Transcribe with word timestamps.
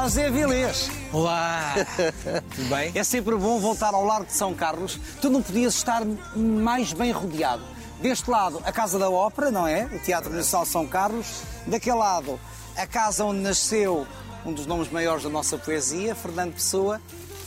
Olá, 0.00 0.08
Zé 0.08 0.30
Vilês. 0.30 0.90
Olá! 1.12 1.74
Tudo 2.56 2.68
bem? 2.70 2.90
É 2.94 3.04
sempre 3.04 3.36
bom 3.36 3.60
voltar 3.60 3.92
ao 3.92 4.02
Largo 4.02 4.24
de 4.24 4.32
São 4.32 4.54
Carlos. 4.54 4.98
Tu 5.20 5.28
não 5.28 5.42
podias 5.42 5.74
estar 5.74 6.02
mais 6.34 6.94
bem 6.94 7.12
rodeado. 7.12 7.62
Deste 8.00 8.30
lado, 8.30 8.62
a 8.64 8.72
Casa 8.72 8.98
da 8.98 9.10
Ópera, 9.10 9.50
não 9.50 9.66
é? 9.66 9.84
O 9.92 9.98
Teatro 9.98 10.32
Nacional 10.32 10.64
São 10.64 10.86
Carlos. 10.86 11.42
Daquele 11.66 11.96
lado, 11.96 12.40
a 12.78 12.86
casa 12.86 13.26
onde 13.26 13.40
nasceu 13.40 14.06
um 14.46 14.54
dos 14.54 14.64
nomes 14.64 14.90
maiores 14.90 15.22
da 15.22 15.28
nossa 15.28 15.58
poesia, 15.58 16.14
Fernando 16.14 16.54
Pessoa. 16.54 16.98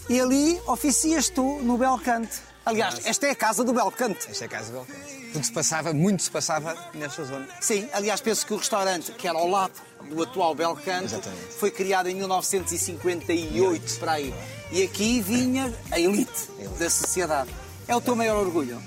E 0.07 0.21
ali 0.21 0.61
oficias 0.67 1.29
tu 1.29 1.59
no 1.63 1.75
Belcante. 1.75 2.39
Aliás, 2.65 3.05
esta 3.05 3.27
é 3.27 3.31
a 3.31 3.35
casa 3.35 3.63
do 3.63 3.73
Belcante. 3.73 4.29
Esta 4.29 4.45
é 4.45 4.47
a 4.47 4.49
casa 4.49 4.71
do 4.71 4.79
Belcante. 4.79 5.31
Tudo 5.33 5.45
se 5.45 5.51
passava, 5.51 5.93
muito 5.93 6.23
se 6.23 6.31
passava 6.31 6.77
nesta 6.93 7.23
zona. 7.25 7.47
Sim, 7.59 7.89
aliás, 7.91 8.21
penso 8.21 8.45
que 8.45 8.53
o 8.53 8.57
restaurante, 8.57 9.11
que 9.11 9.27
era 9.27 9.37
ao 9.37 9.49
lado 9.49 9.73
do 10.09 10.21
atual 10.21 10.53
Belcanto, 10.55 11.05
Exatamente. 11.05 11.53
foi 11.57 11.71
criado 11.71 12.07
em 12.07 12.15
1958, 12.15 13.99
para 13.99 14.13
aí. 14.13 14.33
E 14.71 14.83
aqui 14.83 15.21
vinha 15.21 15.73
a 15.91 15.99
elite 15.99 16.49
da 16.79 16.89
sociedade. 16.89 17.49
É 17.87 17.95
o 17.95 18.01
teu 18.01 18.15
maior 18.15 18.37
orgulho. 18.37 18.81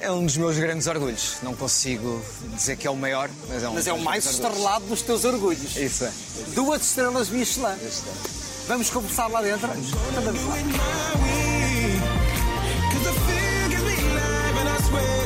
É 0.00 0.10
um 0.10 0.24
dos 0.24 0.36
meus 0.36 0.56
grandes 0.58 0.86
orgulhos. 0.86 1.36
Não 1.42 1.54
consigo 1.54 2.22
dizer 2.54 2.76
que 2.76 2.86
é 2.86 2.90
o 2.90 2.96
maior, 2.96 3.30
mas 3.48 3.62
é 3.62 3.68
um 3.68 3.74
Mas 3.74 3.86
é 3.86 3.92
o 3.92 4.00
mais 4.00 4.26
estrelado 4.26 4.84
dos 4.86 5.02
teus 5.02 5.24
orgulhos. 5.24 5.76
Isso 5.76 6.04
é. 6.04 6.12
Duas 6.54 6.82
estrelas 6.82 7.28
Michelin. 7.28 7.76
Isso 7.86 8.04
é. 8.08 8.42
Vamos 8.68 8.90
conversar 8.90 9.26
lá 9.28 9.42
dentro? 9.42 9.68
Então 9.68 10.22
vamos 10.22 10.42
lá. 10.44 11.41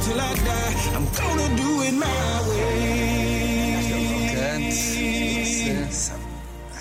Till 0.07 0.21
I 0.21 0.35
die 0.49 0.75
I'm 0.97 1.07
gonna 1.19 1.49
do 1.57 1.83
it 1.83 1.93
my 1.93 2.07
way. 2.49 3.07
Licença. 4.59 6.15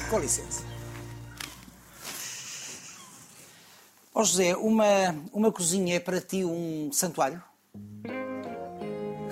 Com 0.09 0.19
licença. 0.19 0.63
Ó 4.13 4.23
José, 4.23 4.55
uma, 4.55 5.15
uma 5.33 5.51
cozinha 5.51 5.95
é 5.95 5.99
para 5.99 6.21
ti 6.21 6.45
um 6.45 6.89
santuário? 6.93 7.41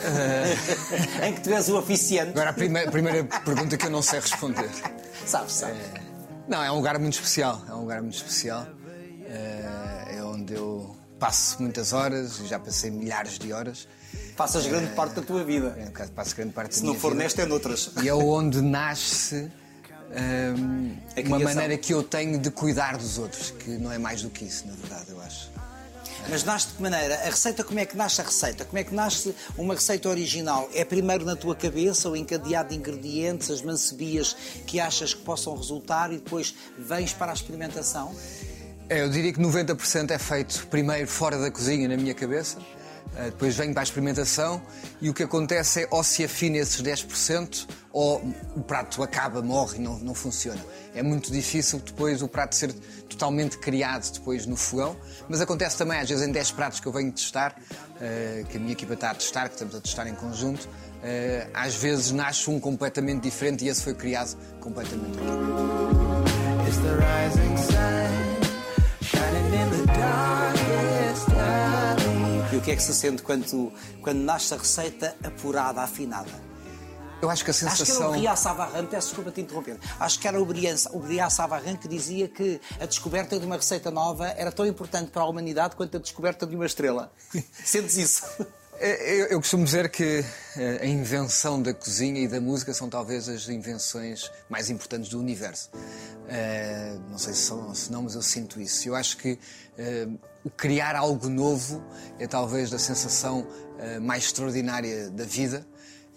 em 1.24 1.34
que 1.34 1.42
tu 1.42 1.54
és 1.54 1.70
o 1.70 1.78
oficiante? 1.78 2.32
Agora, 2.32 2.50
a 2.50 2.54
primeira, 2.54 2.90
a 2.90 2.92
primeira 2.92 3.24
pergunta 3.24 3.78
que 3.78 3.86
eu 3.86 3.92
não 3.92 4.02
sei 4.02 4.20
responder. 4.20 4.70
Sabes, 5.26 5.54
sabes. 5.54 5.78
Não, 6.50 6.62
é 6.62 6.70
um 6.70 6.76
lugar 6.76 7.00
muito 7.00 7.14
especial. 7.14 7.62
É 7.70 7.74
um 7.74 7.82
lugar 7.82 8.02
muito 8.02 8.16
especial. 8.16 8.68
É 9.30 9.94
é 10.18 10.24
onde 10.24 10.54
eu 10.54 10.96
passo 11.24 11.62
muitas 11.62 11.94
horas, 11.94 12.36
já 12.46 12.60
passei 12.60 12.92
milhares 12.92 13.40
de 13.40 13.54
horas. 13.54 13.88
Passas 14.36 14.66
grande 14.68 14.94
parte 14.94 15.16
da 15.16 15.22
tua 15.22 15.42
vida. 15.42 15.74
É 15.80 16.04
um 16.04 16.08
passo 16.10 16.36
grande 16.36 16.52
parte 16.52 16.76
Se 16.76 16.82
da 16.82 16.88
não 16.88 16.94
minha 16.94 17.02
for 17.02 17.12
vida. 17.12 17.24
nesta, 17.24 17.42
é 17.44 17.46
noutras. 17.46 17.92
E 18.04 18.10
é 18.10 18.14
onde 18.14 18.62
nasce 18.62 19.50
hum, 20.58 20.98
A 21.16 21.22
uma 21.22 21.40
maneira 21.40 21.78
que 21.78 21.94
eu 21.94 22.04
tenho 22.04 22.38
de 22.38 22.52
cuidar 22.52 22.98
dos 22.98 23.18
outros, 23.18 23.52
que 23.52 23.70
não 23.70 23.90
é 23.90 23.98
mais 23.98 24.22
do 24.22 24.30
que 24.30 24.44
isso, 24.44 24.68
na 24.68 24.74
verdade, 24.74 25.12
eu 25.12 25.22
acho. 25.22 25.50
Mas 26.30 26.44
nasce 26.44 26.68
de 26.68 26.74
que 26.74 26.82
maneira? 26.82 27.16
A 27.16 27.26
receita, 27.30 27.64
como 27.64 27.80
é 27.80 27.86
que 27.86 27.96
nasce 27.96 28.20
a 28.20 28.26
receita? 28.26 28.66
Como 28.66 28.78
é 28.78 28.84
que 28.84 28.94
nasce 28.94 29.34
uma 29.58 29.76
receita 29.76 30.10
original? 30.10 30.70
É 30.74 30.84
primeiro 30.84 31.24
na 31.24 31.38
tua 31.38 31.56
cabeça, 31.56 32.10
o 32.10 32.18
encadeado 32.18 32.70
de 32.70 32.76
ingredientes, 32.76 33.50
as 33.50 33.62
mancebias 33.62 34.36
que 34.68 34.78
achas 34.78 35.14
que 35.14 35.22
possam 35.22 35.56
resultar 35.56 36.12
e 36.12 36.18
depois 36.18 36.54
vens 36.78 37.14
para 37.14 37.32
a 37.32 37.34
experimentação? 37.34 38.14
É, 38.94 39.02
eu 39.02 39.10
diria 39.10 39.34
que 39.34 39.40
90% 39.40 40.12
é 40.12 40.20
feito 40.20 40.68
primeiro 40.68 41.08
fora 41.08 41.36
da 41.40 41.50
cozinha, 41.50 41.88
na 41.88 41.98
minha 41.98 42.14
cabeça, 42.14 42.60
eh, 43.18 43.32
depois 43.32 43.56
venho 43.56 43.74
para 43.74 43.82
a 43.82 43.84
experimentação 43.86 44.62
e 45.02 45.10
o 45.10 45.16
que 45.16 45.24
acontece 45.24 45.82
é 45.82 45.88
ou 45.90 46.04
se 46.04 46.24
afina 46.24 46.58
esses 46.58 46.80
10% 46.80 47.68
ou 47.92 48.22
o 48.56 48.62
prato 48.62 49.02
acaba, 49.02 49.42
morre 49.42 49.80
não, 49.80 49.98
não 49.98 50.14
funciona. 50.14 50.64
É 50.94 51.02
muito 51.02 51.32
difícil 51.32 51.80
depois 51.80 52.22
o 52.22 52.28
prato 52.28 52.56
ser 52.56 52.72
totalmente 53.10 53.58
criado 53.58 54.12
depois 54.12 54.46
no 54.46 54.56
fogão, 54.56 54.96
mas 55.28 55.42
acontece 55.42 55.76
também 55.76 55.98
às 55.98 56.08
vezes 56.08 56.28
em 56.28 56.32
10 56.32 56.52
pratos 56.52 56.80
que 56.80 56.86
eu 56.86 56.92
venho 56.92 57.12
testar, 57.12 57.60
eh, 58.00 58.46
que 58.48 58.58
a 58.58 58.60
minha 58.60 58.74
equipa 58.74 58.94
está 58.94 59.10
a 59.10 59.16
testar, 59.16 59.48
que 59.48 59.56
estamos 59.56 59.74
a 59.74 59.82
testar 59.82 60.06
em 60.06 60.14
conjunto, 60.14 60.70
eh, 61.02 61.48
às 61.52 61.74
vezes 61.74 62.12
nasce 62.12 62.48
um 62.48 62.60
completamente 62.60 63.24
diferente 63.24 63.66
e 63.66 63.70
esse 63.70 63.82
foi 63.82 63.96
criado 63.96 64.38
completamente. 64.60 65.18
It's 66.68 66.78
the 66.78 66.94
rising 66.94 67.58
sun 67.58 68.33
E 72.52 72.56
o 72.56 72.62
que 72.62 72.72
é 72.72 72.76
que 72.76 72.84
se 72.84 72.94
sente 72.94 73.24
quando, 73.24 73.72
quando 74.02 74.20
nasce 74.20 74.54
a 74.54 74.58
receita 74.58 75.16
apurada, 75.24 75.82
afinada? 75.82 76.30
Eu 77.22 77.30
acho 77.30 77.44
que 77.44 77.52
a 77.52 77.54
Acho 77.54 77.62
que 77.62 77.70
era 77.70 77.74
o 77.74 77.86
sensação... 77.86 78.12
Briat 78.12 78.40
Savarin, 78.40 78.86
peço 78.86 79.08
desculpa 79.08 79.32
te 79.32 79.42
interromper. 79.42 79.80
Acho 80.00 80.20
que 80.20 80.28
era 80.28 80.38
o 80.38 80.44
o 80.44 81.00
Briat 81.00 81.34
Savarin 81.34 81.78
que 81.78 81.88
dizia 81.88 82.28
que 82.28 82.60
a 82.80 82.86
descoberta 82.86 83.40
de 83.40 83.46
uma 83.46 83.56
receita 83.56 83.90
nova 83.90 84.28
era 84.28 84.52
tão 84.52 84.66
importante 84.66 85.10
para 85.10 85.22
a 85.22 85.26
humanidade 85.26 85.76
quanto 85.76 85.98
a 85.98 86.00
descoberta 86.00 86.46
de 86.46 86.56
uma 86.56 86.66
estrela. 86.66 87.12
Sentes 87.64 87.98
isso? 87.98 88.24
É, 88.80 89.22
Eu, 89.22 89.28
eu 89.28 89.40
costumo 89.40 89.64
dizer 89.64 89.90
que 89.90 90.26
eh, 90.58 90.80
a 90.82 90.86
invenção 90.86 91.62
da 91.62 91.74
cozinha 91.74 92.20
e 92.20 92.28
da 92.28 92.42
música 92.42 92.74
são 92.74 92.90
talvez 92.90 93.30
as 93.30 93.48
invenções 93.48 94.32
mais 94.50 94.70
importantes 94.70 95.10
do 95.10 95.20
universo. 95.20 95.70
Eh, 96.28 96.98
não 97.10 97.18
sei 97.18 97.34
se 97.34 97.42
são 97.42 97.74
se 97.76 97.92
não, 97.92 98.04
mas 98.04 98.16
eu 98.16 98.22
sinto 98.22 98.60
isso. 98.60 98.88
Eu 98.90 98.96
acho 98.96 99.18
que 99.18 99.40
eh, 99.78 100.08
o 100.44 100.50
criar 100.50 100.96
algo 100.96 101.30
novo 101.30 101.84
é 102.20 102.28
talvez 102.28 102.74
a 102.74 102.80
sensação 102.80 103.48
eh, 103.80 104.00
mais 104.00 104.26
extraordinária 104.26 105.10
da 105.10 105.24
vida. 105.24 105.66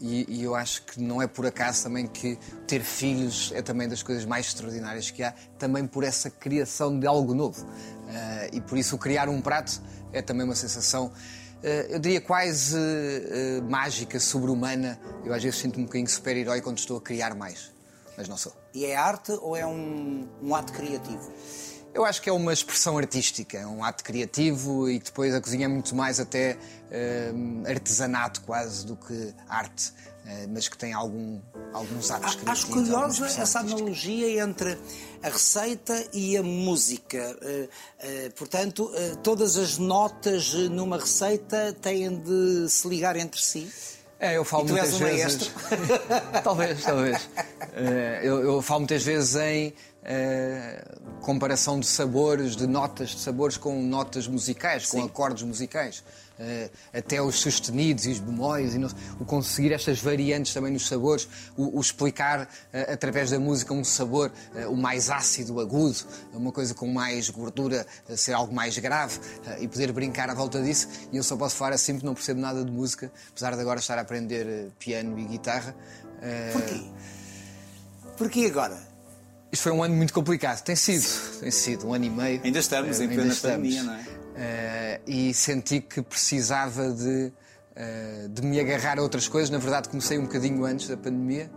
E, 0.00 0.26
e 0.28 0.42
eu 0.42 0.54
acho 0.54 0.82
que 0.82 1.00
não 1.00 1.22
é 1.22 1.26
por 1.26 1.46
acaso 1.46 1.84
também 1.84 2.06
que 2.06 2.38
ter 2.66 2.82
filhos 2.82 3.50
é 3.54 3.62
também 3.62 3.88
das 3.88 4.02
coisas 4.02 4.24
mais 4.26 4.46
extraordinárias 4.46 5.10
que 5.10 5.22
há, 5.22 5.32
também 5.58 5.86
por 5.86 6.04
essa 6.04 6.28
criação 6.28 6.98
de 6.98 7.06
algo 7.06 7.32
novo. 7.32 7.66
E 8.52 8.60
por 8.60 8.76
isso 8.76 8.98
criar 8.98 9.26
um 9.30 9.40
prato 9.40 9.80
é 10.12 10.20
também 10.20 10.44
uma 10.44 10.54
sensação 10.54 11.10
eu 11.62 11.98
diria 11.98 12.20
quase 12.20 12.76
eh, 12.78 13.60
mágica, 13.62 14.20
sobre-humana. 14.20 14.98
Eu 15.24 15.32
às 15.32 15.42
vezes 15.42 15.58
sinto-me 15.58 15.82
um 15.82 15.86
bocadinho 15.86 16.08
super-herói 16.08 16.60
quando 16.60 16.78
estou 16.78 16.98
a 16.98 17.00
criar 17.00 17.34
mais, 17.34 17.72
mas 18.16 18.28
não 18.28 18.36
sou. 18.36 18.52
E 18.74 18.84
é 18.84 18.96
arte 18.96 19.32
ou 19.32 19.56
é 19.56 19.66
um, 19.66 20.28
um 20.42 20.54
ato 20.54 20.72
criativo? 20.72 21.32
Eu 21.96 22.04
acho 22.04 22.20
que 22.20 22.28
é 22.28 22.32
uma 22.32 22.52
expressão 22.52 22.98
artística, 22.98 23.56
é 23.56 23.66
um 23.66 23.82
ato 23.82 24.04
criativo 24.04 24.86
e 24.86 24.98
depois 24.98 25.34
a 25.34 25.40
cozinha 25.40 25.64
é 25.64 25.68
muito 25.68 25.96
mais 25.96 26.20
até 26.20 26.58
eh, 26.90 27.32
artesanato 27.66 28.42
quase 28.42 28.84
do 28.84 28.96
que 28.96 29.34
arte, 29.48 29.94
eh, 29.94 30.16
mas 30.50 30.69
que 30.69 30.76
tem 30.76 30.92
algum, 30.92 31.41
alguns 31.72 32.10
atos 32.10 32.34
criativos. 32.34 32.48
Acho 32.48 32.66
curiosa 32.69 33.26
essa 33.26 33.60
analogia 33.60 34.42
entre 34.42 34.76
a 35.22 35.28
receita 35.28 36.06
e 36.12 36.37
a 36.37 36.42
música. 36.42 37.19
Eh, 37.42 37.69
eh, 38.00 38.32
portanto, 38.36 38.91
eh, 38.94 39.16
todas 39.22 39.56
as 39.56 39.78
notas 39.78 40.53
eh, 40.54 40.69
numa 40.69 40.98
receita 40.98 41.72
têm 41.81 42.19
de 42.19 42.69
se 42.69 42.88
ligar 42.88 43.16
entre 43.16 43.41
si. 43.41 43.70
É, 44.19 44.36
eu 44.36 44.44
falo 44.44 44.65
E 44.65 44.69
tu 44.69 44.78
és 44.78 44.91
muitas 44.91 44.94
um 44.94 45.16
vezes. 45.16 45.50
talvez, 46.42 46.82
talvez. 46.82 47.28
Eh, 47.75 48.20
eu, 48.22 48.42
eu 48.42 48.62
falo 48.62 48.81
muitas 48.81 49.03
vezes 49.03 49.36
em 49.36 49.75
eh, 50.03 50.82
comparação 51.20 51.78
de 51.78 51.86
sabores, 51.86 52.56
de 52.56 52.66
notas 52.66 53.10
de 53.10 53.20
sabores 53.20 53.56
com 53.56 53.82
notas 53.82 54.26
musicais, 54.26 54.86
com 54.86 54.98
Sim. 54.98 55.06
acordes 55.06 55.42
musicais. 55.42 56.03
Eh, 56.38 56.70
até 56.92 57.20
os 57.22 57.36
sustenidos 57.36 58.04
e 58.04 58.10
os 58.10 58.19
bemóis, 58.20 58.74
e 58.74 58.78
não- 58.78 58.91
o 59.19 59.24
conseguir 59.24 59.72
estas 59.72 59.98
variantes 60.00 60.52
também 60.52 60.70
nos 60.70 60.86
sabores, 60.86 61.26
o, 61.56 61.78
o 61.78 61.80
explicar 61.80 62.47
eh, 62.74 62.92
através 62.92 63.30
da 63.30 63.38
música 63.38 63.72
um 63.72 63.82
sabor, 63.82 64.30
eh, 64.54 64.66
o 64.66 64.76
mais 64.76 65.08
ácido, 65.08 65.54
o 65.54 65.60
agudo, 65.60 65.97
uma 66.34 66.52
coisa 66.52 66.74
com 66.74 66.86
mais 66.92 67.30
gordura, 67.30 67.86
ser 68.16 68.34
algo 68.34 68.54
mais 68.54 68.76
grave, 68.76 69.19
e 69.60 69.66
poder 69.66 69.91
brincar 69.92 70.28
à 70.28 70.34
volta 70.34 70.62
disso. 70.62 70.88
E 71.10 71.16
eu 71.16 71.22
só 71.22 71.36
posso 71.36 71.56
falar 71.56 71.72
assim 71.74 71.94
porque 71.94 72.06
não 72.06 72.14
percebo 72.14 72.38
nada 72.41 72.62
de 72.62 72.70
música, 72.70 73.10
apesar 73.30 73.54
de 73.54 73.60
agora 73.62 73.80
estar 73.80 73.97
a 73.97 74.03
aprender 74.03 74.70
piano 74.78 75.18
e 75.18 75.24
guitarra. 75.24 75.74
Porquê? 76.53 76.84
Porquê 78.16 78.47
agora? 78.47 78.77
Isto 79.53 79.62
foi 79.62 79.72
um 79.72 79.83
ano 79.83 79.94
muito 79.94 80.12
complicado. 80.12 80.62
Tem 80.62 80.77
sido, 80.77 81.06
tem 81.41 81.50
sido 81.50 81.86
um 81.88 81.94
ano 81.94 82.04
e 82.04 82.10
meio. 82.10 82.41
Ainda 82.44 82.59
estamos 82.59 82.98
Eh, 83.00 83.04
em 83.04 83.09
ainda 83.09 83.15
plena 83.15 83.33
estamos. 83.33 83.56
pandemia, 83.56 83.83
não 83.83 83.94
é? 83.94 84.16
Eh, 84.36 85.00
e 85.06 85.34
senti 85.34 85.80
que 85.80 86.03
precisava 86.03 86.91
de, 86.92 87.33
eh, 87.74 88.28
de 88.28 88.42
me 88.42 88.60
agarrar 88.60 88.98
a 88.98 89.03
outras 89.03 89.27
coisas. 89.27 89.48
Na 89.48 89.59
verdade, 89.59 89.88
comecei 89.88 90.18
um 90.18 90.24
bocadinho 90.24 90.65
antes 90.65 90.88
da 90.88 90.97
pandemia. 90.97 91.50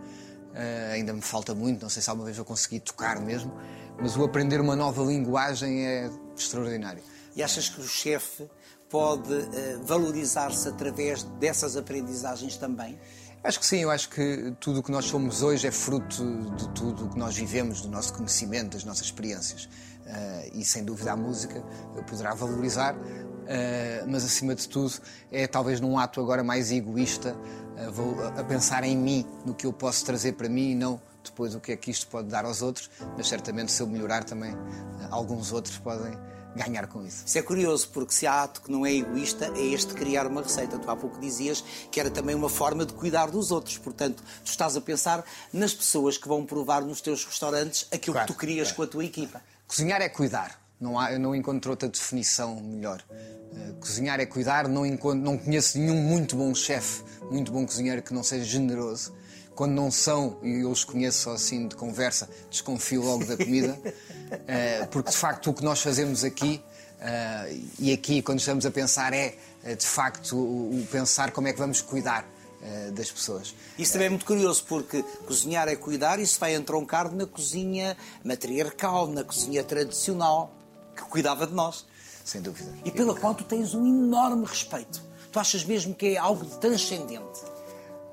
Eh, 0.54 0.92
ainda 0.94 1.12
me 1.12 1.20
falta 1.20 1.54
muito, 1.54 1.82
não 1.82 1.90
sei 1.90 2.02
se 2.02 2.10
alguma 2.10 2.24
vez 2.24 2.36
vou 2.36 2.46
conseguir 2.46 2.80
tocar 2.80 3.20
mesmo. 3.20 3.52
Mas 4.00 4.16
o 4.16 4.24
aprender 4.24 4.60
uma 4.60 4.74
nova 4.74 5.02
linguagem 5.02 5.86
é 5.86 6.10
extraordinário. 6.36 7.02
E 7.36 7.42
achas 7.42 7.68
que 7.68 7.80
o 7.80 7.86
chefe 7.86 8.48
pode 8.88 9.32
eh, 9.32 9.78
valorizar-se 9.84 10.68
através 10.68 11.22
dessas 11.22 11.76
aprendizagens 11.76 12.56
também? 12.56 12.98
Acho 13.42 13.58
que 13.58 13.64
sim, 13.64 13.78
eu 13.78 13.90
acho 13.90 14.10
que 14.10 14.54
tudo 14.60 14.80
o 14.80 14.82
que 14.82 14.90
nós 14.90 15.06
somos 15.06 15.42
hoje 15.42 15.66
é 15.66 15.70
fruto 15.70 16.22
de 16.56 16.68
tudo 16.70 17.06
o 17.06 17.08
que 17.08 17.18
nós 17.18 17.36
vivemos, 17.36 17.80
do 17.80 17.88
nosso 17.88 18.12
conhecimento, 18.12 18.72
das 18.72 18.84
nossas 18.84 19.06
experiências. 19.06 19.68
Eh, 20.12 20.50
e 20.54 20.64
sem 20.64 20.82
dúvida 20.84 21.12
a 21.12 21.16
música 21.16 21.62
poderá 22.08 22.34
valorizar, 22.34 22.96
eh, 23.46 24.04
mas 24.08 24.24
acima 24.24 24.54
de 24.56 24.68
tudo 24.68 24.92
é 25.30 25.46
talvez 25.46 25.80
num 25.80 25.96
ato 25.98 26.20
agora 26.20 26.42
mais 26.42 26.72
egoísta, 26.72 27.36
eh, 27.76 27.88
vou 27.90 28.20
a- 28.26 28.42
pensar 28.42 28.82
em 28.82 28.96
mim, 28.96 29.24
no 29.46 29.54
que 29.54 29.66
eu 29.66 29.72
posso 29.72 30.04
trazer 30.04 30.32
para 30.32 30.48
mim 30.48 30.72
e 30.72 30.74
não 30.74 31.00
depois 31.22 31.54
o 31.54 31.60
que 31.60 31.70
é 31.70 31.76
que 31.76 31.90
isto 31.92 32.08
pode 32.08 32.26
dar 32.28 32.44
aos 32.44 32.60
outros, 32.60 32.90
mas 33.16 33.28
certamente 33.28 33.70
se 33.70 33.80
eu 33.82 33.86
melhorar 33.86 34.24
também, 34.24 34.52
alguns 35.12 35.52
outros 35.52 35.78
podem 35.78 36.12
ganhar 36.56 36.88
com 36.88 37.06
isso. 37.06 37.22
Isso 37.24 37.38
é 37.38 37.42
curioso, 37.42 37.88
porque 37.92 38.12
se 38.12 38.26
há 38.26 38.42
ato 38.42 38.62
que 38.62 38.72
não 38.72 38.84
é 38.84 38.92
egoísta, 38.92 39.46
é 39.54 39.60
este 39.66 39.94
criar 39.94 40.26
uma 40.26 40.42
receita. 40.42 40.76
Tu 40.78 40.90
há 40.90 40.96
pouco 40.96 41.20
dizias 41.20 41.62
que 41.90 42.00
era 42.00 42.10
também 42.10 42.34
uma 42.34 42.48
forma 42.48 42.84
de 42.84 42.92
cuidar 42.94 43.30
dos 43.30 43.52
outros. 43.52 43.78
Portanto, 43.78 44.20
tu 44.44 44.48
estás 44.50 44.76
a 44.76 44.80
pensar 44.80 45.24
nas 45.52 45.72
pessoas 45.72 46.18
que 46.18 46.26
vão 46.26 46.44
provar 46.44 46.80
nos 46.82 47.00
teus 47.00 47.24
restaurantes 47.24 47.86
aquilo 47.92 48.14
Claro, 48.14 48.26
que 48.26 48.32
tu 48.32 48.38
querias 48.38 48.68
claro. 48.72 48.76
com 48.78 48.82
a 48.82 48.86
tua 48.88 49.04
equipa. 49.04 49.40
Cozinhar 49.70 50.02
é 50.02 50.08
cuidar. 50.08 50.60
Não 50.80 50.98
há, 50.98 51.12
eu 51.12 51.20
não 51.20 51.32
encontro 51.32 51.70
outra 51.70 51.88
definição 51.88 52.56
melhor. 52.56 53.00
Eh, 53.12 53.72
cozinhar 53.78 54.18
é 54.18 54.26
cuidar. 54.26 54.66
Não, 54.66 54.84
encontro, 54.84 55.20
não 55.20 55.38
conheço 55.38 55.78
nenhum 55.78 55.94
muito 55.94 56.34
bom 56.34 56.52
chefe, 56.52 57.04
muito 57.30 57.52
bom 57.52 57.64
cozinheiro 57.64 58.02
que 58.02 58.12
não 58.12 58.24
seja 58.24 58.44
generoso. 58.44 59.14
Quando 59.54 59.70
não 59.70 59.88
são, 59.88 60.40
e 60.42 60.62
eu 60.62 60.70
os 60.72 60.82
conheço 60.82 61.20
só 61.20 61.34
assim 61.34 61.68
de 61.68 61.76
conversa, 61.76 62.28
desconfio 62.50 63.00
logo 63.00 63.24
da 63.24 63.36
comida. 63.36 63.78
Eh, 64.46 64.86
porque 64.92 65.10
de 65.10 65.16
facto 65.16 65.50
o 65.50 65.52
que 65.52 65.64
nós 65.64 65.82
fazemos 65.82 66.22
aqui, 66.22 66.62
eh, 67.00 67.56
e 67.80 67.92
aqui 67.92 68.22
quando 68.22 68.38
estamos 68.38 68.64
a 68.64 68.70
pensar, 68.70 69.12
é 69.12 69.34
de 69.76 69.84
facto 69.84 70.36
o 70.36 70.86
pensar 70.88 71.32
como 71.32 71.48
é 71.48 71.52
que 71.52 71.58
vamos 71.58 71.80
cuidar 71.82 72.24
eh, 72.62 72.90
das 72.90 73.10
pessoas. 73.10 73.54
Isso 73.78 73.92
também 73.92 74.06
é 74.06 74.10
muito 74.10 74.26
curioso, 74.26 74.64
porque 74.68 75.02
cozinhar 75.26 75.66
é 75.68 75.76
cuidar, 75.76 76.18
isso 76.18 76.38
vai 76.38 76.54
entroncar 76.54 77.10
na 77.10 77.26
cozinha 77.26 77.96
matriarcal, 78.22 79.06
na 79.06 79.24
cozinha 79.24 79.64
tradicional, 79.64 80.54
que 80.94 81.02
cuidava 81.04 81.46
de 81.46 81.54
nós. 81.54 81.86
Sem 82.24 82.42
dúvida. 82.42 82.70
E 82.84 82.90
pela 82.90 83.14
qual 83.14 83.34
tu 83.34 83.44
tens 83.44 83.74
um 83.74 83.86
enorme 83.86 84.44
respeito. 84.44 85.02
Tu 85.32 85.38
achas 85.38 85.64
mesmo 85.64 85.94
que 85.94 86.14
é 86.14 86.18
algo 86.18 86.44
de 86.44 86.58
transcendente. 86.58 87.40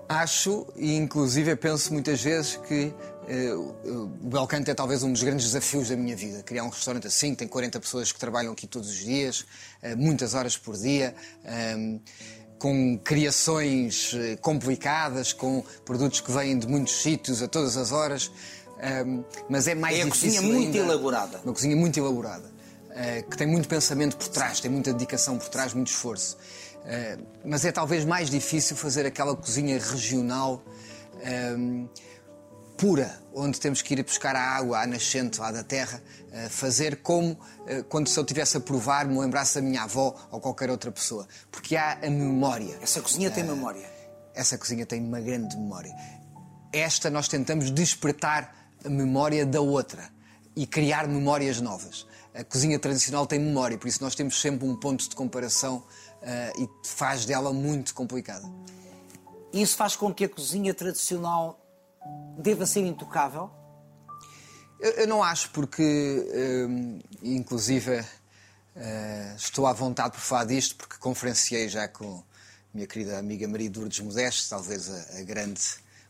Acho, 0.08 0.66
e 0.78 0.96
inclusive 0.96 1.54
penso 1.58 1.92
muitas 1.92 2.22
vezes 2.22 2.56
que 2.56 2.94
eh, 3.28 3.54
o 3.54 4.08
Belcanto 4.08 4.72
é 4.72 4.74
talvez 4.74 5.04
um 5.04 5.12
dos 5.12 5.22
grandes 5.22 5.48
desafios 5.48 5.90
da 5.90 5.98
minha 5.98 6.16
vida. 6.16 6.42
Criar 6.44 6.64
um 6.64 6.70
restaurante 6.70 7.08
assim, 7.08 7.36
tem 7.36 7.48
40 7.48 7.80
pessoas 7.82 8.14
que 8.14 8.20
trabalham 8.20 8.54
aqui 8.54 8.66
todos 8.66 8.90
os 8.90 8.96
dias, 8.96 9.46
eh, 9.82 9.96
muitas 9.96 10.34
horas 10.34 10.56
por 10.56 10.78
dia, 10.78 11.14
com 12.60 12.98
criações 13.04 14.14
eh, 14.16 14.36
complicadas, 14.38 15.32
com 15.34 15.64
produtos 15.86 16.22
que 16.22 16.32
vêm 16.32 16.58
de 16.58 16.68
muitos 16.68 17.02
sítios 17.02 17.42
a 17.44 17.48
todas 17.48 17.78
as 17.78 17.92
horas. 17.92 18.32
ehm, 18.80 19.24
mas 19.50 19.68
é 19.68 19.74
mais 19.74 19.98
É 20.00 20.04
difícil 20.06 20.30
cozinha 20.40 20.42
muito 20.54 20.78
ainda- 20.78 20.78
elaborada. 20.94 21.42
Uma 21.44 21.52
cozinha 21.54 21.76
muito 21.76 21.98
elaborada, 22.00 22.46
eh, 22.92 23.24
que 23.24 23.36
tem 23.36 23.48
muito 23.48 23.68
pensamento 23.68 24.16
por 24.18 24.28
trás, 24.28 24.60
tem 24.60 24.70
muita 24.70 24.94
dedicação 24.94 25.38
por 25.40 25.50
trás, 25.50 25.74
muito 25.74 25.88
esforço. 25.88 26.38
Eh, 26.86 27.18
mas 27.44 27.66
é 27.66 27.72
talvez 27.72 28.06
mais 28.06 28.30
difícil 28.30 28.76
fazer 28.76 29.06
aquela 29.06 29.36
cozinha 29.36 29.80
regional 29.80 30.64
ehm, 31.24 31.88
pura, 32.78 33.20
onde 33.34 33.60
temos 33.60 33.82
que 33.82 33.94
ir 33.96 34.04
buscar 34.04 34.36
a 34.36 34.42
água 34.42 34.82
à 34.82 34.88
nascente 34.88 35.40
lá 35.40 35.52
da 35.52 35.64
terra, 35.64 36.02
eh, 36.32 36.48
fazer 36.48 36.98
como 36.98 37.38
eh, 37.66 37.84
quando 37.90 38.08
se 38.08 38.20
eu 38.20 38.24
tivesse 38.24 38.56
a 38.58 38.60
provar 38.60 39.06
me 39.08 39.20
lembrasse 39.20 39.56
da 39.56 39.62
minha 39.62 39.84
avó 39.84 40.16
ou 40.32 40.40
qualquer 40.40 40.70
outra 40.70 40.92
pessoa. 40.92 41.28
Porque 41.52 41.76
há 41.76 41.94
a 41.94 42.10
memória. 42.10 42.78
Essa 42.82 43.02
cozinha 43.02 43.32
tem 43.32 43.44
memória. 43.44 43.90
Essa 44.36 44.58
cozinha 44.58 44.86
tem 44.86 45.04
uma 45.04 45.20
grande 45.20 45.58
memória. 45.58 45.94
Esta 46.72 47.10
nós 47.10 47.28
tentamos 47.28 47.72
despertar 47.72 48.54
a 48.86 48.90
memória 48.90 49.46
da 49.46 49.60
outra 49.60 50.10
e 50.56 50.68
criar 50.68 51.08
memórias 51.08 51.60
novas. 51.60 52.06
A 52.34 52.44
cozinha 52.44 52.78
tradicional 52.78 53.26
tem 53.26 53.40
memória, 53.40 53.78
por 53.78 53.88
isso 53.88 54.04
nós 54.04 54.14
temos 54.14 54.40
sempre 54.40 54.68
um 54.68 54.76
ponto 54.76 55.10
de 55.10 55.16
comparação 55.16 55.84
eh, 56.22 56.54
e 56.60 56.70
faz 56.86 57.26
dela 57.26 57.52
muito 57.52 57.96
complicada. 57.96 58.48
Isso 59.52 59.76
faz 59.76 59.96
com 59.96 60.14
que 60.14 60.26
a 60.26 60.30
cozinha 60.30 60.74
tradicional 60.74 61.67
deva 62.38 62.66
ser 62.66 62.82
intocável. 62.82 63.50
Eu, 64.80 64.92
eu 64.92 65.08
não 65.08 65.24
acho, 65.24 65.50
porque, 65.50 66.66
hum, 66.70 67.00
inclusive, 67.24 68.06
eh, 68.76 69.34
estou 69.36 69.66
à 69.66 69.74
vontade 69.74 70.12
por 70.12 70.20
falar 70.20 70.46
disto, 70.46 70.76
porque 70.76 70.98
conferenciei 70.98 71.68
já 71.68 71.88
com 71.88 72.18
a 72.18 72.24
minha 72.74 72.86
querida 72.86 73.18
amiga 73.18 73.48
Maria 73.48 73.72
Lourdes 73.76 74.00
Modeste, 74.00 74.50
talvez 74.50 74.90
a, 74.90 75.20
a 75.20 75.24
grande 75.24 75.62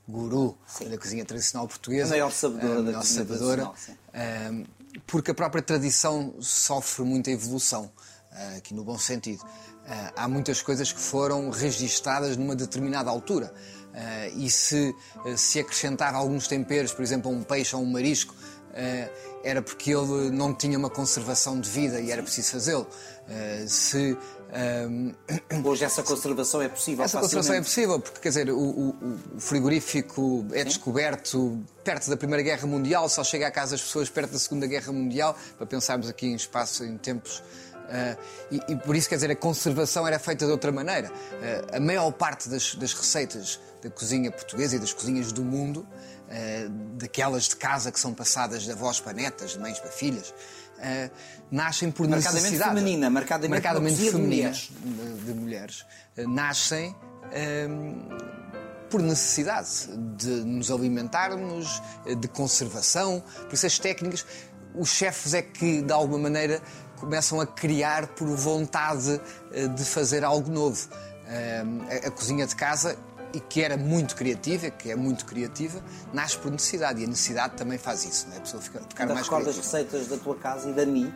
guru 0.08 0.58
da 0.90 0.98
cozinha 0.98 1.24
tradicional 1.26 1.68
portuguesa. 1.68 2.08
A 2.08 2.18
maior 2.18 2.32
sabedora 2.32 2.76
da 2.76 2.84
maior 2.84 3.00
cozinha 3.00 3.26
sabedora, 3.26 3.66
tradicional, 3.66 4.52
hum, 4.52 4.66
porque 5.06 5.32
a 5.32 5.34
própria 5.34 5.62
tradição 5.62 6.36
sofre 6.42 7.06
muita 7.06 7.32
evolução, 7.32 7.90
eh, 8.34 8.58
aqui 8.58 8.74
no 8.74 8.84
bom 8.84 8.98
sentido. 8.98 9.46
Eh, 9.86 10.14
há 10.18 10.28
muitas 10.28 10.62
coisas 10.62 10.92
que 10.92 11.00
foram 11.00 11.50
registadas 11.50 12.36
numa 12.36 12.56
determinada 12.56 13.10
altura. 13.10 13.54
Eh, 14.00 14.32
e 14.36 14.50
se 14.52 14.96
eh, 15.26 15.36
se 15.36 15.60
acrescentar 15.60 16.14
alguns 16.14 16.48
temperos, 16.48 16.94
por 16.94 17.02
exemplo, 17.02 17.32
a 17.32 17.34
um 17.34 17.42
peixe 17.42 17.76
ou 17.76 17.82
um 17.82 17.86
marisco, 17.92 18.36
eh, 18.76 19.10
era 19.44 19.60
porque 19.60 19.90
ele 19.92 20.30
não 20.30 20.54
tinha 20.54 20.78
uma 20.78 20.90
conservação 20.90 21.60
de 21.60 21.68
vida 21.68 22.00
e 22.00 22.12
era 22.12 22.22
preciso 22.22 22.52
fazê-lo. 22.52 22.88
Se 23.68 24.16
ehm, 24.54 25.12
Hoje 25.66 25.84
essa 25.84 26.02
conservação 26.04 26.62
é 26.62 26.70
possível 26.70 27.04
essa 27.04 27.20
conservação 27.20 27.56
é 27.56 27.58
facilmente. 27.64 27.66
possível, 27.68 28.00
porque 28.00 28.20
quer 28.20 28.30
dizer, 28.30 28.50
o, 28.52 28.58
o- 28.60 28.96
o 29.36 29.40
frigorífico 29.40 30.46
é 30.54 30.64
descoberto 30.64 31.62
perto 31.84 32.10
da 32.10 32.16
Primeira 32.18 32.44
Guerra 32.44 32.68
Mundial, 32.68 33.10
só 33.10 33.24
chega 33.24 33.48
à 33.48 33.52
casa 33.52 33.72
das 33.72 33.82
pessoas 33.82 34.10
perto 34.10 34.32
da 34.34 34.40
Segunda 34.40 34.68
Guerra 34.68 34.92
Mundial, 34.94 35.36
para 35.58 35.66
pensarmos 35.66 36.08
aqui 36.08 36.28
em 36.28 36.36
espaço, 36.36 36.84
em 36.86 36.98
tempos. 36.98 37.42
ah, 37.90 38.16
e, 38.52 38.62
e 38.70 38.76
por 38.76 38.96
isso, 38.96 39.10
quer 39.10 39.16
dizer, 39.16 39.32
a 39.32 39.36
conservação 39.36 40.06
era 40.08 40.20
feita 40.20 40.46
de 40.46 40.52
outra 40.52 40.72
maneira. 40.72 41.12
Ah, 41.72 41.78
a 41.78 41.80
maior 41.80 42.12
parte 42.12 42.48
das, 42.50 42.76
das 42.76 42.94
receitas 42.94 43.60
da 43.82 43.90
cozinha 43.90 44.32
portuguesa 44.32 44.76
e 44.76 44.80
das 44.80 44.94
cozinhas 44.94 45.32
do 45.32 45.44
mundo, 45.44 45.88
ah, 46.30 46.34
daquelas 46.98 47.44
de 47.48 47.56
casa 47.56 47.92
que 47.92 48.00
são 48.00 48.14
passadas 48.14 48.64
de 48.64 48.72
avós 48.72 49.00
para 49.00 49.14
netas, 49.14 49.52
de 49.52 49.60
mães 49.60 49.80
para 49.80 49.92
filhas, 49.92 50.34
ah, 50.80 51.10
nascem 51.52 51.92
por 51.92 52.08
Marcadamente 52.08 52.44
necessidade. 52.44 52.76
feminina, 52.76 53.10
marcadamente 53.10 53.68
uma 53.68 53.80
cozinha 53.80 53.96
de 53.96 54.12
feminina 54.12 54.48
mulheres. 54.50 54.72
de, 54.84 55.26
de 55.26 55.34
mulheres 55.34 55.86
eh, 56.16 56.26
nascem 56.28 56.96
ehm, 57.32 57.96
por 58.90 59.02
necessidade 59.02 59.70
de 60.18 60.30
nos 60.30 60.70
alimentarmos, 60.70 61.82
eh, 62.06 62.16
de 62.16 62.28
conservação. 62.28 63.24
Por 63.44 63.54
isso, 63.54 63.66
as 63.66 63.80
técnicas, 63.80 64.26
os 64.76 64.90
chefes 64.90 65.34
é 65.34 65.42
que, 65.42 65.82
de 65.82 65.94
alguma 65.94 66.20
maneira, 66.20 66.62
começam 66.98 67.40
a 67.40 67.48
criar 67.48 68.08
por 68.08 68.28
vontade 68.28 69.22
eh, 69.54 69.68
de 69.68 69.86
fazer 69.86 70.24
algo 70.24 70.52
novo. 70.52 70.88
Ehm, 71.30 71.82
a 72.06 72.12
cozinha 72.12 72.46
de 72.46 72.56
casa, 72.56 72.98
e 73.34 73.40
que 73.40 73.62
era 73.62 73.76
muito 73.78 74.16
criativa, 74.16 74.70
que 74.70 74.90
é 74.92 74.96
muito 74.96 75.26
criativa, 75.26 75.82
nasce 76.14 76.38
por 76.38 76.52
necessidade. 76.52 77.02
E 77.02 77.06
a 77.06 77.08
necessidade 77.08 77.56
também 77.56 77.78
faz 77.78 78.06
isso, 78.06 78.28
não 78.28 78.36
é? 78.36 78.38
A 78.38 78.42
pessoa 78.42 78.62
fica, 78.62 78.80
ficar 78.80 79.04
Ainda 79.04 79.14
mais 79.16 79.26
recordas 79.28 79.56
criativa. 79.56 79.78
receitas 79.78 80.08
da 80.08 80.18
tua 80.24 80.36
casa 80.38 80.70
e 80.70 80.74
da 80.74 80.86
Mi, 80.86 81.14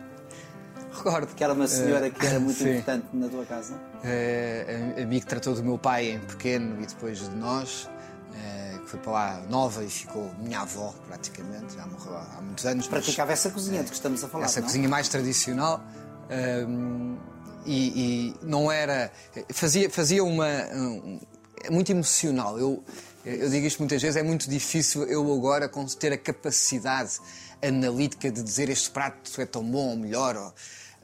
Recordo. 0.92 1.34
que 1.34 1.42
era 1.42 1.52
uma 1.54 1.66
senhora 1.66 2.06
Eh, 2.06 2.10
que 2.10 2.26
era 2.26 2.38
muito 2.38 2.56
sim. 2.58 2.70
importante 2.70 3.06
na 3.14 3.28
tua 3.28 3.44
casa? 3.46 3.74
Eh, 4.04 4.94
a, 5.02 5.06
mim 5.06 5.20
que 5.20 5.26
tratou 5.26 5.54
do 5.54 5.62
meu 5.64 5.78
pai 5.78 6.10
em 6.10 6.18
pequeno 6.20 6.82
e 6.82 6.86
depois 6.86 7.18
de 7.20 7.30
nós, 7.30 7.88
eh, 8.34 8.78
que 8.82 8.90
foi 8.90 9.00
para 9.00 9.12
lá 9.12 9.42
nova 9.48 9.82
e 9.82 9.88
ficou 9.88 10.30
minha 10.38 10.60
avó 10.60 10.94
praticamente, 11.08 11.74
já 11.74 11.86
morreu 11.86 12.14
há, 12.16 12.26
há 12.38 12.42
muitos 12.42 12.66
anos. 12.66 12.86
mas 12.88 13.02
Praticava 13.02 13.32
essa 13.32 13.50
cozinha 13.50 13.82
de 13.82 13.88
que 13.88 13.94
estamos 13.96 14.22
a 14.22 14.28
falar, 14.28 14.44
essa 14.44 14.60
não? 14.60 14.66
cozinha 14.66 14.88
mais 14.88 15.08
tradicional. 15.08 15.82
ehm, 16.28 17.16
e, 17.64 18.34
e 18.40 18.44
não 18.44 18.70
era. 18.72 19.12
Fazia, 19.52 19.88
fazia 19.88 20.24
uma. 20.24 20.46
um- 20.74 21.20
é 21.64 21.70
muito 21.70 21.90
emocional. 21.90 22.58
Eu, 22.58 22.82
eu 23.24 23.48
digo 23.50 23.66
isto 23.66 23.78
muitas 23.80 24.00
vezes, 24.02 24.16
é 24.16 24.22
muito 24.22 24.48
difícil 24.48 25.04
eu 25.04 25.32
agora 25.32 25.70
ter 25.98 26.12
a 26.12 26.18
capacidade 26.18 27.18
analítica 27.62 28.30
de 28.30 28.42
dizer 28.42 28.68
este 28.68 28.90
prato 28.90 29.40
é 29.40 29.46
tão 29.46 29.62
bom 29.64 29.90
ou 29.90 29.96
melhor. 29.96 30.36
ou, 30.36 30.52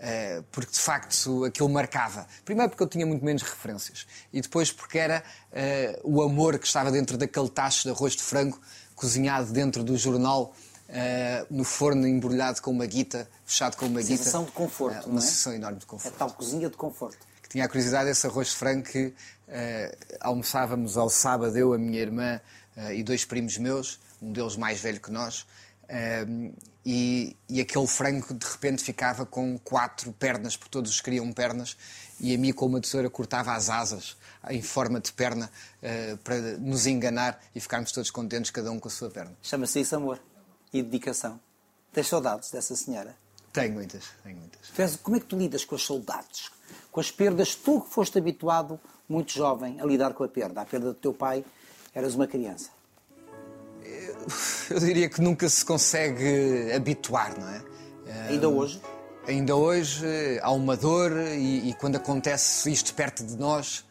eh, 0.01 0.43
porque 0.53 0.73
de 0.73 0.79
facto 0.81 1.45
aquilo 1.45 1.69
marcava. 1.69 2.27
Primeiro 2.45 2.71
porque 2.71 2.83
eu 2.83 2.89
tinha 2.89 3.05
muito 3.07 3.25
menos 3.25 3.43
referências 3.43 4.07
e 4.33 4.41
depois 4.41 4.71
porque 4.71 4.99
era 4.99 5.23
eh, 5.53 5.99
o 6.05 6.23
amor 6.23 6.59
que 6.59 6.67
estava 6.67 6.91
dentro 6.91 7.17
daquele 7.17 7.49
tacho 7.49 7.83
de 7.85 7.91
arroz 7.91 8.15
de 8.15 8.23
frango 8.23 8.61
cozinhado 8.95 9.53
dentro 9.53 9.83
do 9.85 9.97
jornal 9.97 10.55
eh, 10.89 11.45
no 11.51 11.65
forno 11.65 12.07
embrulhado 12.07 12.63
com 12.63 12.71
uma 12.71 12.87
guita, 12.87 13.29
fechado 13.45 13.77
com 13.77 13.87
uma 13.87 14.01
guita. 14.01 14.17
Sensação 14.19 14.45
de 14.45 14.53
conforto, 14.53 14.97
Eh, 14.99 15.03
não 15.03 15.11
uma 15.11 15.19
é? 15.19 15.23
sensação 15.23 15.53
enorme 15.53 15.79
de 15.79 15.85
A 15.85 15.89
conforto. 15.89 16.17
tal 16.17 16.31
cozinha 16.33 16.71
de 16.71 16.77
conforto. 16.77 17.19
Que 17.43 17.49
tinha 17.49 17.65
a 17.65 17.69
curiosidade 17.69 18.09
desse 18.09 18.27
arroz 18.27 18.49
de 18.49 18.55
frango 18.57 18.83
que 18.85 19.13
almoçávamos 20.21 20.97
ao 20.97 21.09
sábado, 21.09 21.57
eu, 21.57 21.73
a 21.73 21.79
minha 21.79 22.01
irmã 22.01 22.41
eh, 22.79 22.97
e 22.97 23.03
dois 23.03 23.25
primos 23.25 23.59
meus, 23.59 23.99
um 24.23 24.33
deles 24.33 24.57
mais 24.57 24.81
velho 24.81 25.01
que 25.01 25.11
nós, 25.11 25.47
eh, 25.89 26.25
e, 26.87 27.37
e 27.49 27.61
aquele 27.61 27.87
frango 27.87 28.33
de 28.33 28.47
repente 28.47 28.83
ficava 28.83 29.27
com 29.27 29.59
quatro 29.59 30.13
pernas, 30.13 30.57
porque 30.57 30.71
todos 30.71 31.01
queriam 31.01 31.31
pernas, 31.33 31.77
e 32.21 32.35
a 32.35 32.39
mim 32.39 32.53
com 32.53 32.67
uma 32.67 32.81
tesoura 32.81 33.11
cortava 33.11 33.53
as 33.53 33.69
asas 33.69 34.17
em 34.49 34.63
forma 34.63 35.01
de 35.01 35.13
perna 35.13 35.51
eh, 35.83 36.17
para 36.23 36.37
nos 36.59 36.87
enganar 36.87 37.41
e 37.55 37.61
ficarmos 37.61 37.91
todos 37.91 38.11
contentes, 38.11 38.51
cada 38.51 38.71
um 38.71 38.79
com 38.79 38.89
a 38.89 38.91
sua 38.91 39.11
perna. 39.11 39.37
Chama-se 39.43 39.81
isso 39.81 39.97
amor 39.97 40.21
e 40.73 40.83
dedicação. 40.83 41.41
Tens 41.93 42.07
saudades 42.07 42.51
dessa 42.51 42.77
senhora? 42.77 43.17
Tenho 43.53 43.73
muitas, 43.75 44.05
tenho 44.23 44.37
muitas. 44.37 44.61
És- 44.79 44.97
como 44.97 45.17
é 45.17 45.21
que 45.21 45.27
tu 45.27 45.37
lidas 45.37 45.65
com 45.65 45.75
as 45.75 45.85
saudades? 45.85 46.51
Com 46.93 47.01
as 47.01 47.11
perdas? 47.11 47.55
Tu 47.55 47.81
que 47.81 47.91
foste 47.91 48.19
habituado, 48.19 48.79
muito 49.09 49.33
jovem, 49.33 49.81
a 49.81 49.85
lidar 49.85 50.13
com 50.15 50.25
a 50.25 50.29
perda. 50.29 50.61
A 50.61 50.65
perda 50.65 50.89
do 50.89 50.95
teu 50.95 51.13
pai, 51.15 51.45
eras 51.95 52.15
uma 52.15 52.27
criança. 52.27 52.71
Eu 54.71 54.79
diria 54.81 55.09
que 55.09 55.21
nunca 55.21 55.49
se 55.49 55.65
consegue 55.65 56.71
habituar, 56.75 57.39
não 57.39 57.49
é? 57.49 57.63
Ainda 58.29 58.49
hoje? 58.49 58.81
Ainda 59.27 59.57
hoje 59.57 60.07
há 60.43 60.51
uma 60.51 60.77
dor 60.77 61.13
e, 61.19 61.71
e 61.71 61.75
quando 61.75 61.97
acontece 61.97 62.71
isto 62.71 62.95
perto 62.95 63.25
de 63.25 63.37
nós, 63.37 63.85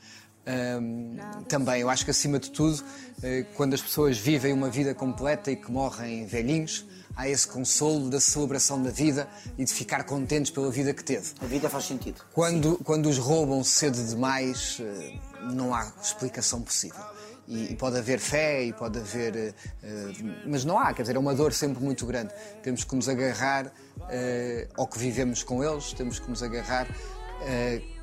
hum, 0.82 1.18
também, 1.48 1.82
eu 1.82 1.89
acho 1.89 2.06
que 2.06 2.12
acima 2.12 2.39
de 2.39 2.51
tudo, 2.51 2.84
eh, 3.22 3.46
quando 3.56 3.74
as 3.74 3.82
pessoas 3.82 4.18
vivem 4.18 4.54
uma 4.54 4.70
vida 4.70 4.94
completa 4.94 5.51
e 5.51 5.56
que 5.56 5.72
morrem 5.72 6.25
velhinhos, 6.25 6.86
há 7.18 7.27
esse 7.27 7.48
consolo 7.48 8.10
da 8.10 8.20
celebração 8.20 8.82
da 8.82 8.92
vida 8.92 9.27
e 9.58 9.66
de 9.66 9.74
ficar 9.74 10.04
contentes 10.04 10.51
pela 10.51 10.70
vida 10.70 10.94
que 10.94 11.04
teve. 11.04 11.34
A 11.42 11.46
vida 11.46 11.68
faz 11.68 11.86
sentido. 11.86 12.22
Quando, 12.32 12.77
quando 12.84 13.10
os 13.10 13.18
roubam 13.18 13.63
cedo 13.63 14.01
demais, 14.06 14.77
eh, 14.80 15.20
não 15.51 15.74
há 15.74 15.92
explicação 16.01 16.62
possível. 16.62 17.04
E, 17.48 17.72
e 17.72 17.75
pode 17.75 17.98
haver 17.98 18.20
fé 18.20 18.66
e 18.66 18.74
pode 18.74 19.00
haver. 19.00 19.56
eh, 19.84 20.12
mas 20.46 20.63
não 20.63 20.77
há, 20.77 20.94
quer 20.94 21.01
dizer, 21.01 21.16
é 21.16 21.20
uma 21.20 21.34
dor 21.34 21.54
sempre 21.54 21.84
muito 21.84 22.06
grande. 22.06 22.34
Temos 22.62 22.84
que 22.84 22.96
nos 22.96 23.10
agarrar 23.10 23.72
eh, 24.10 24.68
ao 24.77 24.86
que 24.86 25.00
vivemos 25.00 25.44
com 25.44 25.63
eles, 25.63 25.94
temos 25.94 26.20
que 26.20 26.30
nos 26.30 26.44
agarrar 26.44 26.88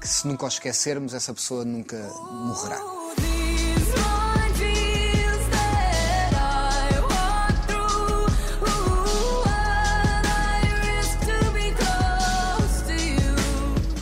que 0.01 0.09
se 0.09 0.27
nunca 0.27 0.47
os 0.47 0.55
esquecermos, 0.55 1.15
essa 1.15 1.33
pessoa 1.33 1.65
nunca 1.65 1.97
morrerá. 2.31 2.81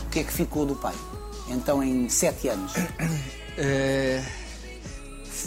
O 0.05 0.09
que 0.13 0.19
é 0.19 0.23
que 0.23 0.33
ficou 0.33 0.65
do 0.65 0.75
pai? 0.75 0.93
Então, 1.49 1.83
em 1.83 2.09
sete 2.09 2.47
anos. 2.49 2.73
Eh, 3.55 4.19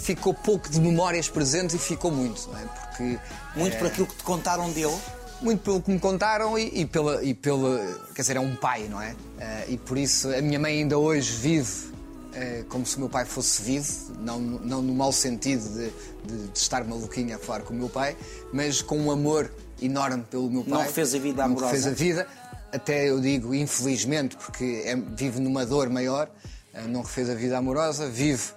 ficou 0.07 0.33
pouco 0.33 0.71
de 0.71 0.81
memórias 0.81 1.29
presentes 1.29 1.75
e 1.75 1.79
ficou 1.79 2.13
muito, 2.13 2.49
não 2.49 2.59
é? 2.59 2.63
Porque 2.65 3.19
Muito 3.57 3.77
por 3.79 3.89
aquilo 3.89 4.07
que 4.07 4.15
te 4.15 4.23
contaram 4.23 4.71
dele. 4.71 4.97
Muito 5.43 5.61
pelo 5.63 5.83
que 5.83 5.91
me 5.91 5.99
contaram 5.99 6.59
e, 6.59 6.81
e 6.81 6.87
pela, 6.87 7.23
e 7.23 7.35
pela. 7.35 7.79
Quer 8.15 8.23
dizer, 8.23 8.37
é 8.37 8.41
um 8.41 8.57
pai, 8.57 8.89
não 8.89 9.01
é? 9.01 9.15
Eh, 9.39 9.65
e 9.71 9.77
por 9.77 9.99
isso 9.99 10.29
a 10.35 10.41
minha 10.41 10.59
mãe 10.59 10.79
ainda 10.79 10.97
hoje 10.99 11.31
vive 11.37 11.93
eh, 12.33 12.65
como 12.71 12.87
se 12.87 12.97
o 12.97 13.01
meu 13.01 13.09
pai 13.11 13.25
fosse 13.27 13.61
vivo, 13.63 14.15
não, 14.19 14.41
no- 14.41 14.59
não 14.61 14.83
no 14.83 14.95
mau 14.95 15.13
sentido 15.13 15.63
de, 15.69 15.91
de- 16.27 16.49
de 16.49 16.59
estar 16.59 16.83
maluquinha 16.85 17.37
a 17.37 17.39
falar 17.39 17.61
com 17.61 17.75
o 17.75 17.77
meu 17.77 17.89
pai, 17.91 18.17
mas 18.53 18.81
com 18.81 18.99
um 18.99 19.11
amor 19.11 19.53
enorme 19.81 20.23
pelo 20.31 20.51
meu 20.51 20.63
pai. 20.65 20.73
Não 20.73 20.81
refez 20.81 21.15
a 21.15 21.19
vida 21.19 21.37
Não 21.43 21.45
amorosa. 21.53 21.73
refez 21.73 21.87
a 21.87 21.91
vida, 21.91 22.27
até 22.73 23.09
eu 23.11 23.21
digo 23.21 23.55
infelizmente, 23.55 24.37
porque 24.37 24.83
é- 24.87 24.97
vive 24.97 25.39
numa 25.39 25.67
dor 25.67 25.91
maior, 25.91 26.31
eh, 26.73 26.83
não 26.89 27.03
refez 27.03 27.29
a 27.29 27.35
vida 27.35 27.59
amorosa, 27.59 28.09
vive. 28.09 28.55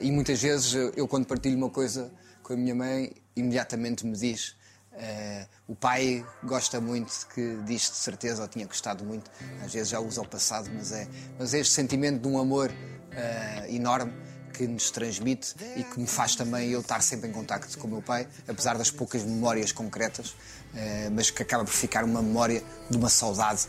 e 0.00 0.10
muitas 0.10 0.42
vezes 0.42 0.74
eu, 0.74 0.92
eu, 0.96 1.06
quando 1.06 1.24
partilho 1.26 1.56
uma 1.56 1.70
coisa 1.70 2.10
com 2.42 2.52
a 2.54 2.56
minha 2.56 2.74
mãe, 2.74 3.12
imediatamente 3.36 4.04
me 4.04 4.16
diz. 4.16 4.56
Eh, 4.94 5.46
o 5.66 5.74
pai 5.74 6.24
gosta 6.44 6.80
muito 6.80 7.26
que 7.34 7.56
diz 7.64 7.82
de 7.90 7.96
certeza, 7.96 8.42
ou 8.42 8.48
tinha 8.48 8.66
gostado 8.66 9.04
muito, 9.04 9.30
às 9.64 9.72
vezes 9.72 9.88
já 9.88 10.00
usa 10.00 10.20
o 10.20 10.28
passado, 10.28 10.70
mas 10.74 10.92
é, 10.92 11.08
mas 11.38 11.54
é 11.54 11.60
este 11.60 11.72
sentimento 11.72 12.20
de 12.20 12.28
um 12.28 12.38
amor 12.38 12.70
eh, 13.12 13.66
enorme 13.70 14.12
que 14.52 14.66
nos 14.66 14.90
transmite 14.90 15.54
e 15.76 15.82
que 15.82 15.98
me 15.98 16.06
faz 16.06 16.36
também 16.36 16.70
eu 16.70 16.80
estar 16.80 17.00
sempre 17.00 17.28
em 17.28 17.32
contacto 17.32 17.78
com 17.78 17.86
o 17.86 17.90
meu 17.90 18.02
pai, 18.02 18.28
apesar 18.46 18.76
das 18.76 18.90
poucas 18.90 19.22
memórias 19.22 19.72
concretas, 19.72 20.36
eh, 20.74 21.08
mas 21.10 21.30
que 21.30 21.42
acaba 21.42 21.64
por 21.64 21.72
ficar 21.72 22.04
uma 22.04 22.20
memória 22.20 22.62
de 22.90 22.96
uma 22.96 23.08
saudade 23.08 23.66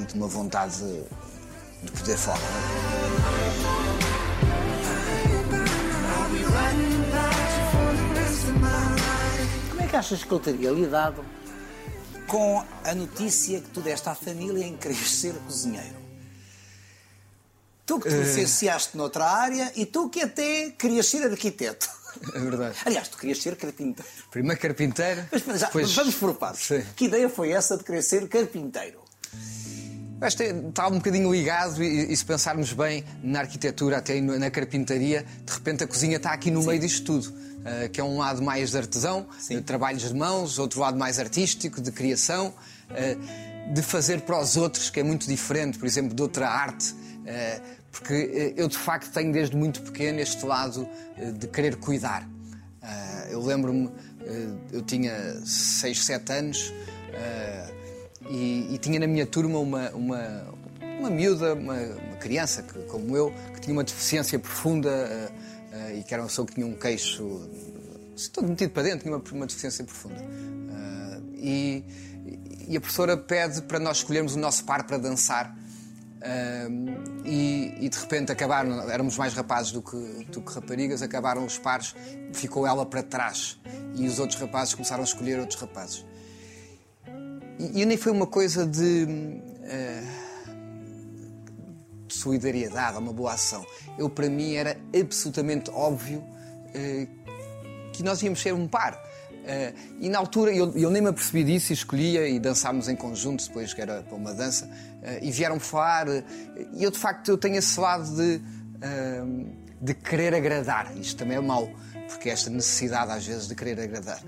e 0.00 0.04
de 0.04 0.14
uma 0.14 0.28
vontade 0.28 0.76
de, 0.78 1.02
de 1.82 1.92
poder 1.92 2.16
falar. 2.16 3.95
Que 9.96 10.00
achas 10.00 10.24
que 10.24 10.30
eu 10.30 10.38
teria 10.38 10.70
lidado 10.70 11.24
com 12.26 12.62
a 12.84 12.94
notícia 12.94 13.62
que 13.62 13.70
tu 13.70 13.80
deste 13.80 14.06
à 14.10 14.14
família 14.14 14.66
em 14.66 14.76
querer 14.76 14.94
ser 15.08 15.32
cozinheiro? 15.46 15.96
Tu 17.86 17.98
que 18.00 18.08
te 18.10 18.14
licenciaste 18.14 18.94
noutra 18.94 19.24
área 19.24 19.72
e 19.74 19.86
tu 19.86 20.10
que 20.10 20.20
até 20.20 20.70
querias 20.72 21.06
ser 21.06 21.22
arquiteto. 21.22 21.88
É 22.34 22.38
verdade. 22.38 22.76
Aliás, 22.84 23.08
tu 23.08 23.16
querias 23.16 23.40
ser 23.40 23.56
carpinteiro. 23.56 24.10
Primeiro 24.30 24.60
carpinteiro, 24.60 25.24
Mas, 25.32 25.42
mas 25.46 25.60
já, 25.60 25.70
vamos 25.70 26.14
por 26.16 26.34
partes. 26.34 26.66
Sim. 26.66 26.84
Que 26.94 27.06
ideia 27.06 27.30
foi 27.30 27.52
essa 27.52 27.78
de 27.78 27.84
querer 27.84 28.02
ser 28.02 28.28
carpinteiro? 28.28 29.00
Acho 30.20 30.36
que 30.36 30.42
está 30.44 30.88
um 30.88 30.96
bocadinho 30.96 31.32
ligado 31.32 31.82
e, 31.82 32.12
e 32.12 32.16
se 32.16 32.24
pensarmos 32.24 32.72
bem 32.72 33.02
na 33.22 33.40
arquitetura, 33.40 33.98
até 33.98 34.20
na 34.20 34.50
carpintaria, 34.50 35.24
de 35.44 35.52
repente 35.52 35.84
a 35.84 35.86
cozinha 35.86 36.16
está 36.18 36.32
aqui 36.32 36.50
no 36.50 36.62
meio 36.62 36.80
disto 36.80 37.04
tudo. 37.04 37.46
Ah, 37.66 37.88
que 37.88 38.00
é 38.00 38.04
um 38.04 38.18
lado 38.18 38.40
mais 38.42 38.70
de 38.70 38.78
artesão, 38.78 39.26
de 39.48 39.60
trabalhos 39.60 40.02
de 40.02 40.14
mãos, 40.14 40.58
outro 40.58 40.80
lado 40.80 40.96
mais 40.96 41.18
artístico, 41.18 41.80
de 41.80 41.90
criação, 41.90 42.54
ah, 42.90 43.72
de 43.72 43.82
fazer 43.82 44.20
para 44.20 44.38
os 44.40 44.56
outros, 44.56 44.88
que 44.88 45.00
é 45.00 45.02
muito 45.02 45.26
diferente, 45.26 45.78
por 45.78 45.86
exemplo, 45.86 46.14
de 46.14 46.22
outra 46.22 46.48
arte. 46.48 46.94
ah, 47.26 47.76
porque 47.96 48.14
eh, 48.14 48.54
eu 48.56 48.68
de 48.68 48.76
facto 48.76 49.10
tenho 49.12 49.32
desde 49.32 49.56
muito 49.56 49.80
pequeno 49.82 50.20
este 50.20 50.44
lado 50.44 50.86
eh, 51.16 51.32
de 51.32 51.46
querer 51.46 51.76
cuidar. 51.76 52.28
Eu 53.30 53.42
lembro-me, 53.42 53.90
eh, 54.20 54.48
eu 54.72 54.82
tinha 54.82 55.40
6, 55.44 56.04
7 56.04 56.32
anos 56.32 56.72
e, 58.30 58.74
e 58.74 58.78
tinha 58.78 59.00
na 59.00 59.06
minha 59.06 59.26
turma 59.26 59.58
uma, 59.58 59.90
uma, 59.90 60.46
uma 61.00 61.10
miúda, 61.10 61.54
uma, 61.54 61.74
uma 61.74 62.16
criança 62.20 62.62
que, 62.62 62.78
como 62.82 63.16
eu, 63.16 63.32
que 63.54 63.60
tinha 63.60 63.72
uma 63.72 63.82
deficiência 63.82 64.38
profunda 64.38 65.32
e 65.98 66.02
que 66.02 66.12
era 66.12 66.22
uma 66.22 66.28
pessoa 66.28 66.46
que 66.46 66.54
tinha 66.54 66.66
um 66.66 66.74
queixo 66.74 67.24
assim, 68.16 68.30
todo 68.30 68.48
metido 68.48 68.70
para 68.70 68.82
dentro, 68.82 69.00
tinha 69.00 69.14
uma, 69.14 69.22
uma 69.32 69.46
deficiência 69.46 69.84
profunda. 69.84 70.24
Ah, 70.70 71.20
e, 71.34 71.84
e 72.68 72.76
a 72.76 72.80
professora 72.80 73.16
pede 73.16 73.62
para 73.62 73.78
nós 73.78 73.98
escolhermos 73.98 74.34
o 74.34 74.38
nosso 74.38 74.64
par 74.64 74.84
para 74.84 74.98
dançar. 74.98 75.56
Um, 76.26 77.22
e, 77.24 77.74
e 77.78 77.88
de 77.88 77.98
repente 77.98 78.32
acabaram, 78.32 78.90
éramos 78.90 79.16
mais 79.16 79.34
rapazes 79.34 79.70
do 79.70 79.82
que, 79.82 79.96
do 80.32 80.40
que 80.40 80.52
raparigas, 80.52 81.02
acabaram 81.02 81.44
os 81.44 81.58
pares, 81.58 81.94
ficou 82.32 82.66
ela 82.66 82.84
para 82.84 83.02
trás 83.02 83.60
e 83.94 84.08
os 84.08 84.18
outros 84.18 84.40
rapazes 84.40 84.74
começaram 84.74 85.02
a 85.02 85.04
escolher 85.04 85.38
outros 85.38 85.60
rapazes. 85.60 86.04
E, 87.58 87.82
e 87.82 87.84
nem 87.84 87.96
foi 87.96 88.10
uma 88.10 88.26
coisa 88.26 88.66
de, 88.66 89.06
eh, 89.62 90.02
de 92.06 92.14
solidariedade, 92.14 92.96
uma 92.98 93.12
boa 93.12 93.32
ação. 93.32 93.64
Eu, 93.98 94.08
para 94.08 94.28
mim, 94.28 94.54
era 94.54 94.78
absolutamente 94.98 95.70
óbvio 95.70 96.24
eh, 96.74 97.06
que 97.92 98.02
nós 98.02 98.22
íamos 98.22 98.40
ser 98.40 98.52
um 98.52 98.68
par. 98.68 99.02
Eh, 99.44 99.72
e 100.00 100.08
na 100.08 100.18
altura 100.18 100.52
eu, 100.52 100.76
eu 100.76 100.90
nem 100.90 101.00
me 101.00 101.08
apercebi 101.08 101.44
disso 101.44 101.72
e 101.72 101.74
escolhia 101.74 102.28
e 102.28 102.38
dançámos 102.38 102.88
em 102.88 102.96
conjunto, 102.96 103.46
depois 103.46 103.72
que 103.72 103.80
era 103.80 104.02
para 104.02 104.14
uma 104.14 104.34
dança, 104.34 104.68
eh, 105.02 105.20
e 105.22 105.30
vieram 105.30 105.58
falar. 105.58 106.06
e 106.08 106.82
eu 106.82 106.90
de 106.90 106.98
facto 106.98 107.28
eu 107.28 107.38
tenho 107.38 107.56
esse 107.56 107.78
lado 107.80 108.14
de, 108.14 108.40
de 109.80 109.94
querer 109.94 110.34
agradar. 110.34 110.96
Isto 110.96 111.16
também 111.16 111.38
é 111.38 111.40
mau, 111.40 111.68
porque 112.08 112.28
é 112.28 112.32
esta 112.32 112.50
necessidade 112.50 113.10
às 113.10 113.26
vezes 113.26 113.48
de 113.48 113.54
querer 113.54 113.80
agradar. 113.80 114.20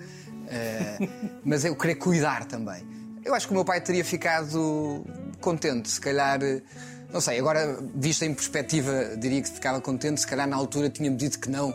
Mas 1.44 1.64
eu 1.64 1.76
querer 1.76 1.96
cuidar 1.96 2.46
também. 2.46 2.82
Eu 3.22 3.34
acho 3.34 3.46
que 3.46 3.52
o 3.52 3.56
meu 3.56 3.64
pai 3.64 3.80
teria 3.80 4.04
ficado 4.04 5.04
contente, 5.40 5.90
se 5.90 6.00
calhar. 6.00 6.40
Não 7.12 7.20
sei, 7.20 7.38
agora, 7.38 7.78
visto 7.94 8.22
em 8.24 8.34
perspectiva, 8.34 9.16
diria 9.16 9.40
que 9.40 9.48
ficava 9.48 9.80
contente, 9.80 10.20
se 10.20 10.26
calhar 10.26 10.46
na 10.46 10.56
altura 10.56 10.90
tinha-me 10.90 11.16
dito 11.16 11.38
que 11.40 11.48
não. 11.48 11.74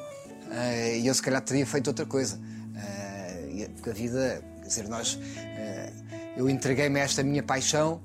eh, 0.52 1.00
e 1.00 1.08
eu, 1.08 1.14
se 1.14 1.22
calhar, 1.22 1.42
teria 1.42 1.66
feito 1.66 1.88
outra 1.88 2.06
coisa. 2.06 2.40
Eh, 2.76 3.68
porque 3.76 3.90
a 3.90 3.94
vida, 3.94 4.44
quer 4.62 4.68
dizer, 4.68 4.88
nós. 4.88 5.18
eh, 5.36 5.92
eu 6.38 6.50
entreguei-me 6.50 7.00
a 7.00 7.04
esta 7.04 7.24
minha 7.24 7.42
paixão, 7.44 8.02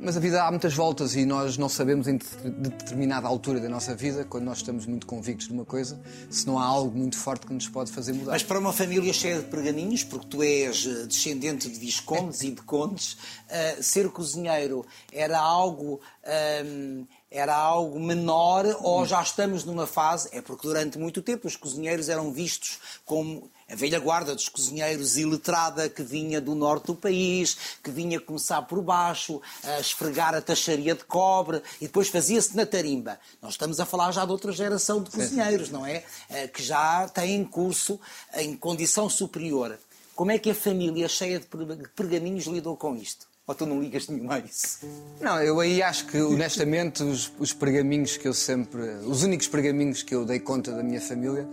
mas 0.00 0.16
a 0.16 0.20
vida 0.20 0.42
há 0.42 0.50
muitas 0.50 0.74
voltas 0.74 1.14
e 1.14 1.24
nós 1.24 1.56
não 1.58 1.68
sabemos 1.68 2.06
em 2.08 2.16
de- 2.16 2.24
de 2.42 2.70
determinada 2.70 3.26
altura 3.26 3.60
da 3.60 3.68
nossa 3.68 3.94
vida, 3.94 4.24
quando 4.24 4.44
nós 4.44 4.58
estamos 4.58 4.86
muito 4.86 5.06
convictos 5.06 5.46
de 5.48 5.52
uma 5.52 5.64
coisa, 5.64 6.00
se 6.30 6.46
não 6.46 6.58
há 6.58 6.64
algo 6.64 6.96
muito 6.96 7.16
forte 7.16 7.46
que 7.46 7.52
nos 7.52 7.68
pode 7.68 7.90
fazer 7.92 8.12
mudar. 8.12 8.32
Mas 8.32 8.42
para 8.42 8.58
uma 8.58 8.72
família 8.72 9.12
cheia 9.12 9.40
de 9.40 9.46
perganinhos, 9.46 10.04
porque 10.04 10.26
tu 10.26 10.42
és 10.42 10.86
eh, 10.86 11.06
descendente 11.06 11.68
de 11.68 11.78
viscondes 11.78 12.42
e 12.42 12.50
de 12.50 12.62
condes, 12.62 13.16
eh, 13.48 13.78
ser 13.82 14.08
cozinheiro 14.10 14.84
era 15.12 15.38
algo, 15.38 16.00
ahm, 16.24 17.04
era 17.30 17.54
algo 17.56 17.98
menor 17.98 18.64
ou 18.80 19.04
já 19.04 19.20
estamos 19.20 19.64
numa 19.64 19.86
fase? 19.86 20.28
É 20.32 20.40
porque 20.40 20.66
durante 20.66 20.98
muito 20.98 21.20
tempo 21.20 21.46
os 21.48 21.56
cozinheiros 21.56 22.08
eram 22.08 22.32
vistos 22.32 22.78
como 23.04 23.50
a 23.70 23.74
velha 23.74 23.98
guarda 23.98 24.34
dos 24.34 24.48
cozinheiros 24.48 25.16
iletrada 25.16 25.88
que 25.88 26.02
vinha 26.02 26.40
do 26.40 26.54
norte 26.54 26.86
do 26.86 26.94
país, 26.94 27.56
que 27.82 27.90
vinha 27.90 28.20
começar 28.20 28.62
por 28.62 28.82
baixo, 28.82 29.40
a 29.64 29.80
esfregar 29.80 30.34
a 30.34 30.40
taxaria 30.40 30.94
de 30.94 31.04
cobre 31.04 31.62
e 31.80 31.86
depois 31.86 32.08
fazia-se 32.08 32.56
na 32.56 32.66
tarimba. 32.66 33.18
Nós 33.40 33.52
estamos 33.54 33.80
a 33.80 33.86
falar 33.86 34.12
já 34.12 34.24
de 34.24 34.32
outra 34.32 34.52
geração 34.52 35.02
de 35.02 35.10
cozinheiros, 35.10 35.70
não 35.70 35.84
é? 35.86 36.04
Eh, 36.30 36.48
Que 36.48 36.62
já 36.62 37.08
têm 37.08 37.44
curso 37.44 37.98
em 38.36 38.56
condição 38.56 39.08
superior. 39.08 39.78
Como 40.14 40.30
é 40.30 40.38
que 40.38 40.50
a 40.50 40.54
família 40.54 41.08
cheia 41.08 41.40
de 41.40 41.46
per- 41.46 41.64
de 41.76 41.88
pergaminhos 41.88 42.44
lidou 42.46 42.76
com 42.76 42.94
isto? 42.96 43.26
Ou 43.46 43.54
tu 43.54 43.66
não 43.66 43.80
ligas 43.80 44.06
nenhum 44.08 44.30
a 44.30 44.38
isso? 44.38 44.78
Não, 45.20 45.38
eu 45.42 45.60
aí 45.60 45.82
acho 45.82 46.06
que, 46.06 46.18
honestamente, 46.18 47.02
os, 47.02 47.30
os 47.38 47.52
pergaminhos 47.52 48.16
que 48.16 48.26
eu 48.28 48.32
sempre. 48.32 48.80
Os 49.06 49.22
únicos 49.22 49.48
pergaminhos 49.48 50.02
que 50.02 50.14
eu 50.14 50.24
dei 50.24 50.38
conta 50.38 50.72
da 50.72 50.82
minha 50.82 51.00
família 51.00 51.46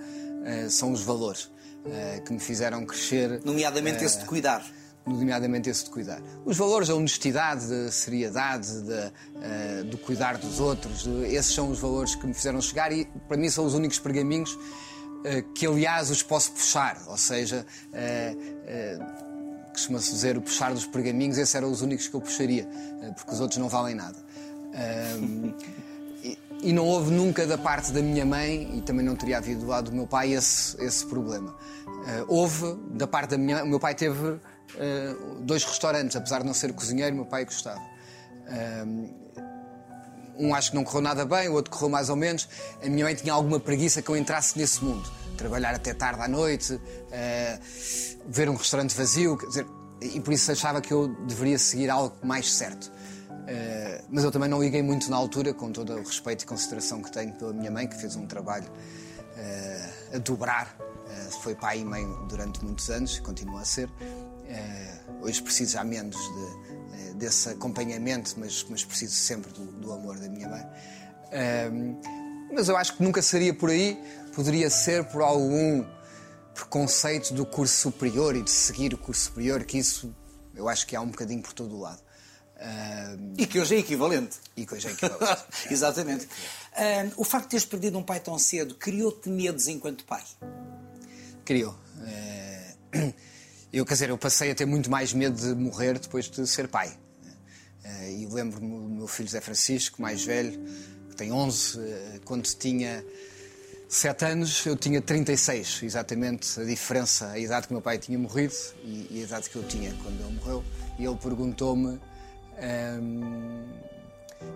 eh, 0.45 0.69
são 0.69 0.91
os 0.93 1.01
valores 1.01 1.49
eh, 1.85 2.21
que 2.25 2.33
me 2.33 2.39
fizeram 2.39 2.85
crescer. 2.85 3.41
Nomeadamente 3.45 4.03
esse 4.03 4.19
de 4.19 4.25
cuidar. 4.25 4.63
nomeadamente 5.05 5.67
esse 5.69 5.83
de 5.85 5.89
cuidar. 5.89 6.21
Os 6.45 6.55
valores 6.57 6.87
da 6.89 6.95
honestidade, 6.95 7.67
da 7.67 7.91
seriedade, 7.91 8.81
da, 8.83 9.11
eh, 9.41 9.83
do 9.83 9.97
cuidar 9.97 10.37
dos 10.37 10.59
outros, 10.59 11.03
de- 11.03 11.33
esses 11.35 11.53
são 11.53 11.71
os 11.71 11.79
valores 11.79 12.13
que 12.13 12.25
me 12.27 12.33
fizeram 12.35 12.61
chegar 12.61 12.91
e 12.91 13.05
para 13.27 13.35
mim 13.35 13.49
são 13.49 13.65
os 13.65 13.73
únicos 13.73 13.97
pergaminhos 13.99 14.57
eh, 15.25 15.43
que, 15.55 15.65
aliás, 15.65 16.09
os 16.11 16.21
posso 16.21 16.51
puxar. 16.51 17.01
Ou 17.07 17.17
seja, 17.17 17.65
eh, 17.93 18.35
eh, 18.67 18.99
costuma-se 19.71 20.11
dizer 20.11 20.37
o 20.37 20.41
puxar 20.41 20.73
dos 20.73 20.85
pergaminhos, 20.85 21.37
esses 21.37 21.55
eram 21.55 21.71
os 21.71 21.81
únicos 21.81 22.07
que 22.07 22.15
eu 22.15 22.21
puxaria, 22.21 22.67
eh, 23.01 23.11
porque 23.15 23.31
os 23.33 23.39
outros 23.39 23.57
não 23.59 23.69
valem 23.69 23.95
nada. 23.95 24.17
E, 26.61 26.71
não 26.73 26.85
houve 26.85 27.11
nunca 27.11 27.45
da 27.45 27.57
parte 27.57 27.91
da 27.91 28.01
minha 28.01 28.25
mãe, 28.25 28.77
e 28.77 28.81
também 28.81 29.05
não 29.05 29.15
teria 29.15 29.37
havido 29.37 29.61
do 29.61 29.67
lado 29.67 29.89
do 29.89 29.95
meu 29.95 30.07
pai, 30.07 30.33
esse, 30.33 30.81
esse 30.83 31.05
problema. 31.05 31.55
Ah, 32.05 32.25
houve 32.27 32.75
da 32.91 33.07
parte 33.07 33.31
da 33.31 33.37
minha 33.37 33.57
mãe, 33.57 33.65
o 33.65 33.67
meu 33.67 33.79
pai 33.79 33.95
teve 33.95 34.39
ah, 34.77 35.39
dois 35.39 35.63
restaurantes, 35.63 36.15
apesar 36.15 36.39
de 36.39 36.45
não 36.45 36.53
ser 36.53 36.73
cozinheiro, 36.73 37.15
meu 37.15 37.25
pai 37.25 37.45
gostava. 37.45 37.81
Ahm, 38.47 39.21
um 40.37 40.55
acho 40.55 40.71
que 40.71 40.75
não 40.75 40.83
correu 40.83 41.01
nada 41.01 41.25
bem, 41.25 41.49
o 41.49 41.53
outro 41.53 41.71
correu 41.71 41.89
mais 41.89 42.09
ou 42.09 42.15
menos. 42.15 42.47
A 42.83 42.89
minha 42.89 43.05
mãe 43.05 43.13
tinha 43.13 43.33
alguma 43.33 43.59
preguiça 43.59 44.01
que 44.01 44.09
eu 44.09 44.17
entrasse 44.17 44.57
nesse 44.57 44.83
mundo. 44.83 45.09
Trabalhar 45.37 45.73
até 45.75 45.93
tarde 45.93 46.21
à 46.21 46.27
noite, 46.27 46.79
eh, 47.11 47.59
ver 48.27 48.49
um 48.49 48.55
restaurante 48.55 48.95
vazio, 48.95 49.37
quer 49.37 49.47
dizer, 49.47 49.67
e 50.01 50.19
por 50.19 50.33
isso 50.33 50.51
achava 50.51 50.81
que 50.81 50.91
eu 50.91 51.09
deveria 51.25 51.59
seguir 51.59 51.89
algo 51.89 52.15
mais 52.23 52.51
certo. 52.51 52.91
Eh, 53.51 54.01
mas 54.09 54.23
eu 54.23 54.31
também 54.31 54.47
não 54.47 54.61
liguei 54.61 54.81
muito 54.81 55.11
na 55.11 55.17
altura, 55.17 55.53
com 55.53 55.73
todo 55.73 55.93
o 55.93 55.97
respeito 55.97 56.43
e 56.43 56.45
consideração 56.45 57.01
que 57.01 57.11
tenho 57.11 57.33
pela 57.33 57.51
minha 57.51 57.69
mãe, 57.69 57.85
que 57.85 57.97
fez 57.97 58.15
um 58.15 58.25
trabalho 58.25 58.71
eh, 59.35 59.89
a 60.13 60.17
dobrar. 60.19 60.77
Eh, 61.09 61.29
foi 61.41 61.53
pai 61.53 61.79
e 61.79 61.85
mãe 61.85 62.07
durante 62.29 62.63
muitos 62.63 62.89
anos, 62.89 63.19
continua 63.19 63.61
a 63.61 63.65
ser. 63.65 63.89
Hoje 65.21 65.41
preciso 65.41 65.73
já 65.73 65.83
menos 65.83 66.17
de, 66.17 67.13
desse 67.13 67.49
acompanhamento, 67.49 68.33
mas, 68.37 68.65
mas 68.69 68.83
preciso 68.83 69.15
sempre 69.15 69.51
do, 69.51 69.65
do 69.65 69.91
amor 69.91 70.17
da 70.17 70.27
minha 70.27 70.49
mãe. 70.49 70.65
Ahm, 71.31 72.01
mas 72.51 72.67
eu 72.67 72.75
acho 72.75 72.97
que 72.97 73.03
nunca 73.03 73.21
seria 73.21 73.53
por 73.53 73.69
aí, 73.69 74.01
poderia 74.35 74.69
ser 74.69 75.05
por 75.05 75.21
algum 75.21 75.85
preconceito 76.53 77.33
do 77.33 77.45
curso 77.45 77.75
superior 77.75 78.35
e 78.35 78.41
de 78.41 78.49
seguir 78.49 78.93
o 78.93 78.97
curso 78.97 79.25
superior, 79.25 79.63
que 79.63 79.77
isso 79.77 80.13
eu 80.55 80.67
acho 80.67 80.87
que 80.87 80.95
há 80.95 81.01
um 81.01 81.07
bocadinho 81.09 81.41
por 81.41 81.53
todo 81.53 81.75
o 81.75 81.79
lado. 81.79 82.01
Ahm, 82.61 83.33
E 83.37 83.45
que 83.47 83.59
hoje 83.59 83.75
é 83.75 83.79
equivalente. 83.79 84.37
e 84.55 84.65
que 84.65 84.75
hoje 84.75 84.87
é 84.87 84.91
equivalente. 84.91 85.43
Exatamente. 85.69 86.27
Ah, 86.75 87.09
o 87.17 87.23
facto 87.23 87.45
de 87.45 87.49
teres 87.51 87.65
perdido 87.65 87.97
um 87.97 88.03
pai 88.03 88.19
tão 88.19 88.37
cedo 88.37 88.75
criou-te 88.75 89.29
medos 89.29 89.67
enquanto 89.67 90.03
pai? 90.05 90.23
Criou. 91.43 91.75
Eh, 92.05 92.73
Eu, 93.73 93.85
quer 93.85 93.93
dizer, 93.93 94.09
eu 94.09 94.17
passei 94.17 94.51
a 94.51 94.55
ter 94.55 94.65
muito 94.65 94.91
mais 94.91 95.13
medo 95.13 95.35
de 95.41 95.55
morrer 95.55 95.97
depois 95.97 96.29
de 96.29 96.45
ser 96.45 96.67
pai. 96.67 96.91
Eh, 97.83 98.11
E 98.21 98.25
lembro-me 98.27 98.67
do 98.69 98.89
meu 98.89 99.07
filho 99.07 99.29
Zé 99.29 99.41
Francisco, 99.41 100.01
mais 100.01 100.23
velho, 100.23 100.59
que 101.09 101.15
tem 101.15 101.31
11, 101.31 101.79
eh, 101.79 102.19
quando 102.25 102.43
tinha 102.43 103.03
7 103.89 104.25
anos, 104.25 104.65
eu 104.65 104.75
tinha 104.75 105.01
36, 105.01 105.79
exatamente 105.83 106.59
a 106.59 106.63
diferença, 106.63 107.29
a 107.31 107.39
idade 107.39 107.67
que 107.67 107.73
meu 107.73 107.81
pai 107.81 107.97
tinha 107.97 108.19
morrido 108.19 108.53
e, 108.83 109.07
e 109.09 109.19
a 109.21 109.23
idade 109.23 109.49
que 109.49 109.55
eu 109.55 109.63
tinha 109.63 109.93
quando 110.03 110.19
ele 110.21 110.33
morreu. 110.35 110.63
E 110.99 111.05
ele 111.05 111.15
perguntou-me 111.17 111.99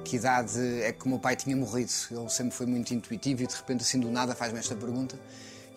que 0.04 0.16
idade 0.18 0.82
é 0.82 0.92
que 0.92 1.06
o 1.06 1.10
meu 1.10 1.20
pai 1.20 1.36
tinha 1.36 1.56
morrido. 1.56 1.92
Ele 2.12 2.30
sempre 2.30 2.56
foi 2.56 2.66
muito 2.66 2.94
intuitivo 2.94 3.44
e 3.44 3.48
de 3.48 3.56
repente, 3.56 3.82
assim 3.82 4.00
do 4.00 4.10
nada, 4.10 4.36
faz-me 4.36 4.60
esta 4.60 4.76
pergunta. 4.76 5.20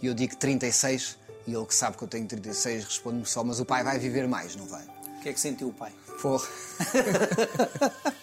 E 0.00 0.06
eu 0.06 0.14
digo 0.14 0.36
36, 0.36 1.18
e 1.46 1.54
ele 1.54 1.66
que 1.66 1.74
sabe 1.74 1.96
que 1.96 2.04
eu 2.04 2.08
tenho 2.08 2.26
36 2.26 2.84
responde-me 2.84 3.26
só: 3.26 3.42
Mas 3.42 3.58
o 3.58 3.64
pai 3.64 3.82
vai 3.82 3.98
viver 3.98 4.28
mais, 4.28 4.54
não 4.54 4.66
vai? 4.66 4.84
O 5.18 5.20
que 5.20 5.30
é 5.30 5.32
que 5.32 5.40
sentiu 5.40 5.68
o 5.68 5.72
pai? 5.72 5.92
Porra. 6.20 6.46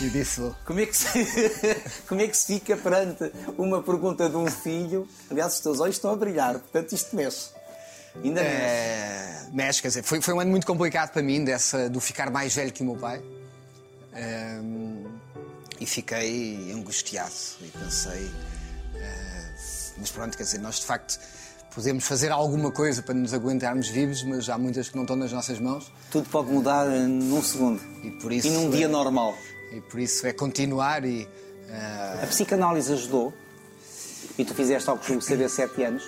e 0.00 0.10
disse: 0.10 0.42
Como 0.64 0.80
é, 0.80 0.86
que 0.86 0.96
se, 0.96 1.08
como 2.06 2.20
é 2.20 2.28
que 2.28 2.36
se 2.36 2.46
fica 2.54 2.76
perante 2.76 3.32
uma 3.56 3.82
pergunta 3.82 4.28
de 4.28 4.36
um 4.36 4.46
filho? 4.46 5.08
Aliás, 5.30 5.54
os 5.54 5.60
teus 5.60 5.80
olhos 5.80 5.96
estão 5.96 6.10
a 6.10 6.16
brilhar, 6.16 6.58
portanto 6.58 6.92
isto 6.92 7.14
mexe. 7.14 7.50
Ainda 8.22 8.42
mexe. 8.42 8.56
É, 8.56 9.46
mexe, 9.52 9.82
quer 9.82 9.88
dizer, 9.88 10.02
foi, 10.02 10.20
foi 10.20 10.34
um 10.34 10.40
ano 10.40 10.50
muito 10.50 10.66
complicado 10.66 11.10
para 11.12 11.22
mim, 11.22 11.44
dessa, 11.44 11.88
do 11.90 12.00
ficar 12.00 12.30
mais 12.30 12.54
velho 12.54 12.72
que 12.72 12.82
o 12.82 12.86
meu 12.86 12.96
pai. 12.96 13.22
E 15.80 15.86
fiquei 15.86 16.70
angustiado 16.72 17.32
e 17.60 17.66
pensei. 17.68 18.30
eh, 18.96 19.50
mas 19.98 20.10
pronto, 20.10 20.36
quer 20.36 20.44
dizer, 20.44 20.58
nós 20.58 20.76
de 20.80 20.86
facto 20.86 21.18
podemos 21.74 22.04
fazer 22.04 22.30
alguma 22.30 22.70
coisa 22.70 23.02
para 23.02 23.14
nos 23.14 23.34
aguentarmos 23.34 23.88
vivos, 23.88 24.22
mas 24.22 24.48
há 24.48 24.56
muitas 24.56 24.88
que 24.88 24.94
não 24.94 25.02
estão 25.02 25.16
nas 25.16 25.32
nossas 25.32 25.58
mãos. 25.58 25.92
Tudo 26.10 26.28
pode 26.30 26.48
mudar 26.50 26.86
num 26.86 27.42
segundo. 27.42 27.82
E 28.04 28.10
por 28.12 28.32
isso 28.32 28.46
E 28.46 28.50
num 28.50 28.68
é- 28.68 28.76
dia 28.76 28.88
normal. 28.88 29.34
E 29.72 29.80
por 29.80 29.98
isso 29.98 30.24
é 30.26 30.32
continuar 30.32 31.04
e. 31.04 31.28
eh, 31.68 32.20
A 32.22 32.26
psicanálise 32.28 32.92
ajudou. 32.92 33.34
E 34.38 34.44
tu 34.44 34.54
fizeste 34.54 34.88
ao 34.88 34.96
clube 34.96 35.22
CD 35.24 35.48
7 35.48 35.82
anos. 35.82 36.04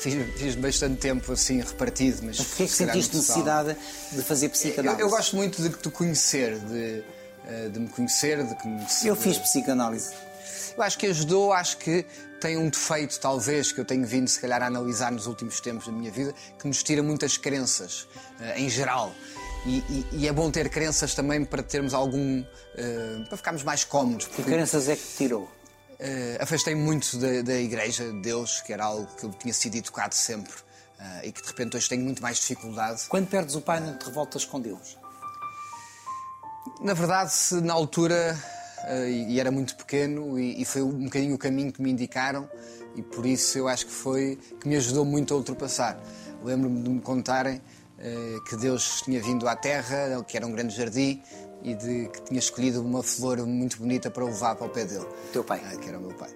Fiz, 0.00 0.14
fiz 0.38 0.54
bastante 0.54 0.96
tempo 0.98 1.32
assim 1.32 1.60
repartido, 1.60 2.20
mas. 2.24 2.36
Porquê 2.38 2.62
é 2.64 2.66
que 2.66 2.76
calhar 2.76 2.94
sentiste 2.94 3.16
necessidade 3.16 3.76
de 4.12 4.22
fazer 4.22 4.46
Eu, 4.46 4.50
psicanálise? 4.50 5.02
eu 5.02 5.08
gosto 5.10 5.36
muito 5.36 5.62
de 5.62 5.68
te 5.70 5.90
conhecer, 5.90 6.58
de, 6.58 7.02
eh, 7.46 7.68
de 7.72 7.78
me 7.80 7.88
conhecer, 7.88 8.44
de 8.44 8.54
que 8.56 8.66
me 8.68 8.84
Eu 9.04 9.16
fiz 9.16 9.38
psicanálise. 9.38 10.12
Eu 10.76 10.82
acho 10.82 10.98
que 10.98 11.06
ajudou, 11.06 11.52
acho 11.52 11.78
que 11.78 12.04
tem 12.40 12.56
um 12.58 12.68
defeito, 12.68 13.18
talvez, 13.18 13.72
que 13.72 13.80
eu 13.80 13.84
tenho 13.84 14.06
vindo, 14.06 14.28
se 14.28 14.38
calhar, 14.38 14.62
a 14.62 14.66
analisar 14.66 15.10
nos 15.10 15.26
últimos 15.26 15.58
tempos 15.60 15.86
da 15.86 15.92
minha 15.92 16.10
vida, 16.10 16.34
que 16.58 16.68
nos 16.68 16.82
tira 16.82 17.02
muitas 17.02 17.36
crenças, 17.38 18.06
eh, 18.40 18.60
em 18.60 18.68
geral. 18.68 19.12
E, 19.64 19.78
e- 19.88 20.06
e 20.12 20.28
é 20.28 20.32
bom 20.32 20.48
ter 20.50 20.68
crenças 20.68 21.14
também 21.14 21.44
para 21.44 21.62
termos 21.62 21.92
algum. 21.94 22.44
eh, 22.76 23.24
para 23.28 23.36
ficarmos 23.38 23.62
mais 23.64 23.82
cómodos. 23.84 24.26
Que 24.26 24.34
porque, 24.36 24.50
crenças 24.52 24.88
é 24.88 24.94
que 24.94 25.02
te 25.02 25.16
tirou? 25.16 25.50
Eh, 25.98 26.38
Afastei-me 26.40 26.80
muito 26.80 27.16
da, 27.18 27.42
da 27.42 27.54
Igreja 27.54 28.04
de 28.12 28.20
Deus, 28.20 28.60
que 28.60 28.72
era 28.72 28.84
algo 28.84 29.06
que 29.16 29.24
eu 29.24 29.30
tinha 29.30 29.54
sido 29.54 29.76
educado 29.76 30.14
sempre, 30.14 30.52
eh, 30.98 31.28
e 31.28 31.32
que 31.32 31.42
de 31.42 31.48
repente 31.48 31.76
hoje 31.76 31.88
tenho 31.88 32.02
muito 32.02 32.22
mais 32.22 32.38
dificuldade. 32.38 33.04
Quando 33.08 33.28
perdes 33.28 33.54
o 33.54 33.60
pai, 33.60 33.80
não 33.80 33.96
te 33.96 34.06
revoltas 34.06 34.44
com 34.44 34.60
Deus? 34.60 34.98
Na 36.80 36.94
verdade, 36.94 37.32
na 37.62 37.72
altura, 37.72 38.38
eh, 38.84 39.10
e 39.10 39.40
era 39.40 39.50
muito 39.50 39.76
pequeno, 39.76 40.38
e, 40.38 40.60
e 40.60 40.64
foi 40.64 40.82
um 40.82 41.04
bocadinho 41.04 41.34
o 41.34 41.38
caminho 41.38 41.72
que 41.72 41.80
me 41.80 41.90
indicaram, 41.90 42.48
e 42.94 43.02
por 43.02 43.26
isso 43.26 43.58
eu 43.58 43.68
acho 43.68 43.86
que 43.86 43.92
foi 43.92 44.38
que 44.60 44.68
me 44.68 44.76
ajudou 44.76 45.04
muito 45.04 45.34
a 45.34 45.36
ultrapassar. 45.36 45.98
Lembro-me 46.42 46.82
de 46.82 46.90
me 46.90 47.00
contarem 47.00 47.60
que 48.48 48.56
Deus 48.56 49.00
tinha 49.02 49.20
vindo 49.22 49.48
à 49.48 49.56
Terra, 49.56 50.22
que 50.28 50.36
era 50.36 50.46
um 50.46 50.52
grande 50.52 50.76
jardim, 50.76 51.22
e 51.66 51.74
de 51.74 52.08
que 52.08 52.22
tinha 52.22 52.38
escolhido 52.38 52.80
uma 52.80 53.02
flor 53.02 53.44
muito 53.44 53.78
bonita 53.78 54.08
para 54.08 54.24
levar 54.24 54.54
para 54.54 54.66
o 54.68 54.70
pé 54.70 54.84
dele. 54.84 55.04
Teu 55.32 55.42
pai. 55.42 55.60
Ah, 55.64 55.76
que 55.76 55.88
era 55.88 55.98
o 55.98 56.00
meu 56.00 56.14
pai. 56.14 56.30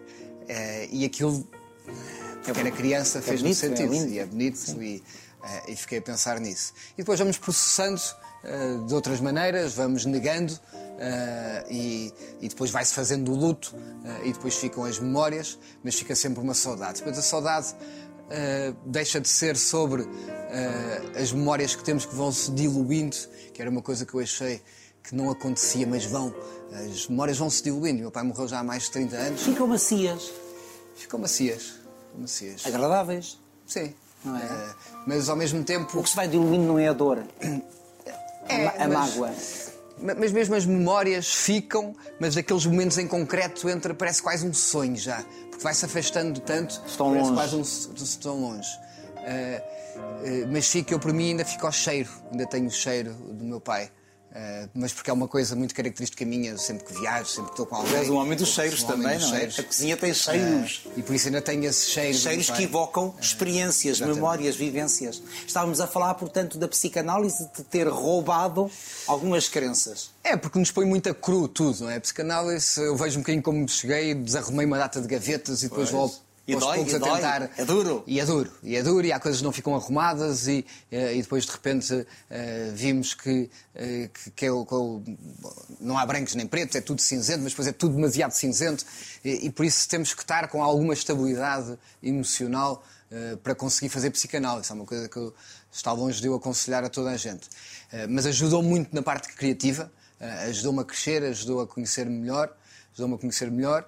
Eh, 0.49 0.89
e 0.91 1.05
aquilo, 1.05 1.47
porque 2.43 2.59
era 2.59 2.71
criança, 2.73 3.23
fez-me 3.23 3.55
bonito, 3.55 3.65
é 3.65 3.69
sentido. 3.69 3.93
lindo. 3.93 4.13
e 4.13 4.19
é 4.19 4.27
bonito, 4.27 4.83
e, 4.83 5.03
eh, 5.45 5.73
e 5.73 5.77
fiquei 5.77 5.99
a 5.99 6.03
pensar 6.03 6.41
nisso. 6.41 6.75
E 6.95 6.97
depois 6.99 7.17
vamos 7.21 7.39
processando 7.39 8.03
eh, 8.43 8.79
de 8.89 8.93
outras 8.93 9.21
maneiras, 9.21 9.73
vamos 9.73 10.05
negando, 10.05 10.59
e, 11.71 12.13
e 12.43 12.49
depois 12.49 12.71
vai-se 12.71 12.93
fazendo 12.93 13.33
o 13.33 13.35
luto, 13.35 13.75
e 14.23 14.35
depois 14.35 14.57
ficam 14.57 14.85
as 14.85 14.99
memórias, 14.99 15.59
mas 15.83 15.95
fica 15.95 16.15
sempre 16.15 16.43
uma 16.43 16.53
saudade. 16.53 16.99
Depois 16.99 17.17
a 17.17 17.23
saudade 17.23 17.75
eh, 18.33 18.73
deixa 18.87 19.21
de 19.21 19.29
ser 19.29 19.57
sobre 19.57 20.03
eh, 20.03 21.21
as 21.21 21.33
memórias 21.33 21.75
que 21.75 21.83
temos 21.83 22.07
que 22.07 22.15
vão 22.15 22.31
se 22.31 22.53
diluindo, 22.53 23.17
que 23.53 23.61
era 23.61 23.69
uma 23.69 23.83
coisa 23.83 24.07
que 24.07 24.15
eu 24.15 24.21
achei 24.21 24.63
que 25.03 25.15
não 25.15 25.31
acontecia, 25.31 25.87
mas 25.87 26.05
vão. 26.05 26.35
As 26.73 27.09
memórias 27.09 27.37
vão 27.39 27.51
se 27.51 27.63
diluindo. 27.63 28.01
Meu 28.01 28.11
pai 28.11 28.23
morreu 28.23 28.47
já 28.47 28.61
há 28.61 28.65
mais 28.65 28.85
de 28.85 28.91
30 28.93 29.17
anos. 29.17 29.43
Ficam 29.43 29.67
macias, 29.67 30.31
Ficou 30.95 31.19
macias. 31.19 31.75
Macias. 32.17 32.67
agradáveis. 32.67 33.39
Sim. 33.67 33.95
Não 34.25 34.37
é? 34.37 34.43
Eh, 34.43 34.75
mas 35.07 35.29
ao 35.29 35.37
mesmo 35.37 35.61
O 35.61 35.65
tempo. 35.65 36.03
que 36.03 36.11
se 36.11 36.15
vai 36.17 36.29
diluindo 36.29 36.65
não 36.67 36.79
é 36.79 36.89
a 36.89 36.93
dor, 36.93 37.23
É, 38.49 38.55
a, 38.55 38.59
ma- 38.65 38.85
a 38.85 38.89
mas- 38.89 39.11
mágoa. 39.17 39.35
Ma- 40.03 40.15
Mas 40.15 40.33
mesmo 40.33 40.55
as 40.55 40.65
memórias 40.65 41.29
ficam, 41.35 41.95
mas 42.19 42.35
aqueles 42.37 42.65
momentos 42.67 42.97
em 42.99 43.07
concreto 43.07 43.69
entra, 43.69 43.93
parece 43.95 44.23
quase 44.23 44.47
um 44.47 44.53
sonho 44.55 44.97
já. 44.97 45.23
Porque 45.51 45.63
vai-se 45.63 45.85
afastando 45.85 46.41
tanto, 46.41 46.81
Estão 46.87 47.09
parece 47.11 47.23
longe. 47.29 47.35
quase 47.35 47.57
um, 47.57 47.61
s- 47.61 48.19
tão 48.19 48.41
longe. 48.41 48.69
Eh, 49.19 49.63
eh, 50.25 50.47
mas 50.51 50.67
fica, 50.69 50.95
eu 50.95 50.99
para 50.99 51.13
mim 51.13 51.31
ainda 51.31 51.45
fica 51.45 51.67
o 51.67 51.73
cheiro, 51.73 52.09
ainda 52.31 52.47
tenho 52.47 52.67
o 52.67 52.71
cheiro 52.71 53.13
do 53.13 53.45
meu 53.45 53.61
pai. 53.61 53.91
Eh, 54.33 54.69
mas 54.75 54.93
porque 54.93 55.11
é 55.11 55.13
uma 55.13 55.27
coisa 55.27 55.57
muito 55.57 55.75
característica 55.75 56.25
minha, 56.25 56.57
sempre 56.57 56.85
que 56.87 57.01
viajo, 57.01 57.27
sempre 57.29 57.47
que 57.47 57.53
estou 57.55 57.67
com 57.67 57.75
alguém. 57.77 57.97
És 57.97 58.09
um 58.09 58.15
homem 58.17 58.37
dos 58.39 58.49
cheiros 58.51 58.83
um 58.85 58.87
também, 58.87 59.19
dos 59.19 59.29
não 59.29 59.35
é? 59.35 59.39
cheiros. 59.39 59.59
A 59.59 59.63
cozinha 59.65 59.97
tem 59.97 60.15
cheiros. 60.15 60.83
Eh, 60.87 60.91
e 60.99 61.03
por 61.03 61.15
isso 61.17 61.27
ainda 61.27 61.43
tenho 61.43 61.65
esse 61.65 61.91
cheiro. 61.91 62.13
do 62.13 62.19
Cheiros 62.21 62.47
meu 62.49 62.57
que 62.57 62.63
evocam 62.63 63.15
experiências, 63.21 63.97
exatamente. 63.97 64.17
memórias, 64.17 64.55
vivências. 64.55 65.21
Estávamos 65.47 65.81
a 65.81 65.87
falar, 65.89 66.15
portanto, 66.15 66.59
da 66.59 66.69
psicanálise 66.69 67.49
de 67.57 67.65
ter 67.65 67.89
roubado 67.89 68.71
algumas 69.07 69.49
crenças. 69.49 70.11
É, 70.23 70.37
porque 70.37 70.59
nos 70.61 70.71
põe 70.71 70.85
muito 70.87 71.09
a 71.11 71.15
cru 71.15 71.49
tudo, 71.49 71.85
não 71.85 71.91
é? 71.91 71.97
A 71.97 72.01
psicanálise, 72.01 72.81
eu 72.81 72.97
vejo 72.97 73.19
um 73.19 73.23
bocadinho 73.23 73.43
como 73.43 73.69
cheguei, 73.69 74.15
desarrumei 74.15 74.65
uma 74.65 74.79
data 74.79 75.01
de 75.01 75.09
gavetas 75.09 75.63
e 75.63 75.69
depois 75.69 75.91
Pois. 75.91 75.91
volto. 75.91 76.30
E 76.51 76.55
aos 76.55 76.63
dói, 76.65 76.77
poucos 76.77 76.93
e 76.93 76.97
a 76.97 76.99
dói. 76.99 77.11
tentar. 77.15 77.51
É 77.57 77.65
duro. 77.65 78.05
E 78.07 78.21
é 78.21 78.25
duro, 78.27 78.51
e 78.63 78.77
é 78.77 78.83
duro, 78.83 79.07
e 79.07 79.13
há 79.13 79.21
coisas 79.21 79.39
que 79.41 79.45
não 79.45 79.53
ficam 79.53 79.75
arrumadas, 79.75 80.49
e, 80.49 80.65
eh, 80.91 81.15
e 81.17 81.23
depois 81.23 81.45
de 81.47 81.53
repente 81.53 82.07
eh, 82.31 82.71
vimos 82.75 83.15
que, 83.15 83.51
eh, 83.75 84.11
que, 84.13 84.31
que 84.31 84.47
é 84.47 84.51
o- 84.53 84.65
que 84.67 84.75
é 84.75 84.77
o- 84.77 85.03
não 85.81 85.97
há 85.99 86.05
brancos 86.05 86.35
nem 86.35 86.47
pretos, 86.47 86.77
é 86.77 86.81
tudo 86.81 87.01
cinzento, 87.01 87.43
mas 87.43 87.53
depois 87.53 87.69
é 87.69 87.73
tudo 87.73 87.95
demasiado 87.95 88.33
cinzento, 88.33 88.85
e, 89.25 89.47
e 89.47 89.51
por 89.51 89.65
isso 89.65 89.89
temos 89.89 90.13
que 90.15 90.23
estar 90.23 90.49
com 90.49 90.63
alguma 90.63 90.93
estabilidade 90.95 91.79
emocional 92.03 92.83
para 93.43 93.57
conseguir 93.57 93.89
fazer 93.89 94.11
psicanálise. 94.11 94.71
É 94.71 94.75
uma 94.75 94.85
coisa 94.85 95.09
que 95.09 95.17
eu, 95.17 95.35
está 95.73 95.91
longe 95.91 96.21
de 96.21 96.29
eu 96.29 96.35
aconselhar 96.37 96.85
a 96.85 96.89
toda 96.89 97.11
a 97.11 97.17
gente. 97.17 97.49
Mas 98.09 98.25
ajudou 98.25 98.63
muito 98.63 98.95
na 98.95 99.03
parte 99.03 99.33
criativa, 99.35 99.91
ajudou-me 100.49 100.81
a 100.81 100.85
crescer, 100.85 101.23
ajudou 101.25 101.61
a 101.61 101.67
conhecer-me 101.67 102.17
melhor, 102.17 102.55
ajudou-me 102.93 103.15
a 103.17 103.19
conhecer 103.19 103.51
melhor. 103.51 103.85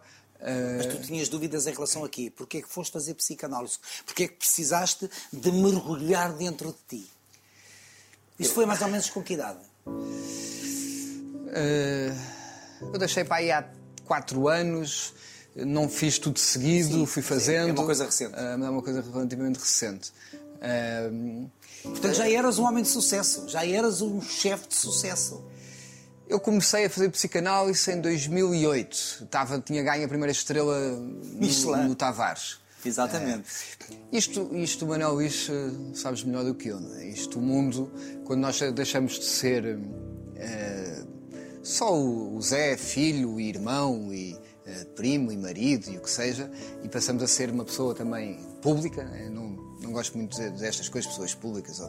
Mas 0.76 0.86
tu 0.86 1.00
tinhas 1.02 1.28
dúvidas 1.28 1.66
em 1.66 1.72
relação 1.72 2.04
a 2.04 2.08
quê? 2.08 2.32
Porquê 2.34 2.58
é 2.58 2.62
que 2.62 2.68
foste 2.68 2.92
fazer 2.92 3.14
psicanálise? 3.14 3.78
Porquê 4.04 4.24
é 4.24 4.28
que 4.28 4.34
precisaste 4.34 5.08
de 5.32 5.52
mergulhar 5.52 6.32
dentro 6.32 6.72
de 6.88 6.98
ti? 6.98 7.10
Isso 8.38 8.52
foi 8.54 8.66
mais 8.66 8.80
ou 8.82 8.88
menos 8.88 9.08
com 9.10 9.22
que 9.22 9.34
idade? 9.34 9.60
Eh, 11.54 12.12
eu 12.80 12.98
deixei 12.98 13.24
para 13.24 13.36
aí 13.36 13.50
há 13.52 13.64
quatro 14.04 14.48
anos, 14.48 15.14
não 15.54 15.88
fiz 15.88 16.18
tudo 16.18 16.38
seguido, 16.38 16.88
Sim, 17.00 17.06
fui 17.06 17.22
sim, 17.22 17.28
fazendo. 17.28 17.68
é 17.68 17.72
uma 17.72 17.84
coisa 17.84 18.04
recente. 18.04 18.34
Eh, 18.34 18.56
mas 18.56 18.66
é 18.66 18.70
uma 18.70 18.82
coisa 18.82 19.00
relativamente 19.02 19.58
recente. 19.58 20.12
Eh, 20.60 21.10
Portanto, 21.82 22.14
já 22.14 22.30
eras 22.30 22.58
um 22.60 22.64
homem 22.64 22.82
de 22.84 22.88
sucesso, 22.88 23.48
já 23.48 23.66
eras 23.66 24.00
um 24.02 24.20
chefe 24.20 24.68
de 24.68 24.74
sucesso. 24.76 25.42
Eu 26.32 26.40
comecei 26.40 26.86
a 26.86 26.90
fazer 26.90 27.08
psicanálise 27.10 27.90
em 27.92 28.00
2008. 28.00 29.20
Estava, 29.24 29.60
tinha 29.60 29.82
ganho 29.82 30.04
a 30.04 30.08
primeira 30.08 30.32
estrela 30.32 30.76
Michelin. 31.34 31.82
no, 31.82 31.88
no 31.90 31.94
Tavares. 31.94 32.58
Exatamente. 32.84 33.48
Isto, 34.10 34.50
isto, 34.56 34.86
Manuel 34.86 35.12
Luís, 35.14 35.48
eh, 35.48 35.94
sabes 35.94 36.24
melhor 36.24 36.44
do 36.44 36.54
que 36.54 36.68
eu, 36.68 36.80
não 36.80 36.96
é? 36.96 37.06
Isto, 37.06 37.38
o 37.38 37.42
mundo, 37.42 37.92
quando 38.24 38.40
nós 38.40 38.58
deixamos 38.74 39.18
de 39.20 39.24
ser 39.24 39.78
eh, 40.36 41.04
só 41.62 41.96
o 41.96 42.40
Zé, 42.42 42.76
filho 42.76 43.38
e 43.38 43.48
irmão 43.50 44.12
e 44.12 44.36
eh, 44.66 44.84
primo 44.96 45.30
e 45.30 45.36
marido 45.36 45.90
e 45.92 45.98
o 45.98 46.00
que 46.00 46.10
seja, 46.10 46.50
e 46.82 46.88
passamos 46.88 47.22
a 47.22 47.28
ser 47.28 47.50
uma 47.50 47.64
pessoa 47.64 47.94
também 47.94 48.40
pública, 48.60 49.04
não, 49.30 49.50
não 49.80 49.92
gosto 49.92 50.18
muito 50.18 50.36
de- 50.36 50.50
destas 50.50 50.88
coisas, 50.88 51.08
pessoas 51.08 51.34
públicas, 51.34 51.78
ou, 51.78 51.88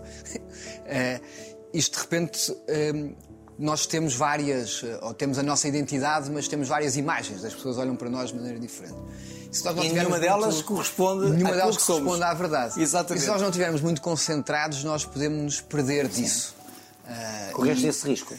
isto 1.73 1.95
de 1.95 2.01
repente. 2.03 2.55
Nós 3.59 3.85
temos 3.85 4.15
várias, 4.15 4.81
eh, 4.83 4.99
ou 5.01 5.13
temos 5.13 5.37
a 5.37 5.43
nossa 5.43 5.67
identidade, 5.67 6.29
mas 6.31 6.47
temos 6.47 6.67
várias 6.67 6.95
imagens. 6.97 7.43
As 7.45 7.53
pessoas 7.53 7.77
olham 7.77 7.95
para 7.95 8.09
nós 8.09 8.29
de 8.29 8.35
maneira 8.35 8.59
diferente. 8.59 8.95
E 9.51 9.55
se 9.55 9.63
nós 9.65 9.75
não 9.75 9.83
E 9.83 9.89
nenhuma 9.93 10.19
delas 10.19 10.55
muito- 10.55 10.67
corresponde 10.67 11.21
nenhuma 11.29 11.49
àquilo 11.49 11.55
delas 11.61 11.77
que 11.77 11.81
somos. 11.83 12.03
corresponde 12.03 12.23
à 12.23 12.33
verdade. 12.33 12.81
Exatamente. 12.81 13.21
E 13.21 13.25
se 13.25 13.31
nós 13.31 13.41
não 13.41 13.49
estivermos 13.49 13.81
muito 13.81 14.01
concentrados, 14.01 14.83
nós 14.83 15.05
podemos 15.05 15.41
nos 15.43 15.61
perder 15.61 16.07
disso. 16.07 16.55
Ah, 17.07 17.49
Correste 17.53 17.85
e 17.85 17.89
esse 17.89 18.07
risco. 18.07 18.33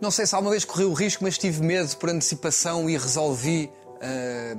Não 0.00 0.10
sei 0.10 0.26
se 0.26 0.34
alguma 0.34 0.50
vez 0.50 0.64
corri 0.64 0.84
o 0.84 0.92
risco, 0.92 1.22
mas 1.24 1.38
tive 1.38 1.62
medo 1.62 1.96
por 1.96 2.10
antecipação 2.10 2.90
e 2.90 2.96
resolvi 2.98 3.70
ah, 4.00 4.56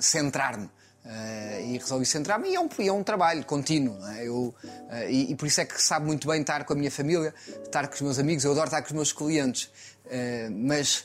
centrar-me. 0.00 0.68
Ah, 1.10 1.60
e 1.60 1.78
resolvi 1.78 2.04
centrar-me 2.04 2.50
e 2.50 2.54
é 2.54 2.60
um, 2.60 2.68
é 2.80 2.92
um 2.92 3.02
trabalho 3.02 3.42
contínuo. 3.44 3.96
é? 4.08 4.28
Eu, 4.28 4.54
ah, 4.90 5.04
e, 5.06 5.30
e 5.32 5.34
por 5.34 5.46
isso 5.46 5.60
é 5.60 5.64
que 5.64 5.80
sabe 5.82 6.04
muito 6.06 6.28
bem 6.28 6.42
estar 6.42 6.64
com 6.64 6.74
a 6.74 6.76
minha 6.76 6.90
família, 6.90 7.34
estar 7.64 7.88
com 7.88 7.94
os 7.94 8.00
meus 8.02 8.18
amigos. 8.18 8.44
Eu 8.44 8.50
adoro 8.52 8.66
estar 8.66 8.82
com 8.82 8.88
os 8.88 8.92
meus 8.92 9.12
clientes. 9.12 9.70
Ah, 10.06 10.48
mas 10.50 11.04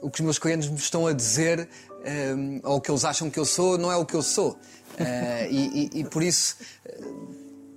o 0.00 0.10
que 0.10 0.20
os 0.20 0.24
meus 0.24 0.38
clientes 0.38 0.68
me 0.68 0.76
estão 0.78 1.06
a 1.06 1.12
dizer, 1.12 1.68
ou 2.64 2.76
o 2.78 2.80
que 2.80 2.90
eles 2.90 3.04
acham 3.04 3.30
que 3.30 3.38
eu 3.38 3.44
sou, 3.44 3.76
não 3.78 3.92
é 3.92 3.96
o 3.96 4.04
que 4.06 4.14
eu 4.14 4.22
sou. 4.22 4.58
E, 5.50 5.90
e- 5.94 6.00
e 6.00 6.04
por 6.04 6.22
isso 6.22 6.56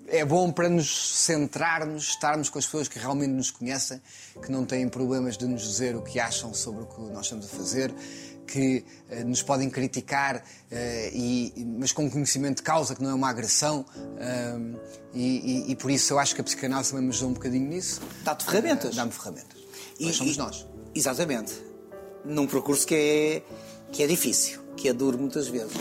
é 0.08 0.24
bom 0.26 0.52
para 0.52 0.68
nos 0.70 1.20
centrarmos, 1.20 2.10
estarmos 2.10 2.50
com 2.50 2.58
as 2.60 2.66
pessoas 2.66 2.88
que 2.88 2.98
realmente 3.00 3.32
nos 3.32 3.52
conhecem, 3.52 4.02
que 4.44 4.52
não 4.52 4.66
têm 4.66 4.88
problemas 4.90 5.38
de 5.38 5.46
nos 5.46 5.62
dizer 5.62 5.96
o 5.96 6.02
que 6.02 6.20
acham 6.20 6.54
sobre 6.54 6.84
o 6.84 6.86
que 6.88 7.02
nós 7.12 7.26
estamos 7.26 7.46
a 7.46 7.50
fazer, 7.50 7.94
que 8.46 8.86
eh, 9.10 9.24
nos 9.24 9.42
podem 9.42 9.70
criticar, 9.70 10.44
eh, 10.72 11.12
e, 11.14 11.54
mas 11.78 11.92
com 11.92 12.10
conhecimento 12.10 12.58
de 12.58 12.64
causa, 12.64 12.96
que 12.96 13.02
não 13.04 13.10
é 13.10 13.14
uma 13.14 13.30
agressão. 13.30 13.86
ah, 14.20 14.60
e, 15.14 15.68
e- 15.68 15.72
e 15.72 15.76
por 15.76 15.90
isso 15.92 16.14
eu 16.14 16.20
acho 16.20 16.36
que 16.36 16.42
a 16.42 16.44
psicanálise 16.44 16.90
também 16.92 17.06
me 17.06 17.12
ajudou 17.12 17.30
um 17.30 17.34
bocadinho 17.34 17.68
nisso. 17.70 18.02
Dá-te 18.24 18.46
ferramentas. 18.46 18.96
Dá-me 18.96 19.12
ferramentas. 19.12 19.58
E- 20.00 20.06
Mas 20.06 20.16
somos 20.18 20.36
nós. 20.38 20.66
Exatamente. 20.94 21.54
Num 22.26 22.46
percurso 22.48 22.86
que 22.86 22.96
é, 22.96 23.44
que 23.92 24.04
é 24.04 24.08
difícil, 24.08 24.60
que 24.76 24.90
é 24.90 24.94
duro 24.94 25.18
muitas 25.18 25.48
vezes. 25.48 25.74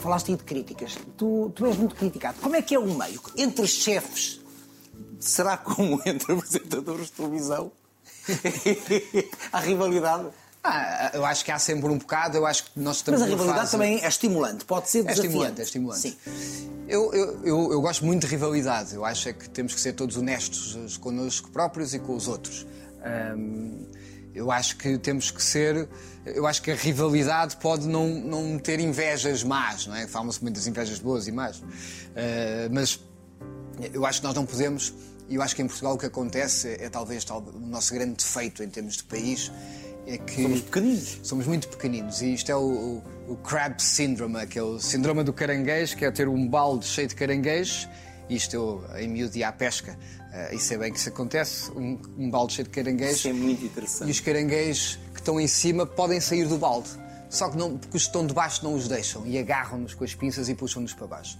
Falaste 0.00 0.30
aí 0.32 0.36
de 0.36 0.44
críticas. 0.44 0.96
Tu, 1.16 1.52
tu 1.54 1.66
és 1.66 1.76
muito 1.76 1.94
criticado. 1.94 2.38
Como 2.40 2.56
é 2.56 2.62
que 2.62 2.74
é 2.74 2.78
o 2.78 2.86
meio? 2.96 3.20
Entre 3.36 3.66
chefes, 3.68 4.40
será 5.20 5.56
como 5.56 6.00
entre 6.06 6.32
apresentadores 6.32 7.06
de 7.06 7.12
televisão? 7.12 7.70
Há 9.52 9.60
rivalidade. 9.60 10.28
Ah, 10.64 11.10
eu 11.14 11.24
acho 11.24 11.44
que 11.44 11.50
há 11.50 11.58
sempre 11.58 11.90
um 11.90 11.98
bocado, 11.98 12.36
eu 12.36 12.46
acho 12.46 12.64
que 12.64 12.78
nós 12.78 12.96
estamos 12.98 13.20
Mas 13.20 13.28
a 13.28 13.32
rivalidade 13.32 13.60
fase- 13.62 13.72
também 13.72 14.00
é 14.00 14.06
estimulante, 14.08 14.64
pode 14.64 14.88
ser 14.88 14.98
É 14.98 15.02
desafiante. 15.02 15.26
estimulante, 15.26 15.60
é 15.60 15.64
estimulante. 15.64 16.00
Sim. 16.00 16.16
Eu, 16.88 17.12
eu, 17.12 17.44
eu, 17.44 17.72
eu 17.72 17.80
gosto 17.80 18.04
muito 18.04 18.20
de 18.20 18.26
rivalidade. 18.28 18.94
Eu 18.94 19.04
acho 19.04 19.28
é 19.28 19.32
que 19.32 19.48
temos 19.50 19.74
que 19.74 19.80
ser 19.80 19.92
todos 19.94 20.16
honestos 20.16 20.96
connosco 20.98 21.50
próprios 21.50 21.94
e 21.94 21.98
com 21.98 22.14
os 22.14 22.28
outros. 22.28 22.64
Hum, 23.36 23.88
eu 24.34 24.52
acho 24.52 24.76
que 24.76 24.98
temos 24.98 25.32
que 25.32 25.42
ser. 25.42 25.88
Eu 26.24 26.46
acho 26.46 26.62
que 26.62 26.70
a 26.70 26.76
rivalidade 26.76 27.56
pode 27.56 27.88
não, 27.88 28.06
não 28.08 28.56
ter 28.58 28.78
invejas 28.78 29.42
más, 29.42 29.88
não 29.88 29.96
é? 29.96 30.06
Falam-se 30.06 30.40
muito 30.42 30.54
das 30.54 30.66
invejas 30.68 31.00
boas 31.00 31.26
e 31.26 31.32
más. 31.32 31.60
Ah, 32.14 32.68
mas 32.70 33.00
eu 33.92 34.06
acho 34.06 34.20
que 34.20 34.26
nós 34.28 34.36
não 34.36 34.46
podemos. 34.46 34.92
E 35.28 35.34
eu 35.36 35.42
acho 35.42 35.56
que 35.56 35.62
em 35.62 35.66
Portugal 35.66 35.94
o 35.94 35.98
que 35.98 36.06
acontece 36.06 36.68
é, 36.68 36.84
é 36.84 36.88
talvez 36.90 37.24
tal- 37.24 37.42
o 37.42 37.58
nosso 37.66 37.92
grande 37.94 38.14
defeito 38.14 38.62
em 38.62 38.68
termos 38.68 38.96
de 38.98 39.04
país. 39.04 39.50
É 40.14 40.18
que 40.18 40.42
Somos 40.42 40.60
pequeninos. 40.60 41.18
Somos 41.22 41.46
muito 41.46 41.68
pequeninos 41.68 42.20
e 42.20 42.34
isto 42.34 42.50
é 42.52 42.56
o, 42.56 43.02
o, 43.28 43.32
o 43.32 43.36
crab 43.36 43.80
syndrome, 43.82 44.46
que 44.46 44.60
o 44.60 44.78
síndrome 44.78 45.24
do 45.24 45.32
caranguejo, 45.32 45.96
que 45.96 46.04
é 46.04 46.10
ter 46.10 46.28
um 46.28 46.46
balde 46.46 46.84
cheio 46.86 47.08
de 47.08 47.14
caranguejos. 47.14 47.88
Isto 48.28 48.54
eu, 48.54 48.84
em 48.98 49.08
miúdo, 49.08 49.36
ia 49.36 49.48
à 49.48 49.52
pesca. 49.52 49.98
eh, 50.32 50.54
e 50.54 50.58
sei 50.58 50.76
bem 50.78 50.92
que 50.92 50.98
isso 50.98 51.08
acontece. 51.08 51.70
Um, 51.72 51.98
um 52.18 52.30
balde 52.30 52.52
cheio 52.54 52.68
de 52.68 52.70
caranguejos. 52.74 53.16
Isso 53.18 53.28
é 53.28 53.32
muito 53.32 53.62
E 53.62 53.66
interessante. 53.66 54.10
os 54.10 54.20
caranguejos 54.20 54.98
que 55.14 55.20
estão 55.20 55.40
em 55.40 55.46
cima 55.46 55.86
podem 55.86 56.20
sair 56.20 56.46
do 56.46 56.58
balde. 56.58 56.88
Só 57.30 57.48
que 57.48 57.56
não, 57.56 57.78
porque 57.78 57.96
os 57.96 58.02
que 58.02 58.08
estão 58.08 58.26
de 58.26 58.34
baixo 58.34 58.62
não 58.64 58.74
os 58.74 58.86
deixam 58.88 59.26
e 59.26 59.38
agarram-nos 59.38 59.94
com 59.94 60.04
as 60.04 60.14
pinças 60.14 60.48
e 60.50 60.54
puxam-nos 60.54 60.92
para 60.92 61.06
baixo. 61.06 61.38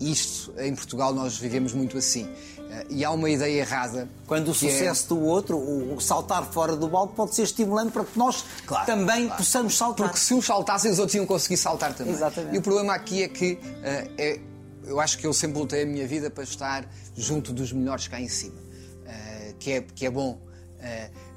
Isto, 0.00 0.52
em 0.58 0.74
Portugal, 0.74 1.12
nós 1.14 1.36
vivemos 1.38 1.72
muito 1.72 1.98
assim. 1.98 2.28
Eh, 2.72 2.86
E 2.90 3.04
há 3.04 3.10
uma 3.10 3.28
ideia 3.28 3.60
errada. 3.60 4.08
Quando 4.26 4.48
o 4.48 4.50
é- 4.52 4.54
sucesso 4.54 5.08
do 5.08 5.20
outro, 5.20 5.56
o, 5.58 6.00
saltar 6.00 6.44
fora 6.52 6.74
do 6.74 6.88
balde, 6.88 7.12
pode 7.14 7.34
ser 7.34 7.42
estimulante 7.42 7.92
para 7.92 8.04
que 8.04 8.18
nós 8.18 8.44
Claro, 8.66 8.86
também 8.86 9.26
claro. 9.26 9.36
possamos 9.42 9.76
saltar. 9.76 10.06
Porque 10.08 10.18
se 10.20 10.32
uns 10.34 10.46
saltassem, 10.46 10.90
os 10.90 10.98
outros 10.98 11.14
iam 11.14 11.26
conseguir 11.26 11.56
saltar 11.58 11.92
também. 11.94 12.14
Exatamente. 12.14 12.54
E 12.54 12.58
o 12.58 12.62
problema 12.62 12.94
aqui 12.94 13.22
é 13.22 13.28
que 13.28 13.58
eh, 13.82 14.10
é, 14.16 14.40
eu 14.86 14.98
acho 15.00 15.18
que 15.18 15.26
eu 15.26 15.32
sempre 15.32 15.58
lutei 15.58 15.82
a 15.82 15.86
minha 15.86 16.06
vida 16.06 16.30
para 16.30 16.44
estar 16.44 16.88
junto 17.16 17.52
dos 17.52 17.72
melhores 17.72 18.08
cá 18.08 18.18
em 18.20 18.28
cima. 18.28 18.60
Eh, 19.06 19.54
que, 19.58 19.70
é, 19.72 19.80
que 19.82 20.06
é 20.06 20.10
bom. 20.10 20.38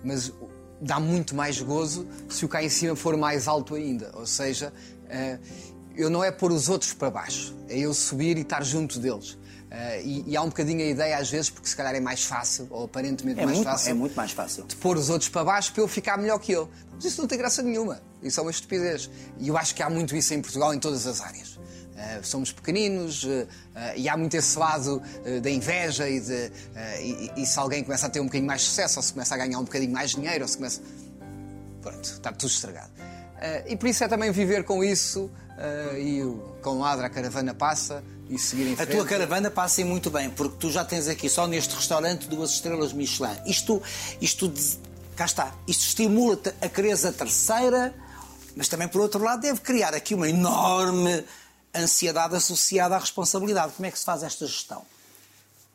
Mas 0.03 0.31
dá 0.81 0.99
muito 0.99 1.35
mais 1.35 1.61
gozo 1.61 2.07
se 2.27 2.43
o 2.45 2.47
cá 2.49 2.63
em 2.63 2.69
cima 2.69 2.95
for 2.95 3.15
mais 3.17 3.47
alto 3.47 3.75
ainda. 3.75 4.11
Ou 4.15 4.25
seja, 4.25 4.73
eu 5.95 6.09
não 6.09 6.23
é 6.23 6.31
pôr 6.31 6.51
os 6.51 6.67
outros 6.67 6.93
para 6.93 7.11
baixo, 7.11 7.55
é 7.69 7.77
eu 7.77 7.93
subir 7.93 8.37
e 8.37 8.41
estar 8.41 8.63
junto 8.63 8.99
deles. 8.99 9.37
Eh, 9.71 10.01
e, 10.03 10.23
e 10.31 10.37
há 10.37 10.41
um 10.41 10.47
bocadinho 10.47 10.81
a 10.81 10.87
ideia, 10.87 11.17
às 11.17 11.29
vezes, 11.29 11.49
porque 11.49 11.67
se 11.67 11.75
calhar 11.75 11.93
é 11.95 11.99
mais 11.99 12.23
fácil, 12.23 12.67
ou 12.69 12.85
aparentemente 12.85 13.39
É 13.39 13.45
mais 13.45 13.57
muito, 13.57 13.69
fácil 13.69 13.89
é 13.89 13.93
muito 13.93 14.15
mais 14.15 14.31
fácil. 14.31 14.63
de 14.65 14.75
pôr 14.75 14.97
os 14.97 15.09
outros 15.09 15.29
para 15.29 15.43
baixo 15.43 15.73
para 15.73 15.81
eu 15.81 15.87
ficar 15.87 16.17
melhor 16.17 16.39
que 16.39 16.53
ele. 16.53 16.67
Mas 16.93 17.05
isso 17.05 17.19
não 17.21 17.27
tem 17.27 17.37
graça 17.37 17.61
nenhuma. 17.61 18.01
Isso 18.21 18.39
é 18.39 18.43
uma 18.43 18.51
estupidez. 18.51 19.09
E 19.39 19.47
eu 19.47 19.57
acho 19.57 19.75
que 19.75 19.83
há 19.83 19.89
muito 19.89 20.15
isso 20.15 20.33
em 20.33 20.41
Portugal 20.41 20.73
em 20.73 20.79
todas 20.79 21.05
as 21.05 21.19
áreas. 21.21 21.59
Eh, 21.97 22.19
somos 22.23 22.51
pequeninos 22.51 23.25
eh, 23.25 23.47
eh, 23.73 23.93
e 23.99 24.09
há 24.09 24.17
muito 24.17 24.35
esse 24.35 24.57
lado 24.59 25.01
da 25.41 25.49
inveja 25.49 26.09
e, 26.09 26.19
de, 26.19 26.51
e, 26.99 27.31
e 27.37 27.45
se 27.45 27.57
alguém 27.57 27.83
começa 27.83 28.07
a 28.07 28.09
ter 28.09 28.19
um 28.19 28.25
bocadinho 28.25 28.47
mais 28.47 28.63
sucesso 28.63 28.99
ou 28.99 29.03
se 29.03 29.13
começa 29.13 29.33
a 29.33 29.37
ganhar 29.37 29.57
um 29.59 29.63
bocadinho 29.63 29.93
mais 29.93 30.11
dinheiro 30.11 30.43
ou 30.43 30.47
se 30.47 30.57
começa... 30.57 30.81
Pronto, 31.81 32.03
está 32.03 32.31
tudo 32.31 32.49
estragado. 32.49 32.91
E 33.67 33.75
por 33.77 33.87
isso 33.87 34.03
é 34.03 34.07
também 34.07 34.31
viver 34.31 34.63
com 34.63 34.83
isso 34.83 35.29
e 35.99 36.21
o 36.23 36.55
com 36.61 36.79
ladra 36.79 37.05
a 37.05 37.09
caravana 37.09 37.53
passa 37.53 38.03
e 38.29 38.37
seguir 38.39 38.67
em 38.69 38.73
A 38.73 38.77
frente. 38.77 38.91
tua 38.91 39.05
caravana 39.05 39.51
passa 39.51 39.83
muito 39.85 40.09
bem, 40.09 40.29
porque 40.29 40.57
tu 40.59 40.71
já 40.71 40.83
tens 40.83 41.07
aqui 41.07 41.29
só 41.29 41.47
neste 41.47 41.75
restaurante 41.75 42.27
duas 42.27 42.51
estrelas 42.51 42.91
Michelin. 42.93 43.37
Isto, 43.45 43.81
isto 44.21 44.51
cá 45.15 45.25
está, 45.25 45.53
isto 45.67 45.81
estimula-te 45.87 46.49
a 46.61 46.67
quereres 46.69 47.05
a 47.05 47.11
terceira, 47.11 47.93
mas 48.55 48.67
também 48.67 48.87
por 48.87 49.01
outro 49.01 49.21
lado 49.23 49.41
deve 49.41 49.59
criar 49.61 49.93
aqui 49.93 50.15
uma 50.15 50.29
enorme 50.29 51.23
ansiedade 51.73 52.35
associada 52.35 52.95
à 52.95 52.99
responsabilidade. 52.99 53.73
Como 53.73 53.85
é 53.85 53.91
que 53.91 53.99
se 53.99 54.05
faz 54.05 54.23
esta 54.23 54.45
gestão? 54.47 54.83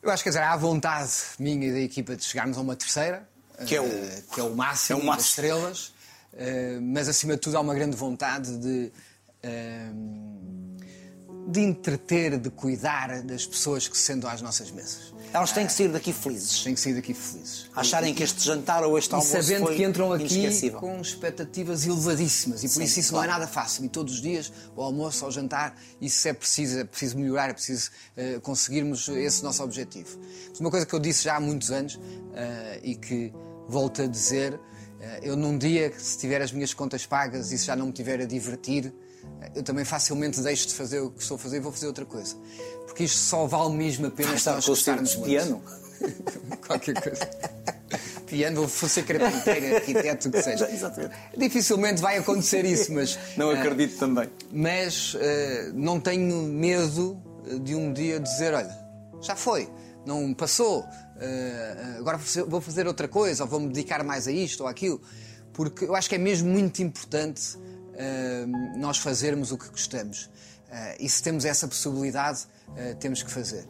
Eu 0.02 0.10
acho 0.10 0.22
que 0.22 0.30
dizer, 0.30 0.40
há 0.42 0.52
a 0.52 0.56
vontade 0.56 1.12
minha 1.38 1.68
e 1.68 1.72
da 1.72 1.80
equipa 1.80 2.16
de 2.16 2.24
chegarmos 2.24 2.56
a 2.56 2.60
uma 2.62 2.74
terceira, 2.74 3.28
Que 3.66 3.76
é 3.76 3.80
o- 3.82 3.86
eh, 3.86 4.22
que 4.32 4.40
é 4.40 4.42
o 4.42 4.54
máximo, 4.56 4.98
é 4.98 5.02
o 5.02 5.06
máximo. 5.06 5.16
das 5.18 5.26
estrelas, 5.26 5.92
eh, 6.32 6.78
mas 6.80 7.06
acima 7.06 7.34
de 7.34 7.40
tudo 7.40 7.58
há 7.58 7.60
uma 7.60 7.74
grande 7.74 7.94
vontade 7.94 8.56
de, 8.56 8.90
eh, 9.42 9.90
de 11.50 11.60
entreter, 11.60 12.38
de 12.38 12.50
cuidar 12.50 13.22
das 13.22 13.44
pessoas 13.46 13.88
que 13.88 13.96
se 13.96 14.04
sentam 14.04 14.30
às 14.30 14.40
nossas 14.40 14.70
mesas. 14.70 15.12
Elas 15.32 15.52
têm 15.52 15.64
que 15.64 15.72
sair 15.72 15.88
daqui 15.88 16.12
felizes. 16.12 16.62
Têm 16.64 16.74
que 16.74 16.80
sair 16.80 16.94
daqui 16.94 17.14
felizes. 17.14 17.70
Acharem 17.74 18.12
que 18.12 18.22
este 18.22 18.44
jantar 18.44 18.82
ou 18.82 18.98
este 18.98 19.12
E 19.12 19.14
almoço 19.14 19.30
sabendo 19.30 19.66
foi 19.66 19.76
que 19.76 19.84
entram 19.84 20.12
aqui 20.12 20.70
com 20.72 21.00
expectativas 21.00 21.86
elevadíssimas. 21.86 22.64
E 22.64 22.68
por 22.68 22.74
Sim, 22.74 22.82
isso 22.82 23.00
isso 23.00 23.10
claro. 23.10 23.28
não 23.28 23.34
é 23.34 23.38
nada 23.38 23.50
fácil. 23.50 23.84
E 23.84 23.88
todos 23.88 24.14
os 24.14 24.20
dias, 24.20 24.52
ao 24.76 24.84
almoço, 24.84 25.24
ao 25.24 25.30
jantar, 25.30 25.76
isso 26.00 26.26
é 26.26 26.32
preciso, 26.32 26.80
é 26.80 26.84
preciso 26.84 27.16
melhorar, 27.16 27.50
é 27.50 27.52
preciso 27.52 27.90
eh, 28.16 28.40
conseguirmos 28.40 29.08
esse 29.08 29.44
nosso 29.44 29.62
objetivo. 29.62 30.18
Mas 30.48 30.58
uma 30.58 30.70
coisa 30.70 30.84
que 30.84 30.94
eu 30.94 30.98
disse 30.98 31.22
já 31.22 31.36
há 31.36 31.40
muitos 31.40 31.70
anos 31.70 31.98
eh, 32.34 32.80
e 32.82 32.94
que 32.96 33.32
volto 33.68 34.02
a 34.02 34.06
dizer, 34.08 34.58
eh, 35.00 35.20
eu 35.22 35.36
num 35.36 35.56
dia, 35.56 35.90
que 35.90 36.02
se 36.02 36.18
tiver 36.18 36.42
as 36.42 36.50
minhas 36.50 36.74
contas 36.74 37.06
pagas 37.06 37.52
e 37.52 37.58
se 37.58 37.66
já 37.66 37.76
não 37.76 37.86
me 37.86 37.92
tiver 37.92 38.20
a 38.20 38.24
divertir, 38.24 38.92
eu 39.54 39.62
também 39.62 39.84
facilmente 39.84 40.40
deixo 40.40 40.68
de 40.68 40.74
fazer 40.74 41.00
o 41.00 41.10
que 41.10 41.22
estou 41.22 41.34
a 41.34 41.38
fazer 41.38 41.56
e 41.56 41.60
vou 41.60 41.72
fazer 41.72 41.86
outra 41.86 42.04
coisa. 42.04 42.36
Porque 42.86 43.04
isto 43.04 43.18
só 43.18 43.46
vale 43.46 43.74
mesmo 43.74 44.06
a 44.06 44.08
Está 44.34 44.54
nós 44.54 44.64
com 44.64 44.72
o 44.72 44.74
gostarmos 44.74 45.10
de 45.10 45.22
piano. 45.22 45.62
Qualquer 46.66 47.00
coisa. 47.00 47.30
Piano, 48.26 48.66
vou 48.66 48.88
ser 48.88 49.02
carpinteiro, 49.02 49.76
arquiteto, 49.76 50.28
o 50.28 50.30
que 50.30 50.42
seja. 50.42 50.70
Exatamente. 50.70 51.14
Dificilmente 51.36 52.00
vai 52.00 52.18
acontecer 52.18 52.64
isso, 52.64 52.92
mas. 52.92 53.18
Não 53.36 53.50
ah, 53.50 53.54
acredito 53.54 53.98
também. 53.98 54.30
mas 54.52 55.16
ah, 55.16 55.72
não 55.74 55.98
tenho 55.98 56.42
medo 56.44 57.20
ah, 57.44 57.58
de 57.58 57.74
um 57.74 57.92
dia 57.92 58.20
dizer: 58.20 58.54
olha, 58.54 58.70
já 59.20 59.34
foi, 59.34 59.68
não 60.06 60.32
passou, 60.32 60.84
ah, 60.84 61.96
agora 61.98 62.18
vou 62.46 62.60
fazer- 62.60 62.86
outra 62.86 63.08
coisa, 63.08 63.42
ou 63.42 63.48
vou 63.48 63.58
me 63.58 63.68
dedicar 63.68 64.04
mais 64.04 64.28
a 64.28 64.32
isto 64.32 64.62
ou 64.62 64.68
àquilo. 64.68 65.00
Porque 65.52 65.84
eu 65.84 65.96
acho 65.96 66.08
que 66.08 66.14
é 66.14 66.18
mesmo 66.18 66.48
muito 66.48 66.80
importante 66.80 67.58
ah, 68.00 68.76
nós 68.76 68.96
fazermos 68.98 69.52
o 69.52 69.58
que 69.58 69.68
gostamos. 69.68 70.30
Ah, 70.70 70.94
e 70.98 71.08
se 71.08 71.22
temos 71.22 71.44
essa 71.44 71.68
possibilidade, 71.68 72.46
ah, 72.68 72.94
temos 72.98 73.22
que 73.22 73.30
fazer. 73.30 73.66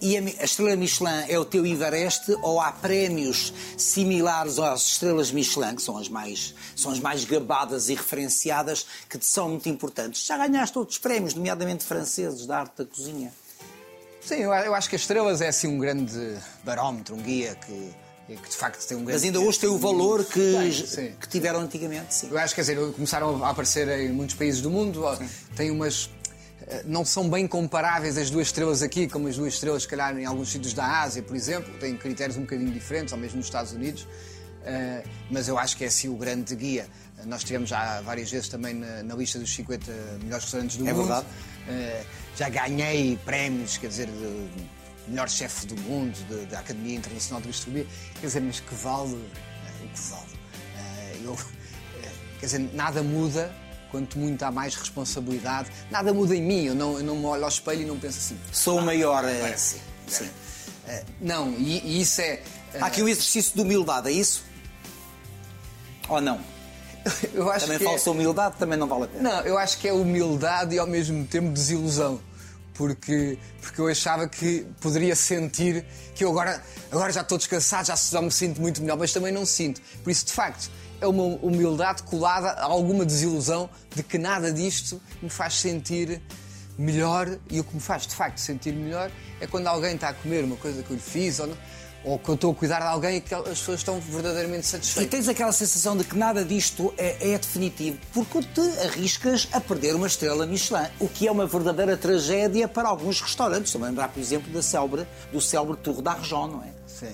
E 0.00 0.18
a, 0.18 0.44
estrela 0.44 0.76
Michelin 0.76 1.24
é 1.28 1.38
o 1.38 1.44
teu 1.44 1.64
Everest 1.64 2.36
ou 2.42 2.60
há 2.60 2.70
prémios 2.72 3.54
similares 3.78 4.58
às 4.58 4.82
estrelas 4.82 5.32
Michelin, 5.32 5.76
que 5.76 5.82
são 5.82 5.96
as 5.96 6.08
mais, 6.08 6.54
são 6.76 6.92
as 6.92 7.00
mais 7.00 7.24
gabadas 7.24 7.88
e 7.88 7.94
referenciadas, 7.94 8.86
que 9.08 9.18
te 9.18 9.24
são 9.24 9.48
muito 9.48 9.68
importantes? 9.68 10.26
Já 10.26 10.36
ganhaste 10.36 10.78
outros 10.78 10.98
prémios, 10.98 11.34
nomeadamente 11.34 11.84
franceses, 11.84 12.46
da 12.46 12.60
arte 12.60 12.78
da 12.78 12.84
cozinha. 12.84 13.32
Sim, 14.20 14.36
eu, 14.36 14.52
eu 14.52 14.74
acho 14.74 14.88
que 14.88 14.96
as 14.96 15.02
estrelas 15.02 15.40
é 15.40 15.48
assim 15.48 15.68
um 15.68 15.78
grande 15.78 16.38
barómetro, 16.64 17.14
um 17.14 17.22
guia 17.22 17.54
que, 17.54 17.94
que 18.26 18.48
de 18.50 18.56
facto 18.56 18.84
tem 18.86 18.96
um 18.96 19.00
grande. 19.04 19.12
Mas 19.12 19.24
ainda 19.24 19.40
hoje 19.40 19.58
tem 19.58 19.68
o 19.68 19.78
valor 19.78 20.24
que, 20.24 20.40
Tem, 20.52 20.72
sim. 20.72 21.12
que 21.20 21.28
tiveram 21.28 21.60
antigamente, 21.60 22.14
sim. 22.14 22.28
Eu 22.30 22.38
acho 22.38 22.54
que 22.54 22.62
quer 22.64 22.72
dizer, 22.74 22.92
começaram 22.92 23.44
a 23.44 23.50
aparecer 23.50 23.88
em 24.00 24.12
muitos 24.12 24.34
países 24.34 24.60
do 24.62 24.70
mundo, 24.70 25.02
ó, 25.04 25.16
tem 25.54 25.70
umas. 25.70 26.08
eh, 26.66 26.82
Não 26.86 27.04
são 27.04 27.28
bem 27.28 27.46
comparáveis 27.46 28.16
as 28.16 28.30
duas 28.30 28.46
estrelas 28.48 28.82
aqui, 28.82 29.06
como 29.08 29.28
as 29.28 29.36
duas 29.36 29.54
estrelas, 29.54 29.82
se 29.82 29.88
calhar, 29.88 30.16
em 30.18 30.24
alguns 30.24 30.50
sítios 30.50 30.72
da 30.72 31.02
Ásia, 31.02 31.22
por 31.22 31.36
exemplo. 31.36 31.72
Têm 31.78 31.96
critérios 31.96 32.36
um 32.38 32.42
bocadinho 32.42 32.70
diferentes, 32.72 33.12
ou 33.12 33.18
mesmo 33.18 33.36
nos 33.36 33.46
Estados 33.46 33.72
Unidos. 33.72 34.06
Eh, 34.64 35.04
mas 35.30 35.46
eu 35.48 35.58
acho 35.58 35.76
que 35.76 35.84
é 35.84 35.88
assim 35.88 36.08
o 36.08 36.14
grande 36.16 36.54
guia. 36.56 36.86
Nós 37.26 37.44
tivemos 37.44 37.68
já 37.68 38.00
várias 38.00 38.30
vezes 38.30 38.48
também 38.48 38.72
na, 38.74 39.02
na 39.02 39.14
lista 39.14 39.38
dos 39.38 39.54
50 39.54 39.90
melhores 40.22 40.44
restaurantes 40.44 40.76
do 40.78 40.88
É 40.88 40.92
mundo. 40.92 41.06
verdade. 41.06 41.26
Eh, 41.68 42.02
já 42.36 42.48
ganhei 42.48 43.18
prémios, 43.24 43.76
quer 43.76 43.88
dizer, 43.88 44.06
de 44.06 44.48
melhor 45.08 45.28
chefe 45.28 45.66
do 45.66 45.76
mundo, 45.82 46.14
de- 46.28 46.46
da 46.46 46.60
Academia 46.60 46.96
Internacional 46.96 47.40
de 47.40 47.48
Gastronomia. 47.48 47.86
Quer 48.20 48.26
dizer, 48.26 48.40
mas 48.40 48.60
que 48.60 48.74
vale 48.74 49.14
eh, 49.14 49.84
o 49.84 49.88
que 49.88 50.00
vale. 50.10 50.38
Eh, 50.76 51.16
eu, 51.24 51.34
eh, 52.02 52.08
quer 52.40 52.46
dizer, 52.46 52.70
nada 52.74 53.02
muda, 53.02 53.54
quanto 53.90 54.18
muito 54.18 54.42
há 54.42 54.50
mais 54.50 54.74
responsabilidade. 54.74 55.70
Nada 55.90 56.12
muda 56.12 56.34
em 56.34 56.42
mim, 56.42 56.64
eu 56.64 56.74
não, 56.74 56.98
eu 56.98 57.04
não 57.04 57.16
me 57.16 57.24
olho 57.26 57.42
ao 57.44 57.48
espelho 57.48 57.82
e 57.82 57.84
não 57.84 57.98
penso 57.98 58.18
assim. 58.18 58.38
Sou 58.52 58.78
o 58.78 58.82
maior. 58.82 59.24
eh, 59.24 59.36
Agora 59.38 59.58
sim. 59.58 59.78
sim. 60.06 60.28
Eh, 60.86 61.04
não, 61.20 61.50
e, 61.52 61.80
e 61.80 62.00
isso 62.00 62.20
é. 62.20 62.42
Há 62.80 62.86
aqui 62.86 63.02
o 63.02 63.08
exercício 63.08 63.54
de 63.54 63.60
humildade, 63.60 64.08
é 64.08 64.12
isso? 64.12 64.42
Ou 66.08 66.20
não? 66.20 66.40
Também 67.60 67.78
que 67.78 67.84
é- 67.84 67.86
falsa 67.86 68.10
humildade, 68.10 68.56
também 68.58 68.78
não 68.78 68.86
vale 68.86 69.04
a 69.04 69.06
pena. 69.08 69.22
Não, 69.22 69.40
eu 69.42 69.58
acho 69.58 69.76
que 69.78 69.86
é 69.86 69.92
humildade 69.92 70.74
e 70.74 70.78
ao 70.78 70.86
mesmo 70.86 71.24
tempo 71.26 71.50
desilusão. 71.50 72.18
Porque, 72.74 73.38
porque 73.60 73.80
eu 73.80 73.86
achava 73.88 74.28
que 74.28 74.66
poderia 74.80 75.14
sentir 75.14 75.84
que 76.14 76.24
eu 76.24 76.30
agora, 76.30 76.62
agora 76.90 77.12
já 77.12 77.20
estou 77.20 77.38
descansado, 77.38 77.86
já, 77.86 77.94
já 77.96 78.20
me 78.20 78.30
sinto 78.32 78.60
muito 78.60 78.80
melhor, 78.82 78.98
mas 78.98 79.12
também 79.12 79.32
não 79.32 79.46
sinto. 79.46 79.80
Por 80.02 80.10
isso, 80.10 80.26
de 80.26 80.32
facto, 80.32 80.68
é 81.00 81.06
uma 81.06 81.22
humildade 81.22 82.02
colada 82.02 82.48
a 82.50 82.64
alguma 82.64 83.04
desilusão 83.04 83.70
de 83.94 84.02
que 84.02 84.18
nada 84.18 84.52
disto 84.52 85.00
me 85.22 85.30
faz 85.30 85.54
sentir 85.54 86.20
melhor. 86.76 87.38
E 87.48 87.60
o 87.60 87.64
que 87.64 87.74
me 87.74 87.80
faz, 87.80 88.06
de 88.06 88.14
facto, 88.14 88.38
sentir 88.38 88.72
melhor 88.74 89.10
é 89.40 89.46
quando 89.46 89.68
alguém 89.68 89.94
está 89.94 90.08
a 90.08 90.14
comer 90.14 90.42
uma 90.44 90.56
coisa 90.56 90.82
que 90.82 90.90
eu 90.90 90.96
lhe 90.96 91.02
fiz 91.02 91.38
ou, 91.38 91.46
não- 91.46 91.56
ou 92.04 92.18
que 92.18 92.28
eu 92.28 92.34
estou 92.34 92.52
a 92.52 92.54
cuidar 92.54 92.80
de 92.80 92.86
alguém 92.86 93.16
e 93.16 93.20
que 93.20 93.34
as 93.34 93.44
pessoas 93.58 93.80
estão 93.80 93.98
verdadeiramente 94.00 94.64
E 94.66 94.70
satisfeitas. 94.70 95.10
tens 95.10 95.28
aquela 95.28 95.52
sensação 95.52 95.96
de 95.96 96.04
que 96.04 96.16
nada 96.16 96.44
disto 96.44 96.92
é, 96.98 97.32
é 97.32 97.38
definitivo, 97.38 97.98
porque 98.12 98.40
te 98.42 98.60
arriscas 98.84 99.48
a 99.52 99.60
perder 99.60 99.94
uma 99.94 100.06
estrela 100.06 100.46
Michelin, 100.46 100.86
o 101.00 101.08
que 101.08 101.26
é 101.26 101.32
uma 101.32 101.46
verdadeira 101.46 101.96
tragédia 101.96 102.68
para 102.68 102.88
alguns 102.88 103.20
restaurantes. 103.20 103.68
Estou 103.70 103.82
a 103.82 103.88
lembrar, 103.88 104.08
por 104.08 104.20
exemplo, 104.20 104.52
da 104.52 104.62
célebre, 104.62 105.06
do 105.32 105.40
célebre 105.40 105.76
Tour 105.78 106.02
d'Argent, 106.02 106.50
não 106.52 106.62
é? 106.62 106.72
Sim. 106.86 107.12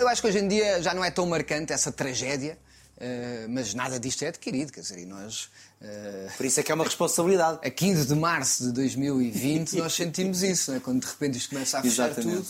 Eu 0.00 0.06
acho 0.08 0.22
que 0.22 0.28
hoje 0.28 0.38
em 0.38 0.46
dia 0.46 0.80
já 0.80 0.94
não 0.94 1.04
é 1.04 1.10
tão 1.10 1.26
marcante 1.26 1.72
essa 1.72 1.90
tragédia, 1.90 2.56
eh, 3.00 3.46
mas 3.48 3.74
nada 3.74 3.98
disto 3.98 4.22
é 4.22 4.28
adquirido, 4.28 4.70
quer 4.70 4.82
dizer, 4.82 4.98
e 5.00 5.04
nós. 5.06 5.48
eh, 5.82 6.28
Por 6.36 6.46
isso 6.46 6.60
é 6.60 6.62
que 6.62 6.70
é 6.70 6.74
uma 6.76 6.84
responsabilidade. 6.84 7.58
a 7.66 7.70
15 7.70 8.06
de 8.06 8.14
março 8.14 8.64
de 8.66 8.72
2020 8.72 9.72
nós 9.78 9.94
sentimos 9.94 10.42
isso, 10.44 10.70
não 10.70 10.76
é? 10.78 10.80
quando 10.80 11.00
de 11.00 11.06
repente 11.08 11.38
isto 11.38 11.50
começa 11.50 11.78
a 11.78 11.82
fechar 11.82 12.06
Exatamente. 12.10 12.36
tudo. 12.36 12.46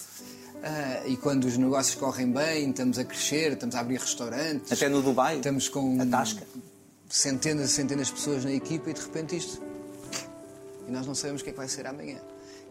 Eh, 0.62 1.02
e 1.08 1.16
quando 1.16 1.44
os 1.44 1.56
negócios 1.56 1.94
correm 1.96 2.30
bem, 2.32 2.70
estamos 2.70 2.98
a 2.98 3.04
crescer, 3.04 3.52
estamos 3.52 3.74
a 3.74 3.80
abrir 3.80 3.98
restaurantes. 4.00 4.70
Até 4.72 4.88
no 4.88 5.02
Dubai, 5.02 5.36
Estamos 5.36 5.68
com 5.68 6.00
a 6.00 6.06
Tasca. 6.06 6.46
centenas 7.08 7.70
e 7.70 7.74
centenas 7.74 8.08
de 8.08 8.12
pessoas 8.14 8.44
na 8.44 8.52
equipa 8.52 8.90
e 8.90 8.94
de 8.94 9.00
repente 9.00 9.36
isto. 9.36 9.60
E 10.86 10.90
nós 10.90 11.06
não 11.06 11.14
sabemos 11.14 11.40
o 11.40 11.44
que 11.44 11.50
é 11.50 11.52
que 11.52 11.58
vai 11.58 11.68
ser 11.68 11.86
amanhã. 11.86 12.18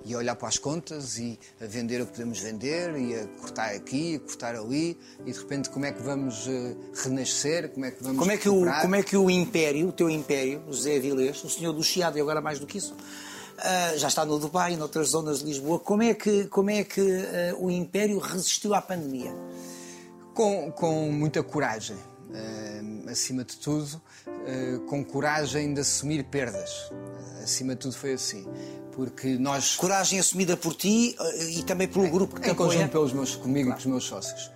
E 0.05 0.13
a 0.13 0.17
olhar 0.17 0.35
para 0.35 0.47
as 0.47 0.57
contas 0.57 1.17
e 1.17 1.37
a 1.61 1.65
vender 1.65 2.01
o 2.01 2.05
que 2.05 2.13
podemos 2.13 2.39
vender 2.39 2.95
e 2.97 3.15
a 3.15 3.27
cortar 3.41 3.75
aqui, 3.75 4.15
a 4.15 4.19
cortar 4.19 4.55
ali 4.55 4.97
e 5.25 5.31
de 5.31 5.37
repente 5.37 5.69
como 5.69 5.85
é 5.85 5.91
que 5.91 6.01
vamos 6.01 6.47
eh, 6.47 6.73
renascer, 7.03 7.69
como 7.69 7.85
é 7.85 7.91
que 7.91 8.01
vamos 8.01 8.17
Como 8.17 8.31
é 8.31 8.37
que, 8.37 8.47
o, 8.47 8.65
como 8.81 8.95
é 8.95 9.03
que 9.03 9.17
o 9.17 9.29
Império, 9.29 9.89
o 9.89 9.91
teu 9.91 10.09
Império, 10.09 10.63
José 10.67 10.95
Avilés, 10.95 11.43
o 11.43 11.49
senhor 11.49 11.73
do 11.73 11.83
Chiado 11.83 12.17
e 12.17 12.21
agora 12.21 12.39
mais 12.39 12.59
do 12.59 12.65
que 12.65 12.77
isso, 12.77 12.95
ah, 13.63 13.97
já 13.97 14.07
está 14.07 14.25
no 14.25 14.39
Dubai 14.39 14.73
e 14.73 14.77
noutras 14.77 15.09
zonas 15.09 15.39
de 15.39 15.45
Lisboa, 15.45 15.79
como 15.79 16.03
é 16.03 16.13
que, 16.13 16.45
como 16.45 16.69
é 16.69 16.83
que 16.83 17.01
ah, 17.01 17.55
o 17.57 17.69
Império 17.69 18.17
resistiu 18.19 18.73
à 18.73 18.81
pandemia? 18.81 19.33
Com, 20.33 20.71
com 20.71 21.11
muita 21.11 21.43
coragem, 21.43 21.97
eh, 22.33 22.81
acima 23.11 23.43
de 23.43 23.57
tudo, 23.57 24.01
com 24.87 25.03
coragem 25.03 25.73
de 25.73 25.81
assumir 25.81 26.23
perdas. 26.23 26.89
Acima 27.43 27.73
de 27.73 27.81
tudo 27.81 27.95
foi 27.97 28.13
assim. 28.13 28.47
Porque 28.93 29.37
nós 29.37 29.75
Coragem 29.75 30.17
assumida 30.19 30.55
por 30.55 30.73
ti 30.73 31.15
e 31.49 31.61
também 31.63 31.87
pelo 31.87 32.09
grupo 32.09 32.35
que 32.35 32.41
te 32.41 32.47
Em 32.47 32.51
apoia. 32.51 32.69
conjunto 32.69 32.91
pelos 32.91 33.11
meus, 33.13 33.35
comigo 33.35 33.69
e 33.69 33.73
com 33.73 33.79
os 33.79 33.85
meus 33.85 34.03
sócios. 34.05 34.49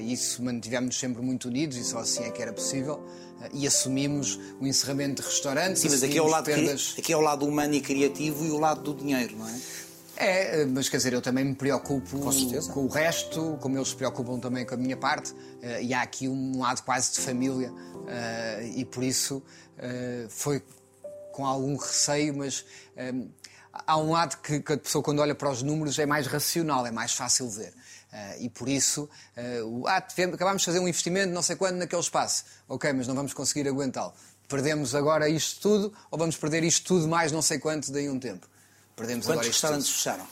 Isso 0.00 0.42
mantivemos 0.44 0.96
sempre 0.96 1.20
muito 1.22 1.48
unidos 1.48 1.76
e 1.76 1.82
só 1.84 1.98
assim 1.98 2.22
é 2.22 2.30
que 2.30 2.40
era 2.40 2.52
possível. 2.52 3.04
E 3.52 3.66
assumimos 3.66 4.38
o 4.60 4.66
encerramento 4.66 5.22
de 5.22 5.28
restaurantes. 5.28 5.82
Sim, 5.82 5.90
mas 5.90 6.02
aqui 6.02 6.18
é, 6.18 6.22
o 6.22 6.26
lado, 6.26 6.44
perdas. 6.44 6.94
aqui 6.98 7.12
é 7.12 7.16
o 7.16 7.20
lado 7.20 7.46
humano 7.46 7.74
e 7.74 7.80
criativo 7.80 8.44
e 8.44 8.50
o 8.50 8.58
lado 8.58 8.82
do 8.82 8.94
dinheiro, 8.94 9.36
não 9.36 9.48
é? 9.48 9.60
É, 10.16 10.64
mas 10.64 10.88
quer 10.88 10.96
dizer, 10.96 11.12
eu 11.12 11.20
também 11.20 11.44
me 11.44 11.54
preocupo 11.54 12.18
Com 12.18 12.72
com 12.72 12.84
o 12.86 12.88
resto, 12.88 13.58
como 13.60 13.76
eles 13.76 13.88
se 13.88 13.96
preocupam 13.96 14.40
também 14.40 14.64
com 14.64 14.74
a 14.74 14.78
minha 14.78 14.96
parte, 14.96 15.34
eh, 15.60 15.82
e 15.82 15.94
há 15.94 16.00
aqui 16.00 16.26
um 16.26 16.58
lado 16.58 16.82
quase 16.82 17.12
de 17.12 17.20
família, 17.20 17.70
eh, 18.08 18.72
e 18.76 18.84
por 18.86 19.04
isso 19.04 19.42
eh, 19.76 20.26
foi 20.30 20.62
com 21.32 21.44
algum 21.44 21.76
receio, 21.76 22.34
mas 22.34 22.64
há 23.70 23.98
um 23.98 24.12
lado 24.12 24.38
que, 24.40 24.58
que 24.60 24.72
a 24.72 24.78
pessoa, 24.78 25.04
quando 25.04 25.18
olha 25.18 25.34
para 25.34 25.50
os 25.50 25.62
números, 25.62 25.98
é 25.98 26.06
mais 26.06 26.26
racional, 26.26 26.86
é 26.86 26.90
mais 26.90 27.12
fácil 27.12 27.50
ver. 27.50 27.74
Eh, 28.18 28.44
e 28.44 28.48
por 28.48 28.66
isso, 28.66 29.10
eh, 29.36 29.60
o- 29.62 29.86
ah, 29.86 30.00
tivemos- 30.00 30.36
acabámos 30.36 30.62
de 30.62 30.66
fazer 30.66 30.78
um 30.78 30.88
investimento, 30.88 31.34
não 31.34 31.42
sei 31.42 31.54
quando, 31.54 31.76
naquele 31.76 32.00
espaço. 32.00 32.44
Ok, 32.66 32.90
mas 32.94 33.06
não 33.06 33.14
vamos 33.14 33.34
conseguir 33.34 33.68
aguentá-lo. 33.68 34.14
Perdemos 34.48 34.94
agora 34.94 35.28
isto 35.28 35.60
tudo, 35.60 35.92
ou 36.10 36.18
vamos 36.18 36.34
perder 36.36 36.64
isto 36.64 36.86
tudo 36.86 37.06
mais 37.08 37.30
não 37.30 37.42
sei 37.42 37.58
quanto 37.58 37.92
daí 37.92 38.08
um 38.08 38.18
tempo? 38.18 38.46
Perdemos 38.96 39.26
Quantos 39.26 39.40
agora 39.40 39.48
isto 39.48 39.60
tudo. 39.60 39.72
restaurantes 39.74 39.90
fecharam? 39.90 40.24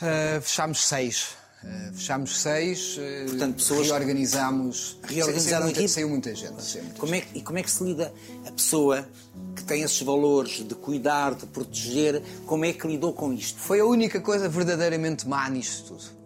Uh, 0.00 0.40
fechámos 0.40 0.86
seis. 0.88 1.28
Uh, 1.62 1.92
fechámos 1.94 2.40
seis. 2.40 2.96
uh, 2.96 3.26
Portanto, 3.30 3.56
pessoas- 3.56 3.86
Reorganizámos. 3.88 4.98
Reorganizaram 5.02 5.66
saiu 5.66 5.74
muita, 5.76 5.88
saiu 5.92 6.08
muita 6.08 6.34
gente. 6.34 6.62
saiu 6.64 6.84
muita 6.84 6.98
Como 6.98 7.14
é, 7.14 7.20
que- 7.20 7.38
e 7.38 7.42
como 7.42 7.58
é 7.58 7.62
que 7.62 7.70
se 7.70 7.84
lida 7.84 8.12
a 8.46 8.52
pessoa 8.52 9.06
que 9.54 9.62
tem 9.64 9.82
esses 9.82 10.00
valores 10.00 10.66
de 10.66 10.74
cuidar, 10.74 11.34
de 11.34 11.44
proteger, 11.46 12.22
como 12.46 12.64
é 12.64 12.72
que 12.72 12.86
lidou 12.86 13.12
com 13.12 13.32
isto? 13.34 13.58
Foi 13.60 13.80
a 13.80 13.84
única 13.84 14.18
coisa 14.20 14.48
verdadeiramente 14.48 15.28
má 15.28 15.46
nisto 15.50 15.88
tudo. 15.88 16.21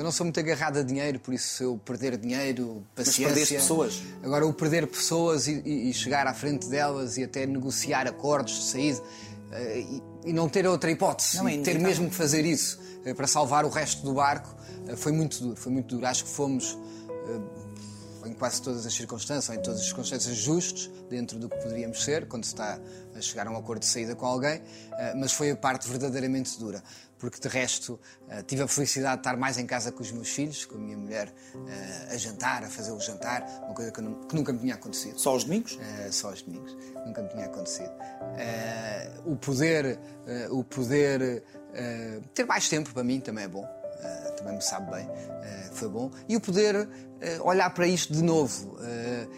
Eu 0.00 0.04
não 0.04 0.10
sou 0.10 0.24
muito 0.24 0.40
agarrado 0.40 0.78
a 0.78 0.82
dinheiro, 0.82 1.20
por 1.20 1.34
isso 1.34 1.56
se 1.56 1.62
eu 1.62 1.78
perder 1.84 2.16
dinheiro, 2.16 2.82
paciência... 2.96 3.26
perdeste 3.26 3.54
pessoas. 3.56 4.02
Agora, 4.22 4.46
o 4.46 4.54
perder 4.54 4.86
pessoas 4.86 5.46
e, 5.46 5.60
e- 5.60 5.92
chegar 5.92 6.26
à 6.26 6.32
frente 6.32 6.66
delas 6.70 7.18
e 7.18 7.24
até 7.24 7.44
negociar 7.44 8.06
acordos 8.06 8.54
de 8.54 8.64
saída, 8.64 9.02
eh, 9.52 9.80
e, 10.24 10.30
e 10.30 10.32
não 10.32 10.48
ter 10.48 10.66
outra 10.66 10.90
hipótese, 10.90 11.36
Não, 11.36 11.46
é 11.46 11.58
ter 11.58 11.78
mesmo 11.78 12.08
que 12.08 12.14
fazer 12.16 12.46
isso 12.46 12.80
eh, 13.04 13.12
para 13.12 13.26
salvar 13.26 13.66
o 13.66 13.68
resto 13.68 14.02
do 14.02 14.14
barco, 14.14 14.56
eh, 14.88 14.96
foi 14.96 15.12
muito 15.12 15.38
duro. 15.38 15.56
Foi 15.56 15.70
muito 15.70 15.94
duro. 15.94 16.06
Acho 16.06 16.24
que 16.24 16.30
fomos 16.30 16.78
em 18.24 18.32
quase 18.32 18.62
todas 18.62 18.86
as 18.86 18.94
circunstâncias, 18.94 19.50
ou 19.50 19.54
em 19.54 19.62
todas 19.62 19.80
as 19.80 19.86
circunstâncias 19.86 20.34
justos, 20.34 20.90
dentro 21.10 21.38
do 21.38 21.46
que 21.46 21.58
poderíamos 21.58 22.02
ser, 22.02 22.26
quando 22.26 22.44
se 22.44 22.52
está 22.52 22.80
a 23.14 23.20
chegar 23.20 23.46
a 23.46 23.50
um 23.50 23.56
acordo 23.58 23.80
de 23.80 23.86
saída 23.86 24.14
com 24.14 24.24
alguém, 24.24 24.62
mas 25.16 25.32
foi 25.32 25.50
a 25.50 25.56
parte 25.56 25.88
verdadeiramente 25.88 26.58
dura. 26.58 26.82
Porque 27.20 27.38
de 27.38 27.48
resto 27.48 28.00
eh, 28.30 28.42
tive 28.42 28.62
a 28.62 28.66
felicidade 28.66 29.16
de 29.16 29.20
estar 29.20 29.36
mais 29.36 29.58
em 29.58 29.66
casa 29.66 29.92
com 29.92 30.00
os 30.02 30.10
meus 30.10 30.30
filhos, 30.30 30.64
com 30.64 30.76
a 30.76 30.78
minha 30.80 30.96
mulher, 30.96 31.30
eh, 31.68 32.14
a 32.14 32.16
jantar, 32.16 32.64
a 32.64 32.68
fazer 32.70 32.92
o 32.92 32.98
jantar, 32.98 33.44
uma 33.66 33.74
coisa 33.74 33.92
que, 33.92 34.00
nu- 34.00 34.26
que 34.26 34.34
nunca 34.34 34.52
me 34.54 34.58
tinha 34.58 34.74
acontecido. 34.74 35.18
Só 35.18 35.30
aos 35.30 35.44
domingos? 35.44 35.78
Eh, 35.80 36.08
só 36.10 36.30
aos 36.30 36.40
domingos. 36.40 36.74
Nunca 37.06 37.22
me 37.22 37.28
tinha 37.28 37.44
acontecido. 37.44 37.92
Eh, 38.38 39.10
o 39.26 39.36
poder, 39.36 39.98
eh, 40.26 40.48
o 40.50 40.64
poder 40.64 41.42
ter 42.34 42.44
mais 42.46 42.68
tempo 42.68 42.92
para 42.92 43.04
mim 43.04 43.20
também 43.20 43.44
é 43.44 43.48
bom. 43.48 43.64
Também 44.38 44.54
me 44.56 44.62
sabe 44.62 44.90
bem. 44.90 45.08
Foi 45.72 45.88
bom. 45.88 46.10
E 46.26 46.34
o 46.34 46.40
poder 46.40 46.88
olhar 47.42 47.68
para 47.74 47.86
isto 47.86 48.12
de 48.14 48.22
novo 48.22 48.76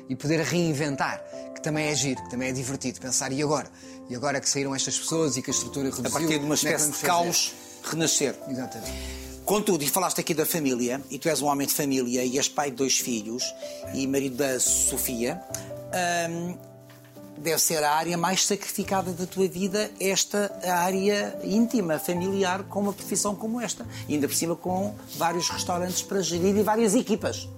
e 0.09 0.15
poder 0.17 0.41
reinventar, 0.41 1.23
que 1.55 1.61
também 1.61 1.89
é 1.89 1.95
giro, 1.97 2.23
que 2.23 2.31
também 2.31 2.49
é 2.49 2.53
divertido. 2.53 3.01
Pensar, 3.01 3.33
e 3.33 3.43
agora? 3.43 3.69
E 4.09 4.15
agora 4.15 4.41
que 4.41 4.49
saíram 4.49 4.75
estas 4.75 4.99
pessoas 4.99 5.37
e 5.37 5.43
que 5.43 5.51
a 5.51 5.55
estrutura 5.55 5.87
reduziu... 5.91 6.07
A 6.07 6.11
partir 6.11 6.39
de 6.39 6.45
uma 6.45 6.55
é 6.55 6.57
espécie 6.57 6.85
vamos 6.85 6.99
de 7.01 7.05
caos, 7.05 7.55
renascer. 7.85 8.35
Exatamente. 8.49 9.23
Contudo, 9.45 9.83
e 9.83 9.89
falaste 9.89 10.21
aqui 10.21 10.35
da 10.35 10.47
família, 10.47 11.01
e 11.11 11.19
tu 11.19 11.29
és 11.29 11.43
um 11.43 11.47
homem 11.47 11.67
de 11.67 11.75
família 11.75 12.25
e 12.25 12.39
és 12.39 12.49
pai 12.49 12.71
de 12.71 12.77
dois 12.77 12.99
filhos 12.99 13.43
e 13.93 14.07
marido 14.07 14.37
da 14.37 14.61
Sofia, 14.61 15.43
hum, 16.31 16.57
deve 17.39 17.59
ser 17.59 17.83
a 17.83 17.93
área 17.93 18.17
mais 18.17 18.47
sacrificada 18.47 19.13
da 19.13 19.27
tua 19.27 19.49
vida, 19.49 19.91
esta 20.01 20.51
área 20.65 21.37
íntima, 21.43 21.99
familiar, 21.99 22.63
com 22.65 22.81
uma 22.81 22.93
profissão 22.93 23.35
como 23.35 23.61
esta. 23.61 23.85
E 24.09 24.15
ainda 24.15 24.29
por 24.29 24.35
cima 24.35 24.55
com 24.55 24.95
vários 25.17 25.49
restaurantes 25.49 26.03
para 26.03 26.23
gerir 26.23 26.57
e 26.57 26.63
várias 26.63 26.95
equipas. 26.95 27.49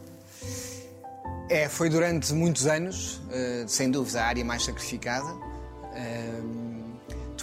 É, 1.50 1.68
foi 1.68 1.90
durante 1.90 2.32
muitos 2.32 2.66
anos, 2.66 3.20
eh, 3.30 3.64
sem 3.68 3.90
dúvida, 3.90 4.22
a 4.22 4.26
área 4.26 4.44
mais 4.44 4.64
sacrificada. 4.64 5.28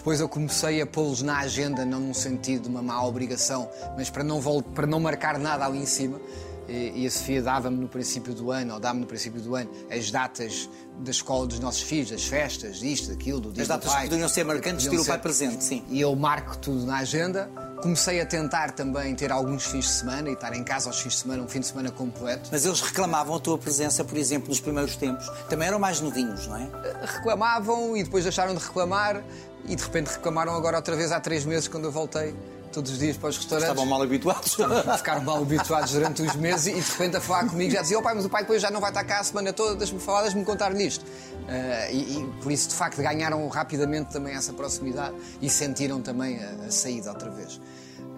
Depois 0.02 0.20
eu 0.20 0.28
comecei 0.28 0.82
a 0.82 0.88
pô-los 0.88 1.22
na 1.22 1.38
agenda, 1.38 1.86
não 1.86 2.00
num 2.00 2.14
sentido 2.14 2.64
de 2.64 2.70
uma 2.70 2.82
má 2.82 3.04
obrigação, 3.06 3.70
mas 3.96 4.10
para 4.10 4.24
não, 4.24 4.42
para 4.64 4.88
não 4.88 5.00
marcar 5.00 5.38
nada 5.38 5.64
ali 5.64 5.78
em 5.78 5.86
cima. 5.86 6.20
E, 6.68 7.04
e 7.04 7.06
a 7.06 7.12
Sofia 7.12 7.40
dava-me 7.40 7.78
no 7.78 7.88
princípio 7.88 8.34
do 8.34 8.50
ano, 8.50 8.74
ou 8.74 8.80
dá-me 8.80 9.02
no 9.02 9.06
princípio 9.06 9.40
do 9.40 9.56
ano, 9.56 9.70
as 9.92 10.10
datas 10.10 10.68
da 11.02 11.12
escola 11.12 11.46
dos 11.46 11.60
nossos 11.60 11.84
filhos, 11.84 12.12
as 12.12 12.24
festas, 12.24 12.82
isto, 12.82 13.12
aquilo, 13.12 13.40
do 13.40 13.52
dia 13.52 13.62
As 13.62 13.68
do 13.68 13.74
datas 13.74 13.92
pai. 13.92 14.02
que 14.02 14.08
poderiam 14.08 14.28
ser 14.28 14.44
marcantes, 14.44 14.86
Podiam 14.86 15.04
ter 15.04 15.08
o 15.08 15.14
pai 15.14 15.22
presente, 15.22 15.64
sim. 15.64 15.84
E 15.88 16.02
eu 16.02 16.16
marco 16.16 16.58
tudo 16.58 16.84
na 16.84 16.98
agenda. 16.98 17.48
Comecei 17.82 18.22
a 18.22 18.26
tentar 18.26 18.72
também 18.72 19.16
ter 19.16 19.32
alguns 19.32 19.66
fins 19.66 19.86
de 19.86 19.92
semana 19.92 20.30
e 20.30 20.34
estar 20.34 20.54
em 20.54 20.64
casa 20.64 20.90
aos 20.90 21.00
fins 21.00 21.14
de 21.14 21.20
semana, 21.20 21.42
um 21.44 21.48
fim 21.48 21.60
de 21.60 21.68
semana 21.68 21.92
completo. 21.92 22.50
Mas 22.52 22.66
eles 22.66 22.80
reclamavam 22.80 23.36
a 23.36 23.40
tua 23.40 23.58
presença, 23.58 24.04
por 24.04 24.18
exemplo, 24.18 24.50
nos 24.50 24.60
primeiros 24.60 24.96
tempos. 24.96 25.28
Também 25.50 25.68
eram 25.68 25.80
mais 25.80 26.00
novinhos, 26.00 26.48
não 26.48 26.58
é? 26.58 26.68
reclamavam 27.04 27.98
e 27.98 28.04
depois 28.04 28.24
deixaram 28.24 28.54
de 28.56 28.64
reclamar 28.64 29.24
e 29.66 29.76
de 29.76 29.84
repente 29.84 30.08
reclamaram 30.08 30.54
agora 30.54 30.78
outra 30.78 30.96
vez 30.96 31.12
há 31.12 31.20
três 31.20 31.46
meses 31.46 31.68
quando 31.68 31.86
eu 31.86 31.92
voltei 31.92 32.36
todos 32.72 32.92
os 32.92 33.00
dias 33.00 33.18
para 33.18 33.30
os 33.30 33.38
restaurantes. 33.38 33.70
Estavam 33.70 33.86
mal 33.86 34.02
habituados. 34.02 34.58
Ficaram 34.98 35.22
mal 35.22 35.38
habituados 35.38 35.92
durante 35.92 36.22
uns 36.22 36.36
meses 36.36 36.68
e 36.68 36.74
de 36.74 36.92
repente 36.92 37.18
a 37.18 37.22
falar 37.22 37.48
comigo 37.48 37.72
já 37.72 37.82
diziam: 37.82 38.00
oh, 38.00 38.04
pai, 38.04 38.16
mas 38.16 38.26
o 38.26 38.30
pai 38.30 38.42
depois 38.44 38.62
já 38.62 38.72
não 38.72 38.80
vai 38.80 38.90
estar 38.90 39.04
cá 39.04 39.20
a 39.20 39.24
semana 39.24 39.54
toda, 39.54 39.76
deixa-me 39.76 40.00
falar, 40.00 40.24
deixa-me 40.24 40.46
contar-lhe 40.46 40.86
isto. 40.86 41.06
Ah, 41.48 41.92
e, 41.92 42.20
e 42.20 42.28
por 42.42 42.52
isso, 42.52 42.70
de 42.70 42.76
facto, 42.76 43.02
ganharam 43.02 43.48
rapidamente 43.48 44.12
também 44.12 44.34
essa 44.36 44.54
proximidade 44.54 45.16
e 45.42 45.50
sentiram 45.50 46.02
também 46.02 46.40
a, 46.44 46.66
a 46.68 46.72
saída 46.72 47.10
outra 47.10 47.30
vez. 47.30 47.60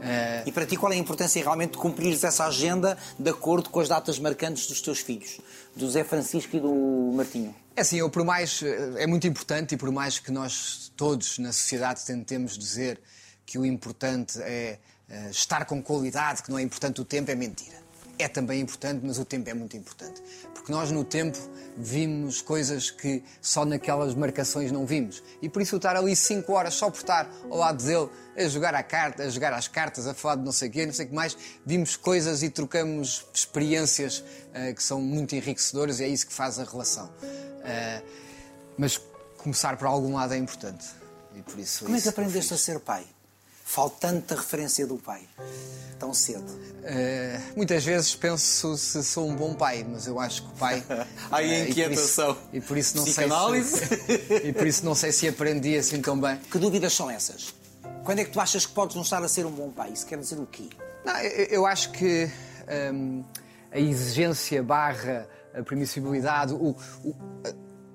Ah, 0.01 0.43
E 0.45 0.51
para 0.51 0.65
ti, 0.65 0.75
qual 0.75 0.91
é 0.91 0.95
a 0.95 0.99
importância 0.99 1.41
realmente 1.41 1.71
de 1.71 1.77
cumprires 1.77 2.23
essa 2.23 2.45
agenda 2.45 2.97
de 3.17 3.29
acordo 3.29 3.69
com 3.69 3.79
as 3.79 3.87
datas 3.87 4.19
marcantes 4.19 4.67
dos 4.67 4.81
teus 4.81 4.99
filhos? 4.99 5.39
Do 5.75 5.89
Zé 5.89 6.03
Francisco 6.03 6.55
e 6.55 6.59
do 6.59 7.11
Martinho? 7.15 7.55
É 7.75 7.81
assim, 7.81 7.97
eu 7.97 8.09
por 8.09 8.23
mais 8.23 8.61
é 8.97 9.07
muito 9.07 9.25
importante 9.25 9.73
e 9.73 9.77
por 9.77 9.91
mais 9.91 10.19
que 10.19 10.31
nós 10.31 10.91
todos 10.95 11.39
na 11.39 11.51
sociedade 11.51 12.05
tentemos 12.05 12.57
dizer 12.57 12.99
que 13.45 13.57
o 13.57 13.65
importante 13.65 14.39
é 14.41 14.77
eh, 15.09 15.29
estar 15.31 15.65
com 15.65 15.81
qualidade, 15.81 16.43
que 16.43 16.51
não 16.51 16.59
é 16.59 16.61
importante 16.61 17.01
o 17.01 17.05
tempo, 17.05 17.31
é 17.31 17.35
mentira. 17.35 17.77
É 18.17 18.27
também 18.27 18.61
importante, 18.61 19.01
mas 19.03 19.17
o 19.17 19.25
tempo 19.25 19.49
é 19.49 19.53
muito 19.53 19.75
importante. 19.75 20.21
Porque 20.53 20.71
nós 20.71 20.91
no 20.91 21.03
tempo 21.03 21.37
vimos 21.75 22.41
coisas 22.41 22.91
que 22.91 23.23
só 23.41 23.65
naquelas 23.65 24.13
marcações 24.13 24.71
não 24.71 24.85
vimos. 24.85 25.23
E 25.41 25.49
por 25.49 25.61
isso 25.61 25.75
estar 25.75 25.95
ali 25.95 26.15
5 26.15 26.51
horas 26.53 26.75
só 26.75 26.89
por 26.89 26.99
estar 26.99 27.29
ao 27.49 27.57
lado 27.57 27.83
dele, 27.83 28.09
a 28.37 28.47
jogar, 28.47 28.75
a 28.75 28.83
carta, 28.83 29.23
a 29.23 29.29
jogar 29.29 29.53
às 29.53 29.67
cartas, 29.67 30.07
a 30.07 30.13
falar 30.13 30.35
de 30.35 30.43
não 30.43 30.51
sei 30.51 30.69
o 30.69 30.71
quê, 30.71 30.85
não 30.85 30.93
sei 30.93 31.05
o 31.05 31.09
que 31.09 31.15
mais, 31.15 31.35
vimos 31.65 31.95
coisas 31.95 32.43
e 32.43 32.49
trocamos 32.49 33.25
experiências 33.33 34.23
eh, 34.53 34.73
que 34.73 34.83
são 34.83 35.01
muito 35.01 35.35
enriquecedoras 35.35 35.99
e 35.99 36.03
é 36.03 36.07
isso 36.07 36.27
que 36.27 36.33
faz 36.33 36.59
a 36.59 36.63
relação. 36.63 37.11
Eh, 37.63 38.01
mas 38.77 39.01
começar 39.37 39.75
por 39.77 39.87
algum 39.87 40.13
lado 40.13 40.33
é 40.33 40.37
importante. 40.37 40.85
E 41.35 41.41
por 41.41 41.59
isso 41.59 41.85
Como 41.85 41.97
é 41.97 42.01
que 42.01 42.09
aprendeste 42.09 42.53
a 42.53 42.57
ser 42.57 42.79
pai? 42.79 43.05
Faltando 43.63 44.23
a 44.29 44.35
referência 44.35 44.85
do 44.85 44.97
pai. 44.97 45.21
Tão 45.97 46.13
cedo. 46.13 46.43
Eh, 46.83 47.39
muitas 47.55 47.83
vezes 47.83 48.13
penso 48.13 48.75
se 48.77 49.01
sou 49.03 49.27
um 49.29 49.35
bom 49.35 49.53
pai, 49.53 49.85
mas 49.89 50.05
eu 50.05 50.19
acho 50.19 50.43
que 50.43 50.49
o 50.49 50.55
pai. 50.57 50.83
Aí 51.31 51.49
a 51.49 51.53
eh, 51.53 51.59
e 51.61 51.63
por 51.65 51.71
inquietação. 51.71 52.31
isso- 52.31 52.39
E 52.53 52.61
por 52.61 52.77
isso 52.77 52.97
não 52.97 53.05
sei 53.05 53.63
se. 53.63 54.43
E 54.47 54.53
por 54.53 54.67
isso 54.67 54.85
não 54.85 54.93
sei 54.95 55.11
se 55.11 55.27
aprendi 55.27 55.77
assim 55.77 56.01
tão 56.01 56.19
bem. 56.19 56.37
Que 56.51 56.59
dúvidas 56.59 56.93
são 56.93 57.09
essas? 57.09 57.55
Quando 58.03 58.19
é 58.19 58.25
que 58.25 58.31
tu 58.31 58.39
achas 58.41 58.65
que 58.65 58.73
podes 58.73 58.95
não 58.95 59.03
estar 59.03 59.23
a 59.23 59.27
ser 59.29 59.45
um 59.45 59.51
bom 59.51 59.71
pai? 59.71 59.91
Isso 59.93 60.05
quer 60.05 60.17
dizer 60.19 60.37
o 60.39 60.45
quê? 60.45 60.67
Não, 61.05 61.17
eu, 61.19 61.45
eu 61.45 61.65
acho 61.65 61.91
que 61.91 62.29
hum, 62.93 63.23
a 63.71 63.79
exigência 63.79 64.61
barra 64.61 65.27
a 65.53 65.63
permissibilidade, 65.63 66.51
o, 66.53 66.75
o, 67.03 67.15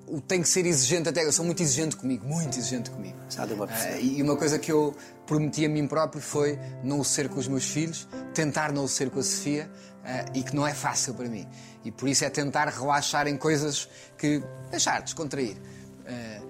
o 0.09 0.19
tem 0.19 0.41
que 0.41 0.49
ser 0.49 0.65
exigente 0.65 1.07
até. 1.09 1.23
Eu 1.23 1.31
sou 1.31 1.45
muito 1.45 1.61
exigente 1.61 1.95
comigo, 1.95 2.25
muito 2.25 2.57
exigente 2.57 2.89
comigo. 2.89 3.17
Já 3.29 3.45
deu 3.45 3.57
para 3.57 3.67
perceber. 3.67 3.93
Ah, 3.93 3.99
e 3.99 4.21
uma 4.21 4.35
coisa 4.35 4.57
que 4.57 4.71
eu 4.71 4.95
prometi 5.25 5.65
a 5.65 5.69
mim 5.69 5.87
próprio 5.87 6.21
foi 6.21 6.59
não 6.83 6.99
o 6.99 7.05
ser 7.05 7.29
com 7.29 7.39
os 7.39 7.47
meus 7.47 7.65
filhos, 7.65 8.07
tentar 8.33 8.71
não 8.71 8.83
o 8.85 8.87
ser 8.87 9.09
com 9.09 9.19
a 9.19 9.23
Sofia 9.23 9.69
ah, 10.03 10.25
e 10.33 10.43
que 10.43 10.55
não 10.55 10.65
é 10.65 10.73
fácil 10.73 11.13
para 11.13 11.27
mim. 11.27 11.47
E 11.85 11.91
por 11.91 12.09
isso 12.09 12.25
é 12.25 12.29
tentar 12.29 12.67
relaxar 12.67 13.27
em 13.27 13.37
coisas 13.37 13.87
que. 14.17 14.43
deixar, 14.71 15.01
descontrair. 15.01 15.57
Ah, 16.05 16.41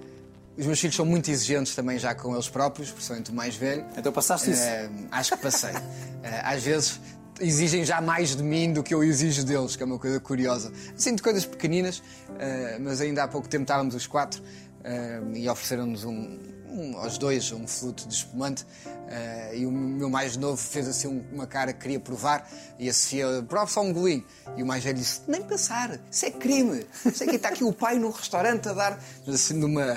os 0.56 0.66
meus 0.66 0.78
filhos 0.78 0.96
são 0.96 1.06
muito 1.06 1.30
exigentes 1.30 1.74
também 1.74 1.98
já 1.98 2.14
com 2.14 2.34
eles 2.34 2.48
próprios, 2.48 2.90
principalmente 2.90 3.30
o 3.30 3.34
mais 3.34 3.56
velho. 3.56 3.86
Então 3.96 4.12
passaste 4.12 4.50
isso? 4.50 4.62
Eh, 4.62 4.90
acho 5.10 5.36
que 5.36 5.42
passei. 5.42 5.72
Eh, 6.22 6.42
às 6.44 6.62
vezes 6.62 7.00
exigem 7.40 7.84
já 7.84 8.00
mais 8.00 8.36
de 8.36 8.42
mim 8.42 8.72
do 8.72 8.82
que 8.82 8.92
eu 8.94 9.02
exijo 9.02 9.44
deles, 9.44 9.74
que 9.76 9.82
é 9.82 9.86
uma 9.86 9.98
coisa 9.98 10.20
curiosa. 10.20 10.72
Assim, 10.96 11.14
de 11.14 11.22
coisas 11.22 11.44
pequeninas, 11.44 12.02
eh, 12.38 12.78
mas 12.80 13.00
ainda 13.00 13.24
há 13.24 13.28
pouco 13.28 13.48
tempo 13.48 13.62
estávamos 13.62 13.94
os 13.94 14.06
quatro 14.06 14.42
eh, 14.84 15.20
e 15.34 15.48
ofereceram-nos 15.48 16.04
um, 16.04 16.38
um- 16.68 16.96
aos 16.98 17.18
dois 17.18 17.50
um 17.52 17.66
flute 17.66 18.06
de 18.06 18.14
espumante 18.14 18.64
eh, 19.08 19.52
e 19.58 19.66
o 19.66 19.72
meu 19.72 20.08
mais 20.08 20.36
novo 20.36 20.56
fez 20.56 20.86
assim 20.86 21.08
um- 21.08 21.24
uma 21.32 21.46
cara 21.46 21.72
que 21.72 21.80
queria 21.80 21.98
provar 22.00 22.48
e 22.78 22.88
a 22.88 22.92
Sofia, 22.94 23.26
prova 23.48 23.70
só 23.70 23.80
um 23.82 23.92
golinho. 23.92 24.24
E 24.56 24.62
o 24.62 24.66
mais 24.66 24.84
velho 24.84 24.98
disse, 24.98 25.20
nem 25.26 25.42
pensar, 25.42 25.98
isso 26.10 26.26
é 26.26 26.30
crime. 26.30 26.86
É 27.06 27.10
que 27.26 27.36
está 27.36 27.48
aqui 27.48 27.64
o 27.64 27.72
pai 27.72 27.98
no 27.98 28.10
restaurante 28.10 28.68
a 28.68 28.72
dar, 28.72 29.02
mas 29.26 29.34
assim 29.34 29.54
numa... 29.54 29.96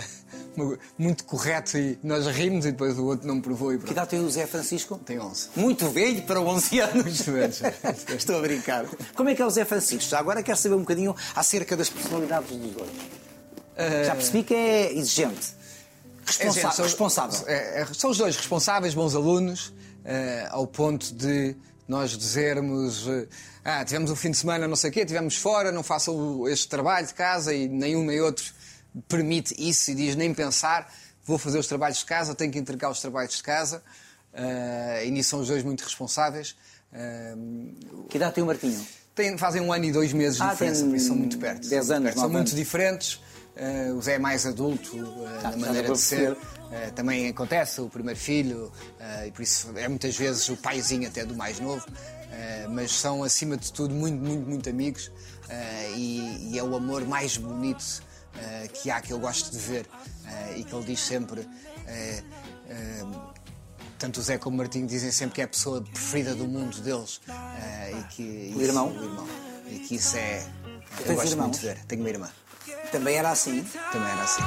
Muito 0.97 1.23
correto 1.25 1.77
e 1.77 1.97
nós 2.03 2.25
rimos 2.27 2.65
e 2.65 2.71
depois 2.71 2.97
o 2.97 3.05
outro 3.05 3.27
não 3.27 3.39
provou 3.41 3.71
e 3.73 3.75
Que 3.77 3.81
pronto. 3.83 3.91
idade 3.93 4.09
tem 4.11 4.19
o 4.23 4.29
Zé 4.29 4.45
Francisco? 4.47 4.97
Tem 5.05 5.19
11. 5.19 5.49
Muito 5.55 5.89
velho 5.89 6.21
para 6.23 6.39
11 6.41 6.79
anos. 6.79 7.03
Muito 7.03 7.31
velho. 7.31 7.53
Estou 8.17 8.37
a 8.37 8.41
brincar. 8.41 8.85
Como 9.15 9.29
é 9.29 9.35
que 9.35 9.41
é 9.41 9.45
o 9.45 9.49
Zé 9.49 9.65
Francisco? 9.65 10.09
Já 10.09 10.19
agora 10.19 10.41
quero 10.43 10.57
saber 10.57 10.75
um 10.75 10.79
bocadinho 10.79 11.15
acerca 11.35 11.75
das 11.77 11.89
personalidades 11.89 12.49
dos 12.55 12.71
dois. 12.71 12.89
Já 14.05 14.15
percebi 14.15 14.43
que 14.43 14.53
é 14.53 14.93
exigente. 14.93 15.53
É, 16.25 16.25
Responsa- 16.25 16.61
gente, 16.61 16.75
são- 16.75 16.85
responsável. 16.85 17.39
é, 17.47 17.81
é, 17.81 17.85
são 17.93 18.09
os 18.09 18.17
dois 18.17 18.37
responsáveis, 18.37 18.93
bons 18.93 19.13
alunos, 19.13 19.73
eh, 20.05 20.47
ao 20.51 20.65
ponto 20.65 21.13
de 21.13 21.53
nós 21.87 22.11
dizermos: 22.17 23.05
eh, 23.09 23.27
ah, 23.65 23.83
tivemos 23.83 24.09
um 24.09 24.15
fim 24.15 24.31
de 24.31 24.37
semana, 24.37 24.65
não 24.65 24.75
sei 24.77 24.89
o 24.89 24.93
quê, 24.93 25.05
tivemos 25.05 25.35
fora, 25.35 25.69
não 25.69 25.83
façam 25.83 26.47
este 26.47 26.69
trabalho 26.69 27.05
de 27.07 27.13
casa 27.13 27.53
e 27.53 27.67
nenhum 27.67 28.05
nem 28.05 28.21
outro 28.21 28.45
permite 29.07 29.55
isso 29.57 29.91
e 29.91 29.95
diz 29.95 30.15
nem 30.15 30.33
pensar, 30.33 30.91
vou 31.25 31.37
fazer 31.37 31.57
os 31.59 31.67
trabalhos 31.67 31.99
de 31.99 32.05
casa, 32.05 32.35
tenho 32.35 32.51
que 32.51 32.59
entregar 32.59 32.89
os 32.89 32.99
trabalhos 32.99 33.35
de 33.37 33.43
casa. 33.43 33.81
Eh, 34.33 35.03
e 35.05 35.11
nisso 35.11 35.29
são 35.31 35.39
os 35.41 35.47
dois 35.47 35.63
muito 35.63 35.81
responsáveis. 35.83 36.55
Eh, 36.91 37.35
Que 38.09 38.17
idade 38.17 38.35
tem 38.35 38.43
o 38.43 38.47
Martinho? 38.47 38.85
Têm- 39.15 39.37
fazem 39.37 39.61
um 39.61 39.71
ano 39.71 39.85
e 39.85 39.91
dois 39.91 40.11
meses 40.11 40.37
de 40.37 40.43
Ah, 40.43 40.49
diferença, 40.51 40.81
tem 40.81 40.89
por 40.89 40.95
isso 40.97 41.07
são 41.07 41.15
muito 41.15 41.37
perto. 41.37 41.67
10 41.69 41.69
São 41.69 41.77
muito 41.79 41.91
anos, 41.95 42.03
perto. 42.05 42.15
São 42.15 42.23
9 42.23 42.33
muito 42.33 42.47
anos. 42.49 42.59
diferentes. 42.59 43.19
eh, 43.55 43.91
o 43.95 44.01
Zé 44.01 44.13
é 44.15 44.19
mais 44.19 44.47
adulto 44.47 44.97
eh, 44.97 45.41
já 45.43 45.51
na 45.51 45.57
maneira 45.57 45.91
de 45.91 45.99
ser. 45.99 46.35
Eh, 46.71 46.89
também 46.95 47.29
acontece 47.29 47.79
o 47.81 47.87
primeiro 47.87 48.19
filho, 48.19 48.71
e 49.27 49.29
por 49.31 49.43
isso 49.43 49.71
é 49.75 49.87
muitas 49.87 50.15
vezes 50.17 50.49
o 50.49 50.57
paizinho 50.57 51.07
até 51.07 51.23
do 51.23 51.35
mais 51.35 51.59
novo. 51.59 51.85
mas 52.71 52.91
são, 52.93 53.23
acima 53.23 53.55
de 53.55 53.71
tudo, 53.71 53.93
muito, 53.93 54.17
muito, 54.19 54.49
muito 54.49 54.67
amigos. 54.67 55.11
e, 55.95 56.49
e 56.51 56.57
é 56.57 56.63
o 56.63 56.75
amor 56.75 57.05
mais 57.05 57.37
bonito 57.37 58.01
eh, 58.37 58.67
que 58.73 58.89
há, 58.91 59.01
que 59.01 59.11
eu 59.13 59.19
gosto 59.19 59.51
de 59.51 59.57
ver. 59.57 59.87
eh, 60.25 60.53
e 60.57 60.63
que 60.63 60.73
ele 60.75 60.85
diz 60.85 60.99
sempre 60.99 61.47
é, 61.87 62.23
tanto 63.99 64.19
o 64.19 64.23
Zé 64.23 64.37
como 64.37 64.55
o 64.55 64.57
Martinho 64.57 64.85
dizem 64.87 65.11
sempre 65.11 65.35
que 65.35 65.41
é 65.41 65.43
a 65.45 65.47
pessoa 65.47 65.81
preferida 65.81 66.33
do 66.35 66.45
mundo 66.45 66.79
deles. 66.81 67.21
e 67.99 68.03
que, 68.13 68.53
O 68.55 68.61
irmão? 68.61 68.89
o 68.89 69.03
irmão. 69.03 69.27
E 69.67 69.79
que 69.79 69.95
isso 69.95 70.17
é. 70.17 70.45
Eu 70.99 71.05
Tens 71.05 71.15
gosto 71.15 71.29
irmãos? 71.31 71.45
muito 71.47 71.59
de 71.59 71.65
ver. 71.67 71.77
Tenho 71.85 72.01
uma 72.01 72.09
irmã. 72.09 72.29
Também 72.91 73.15
era 73.15 73.31
assim. 73.31 73.63
Também 73.91 74.09
era 74.11 74.23
assim. 74.23 74.41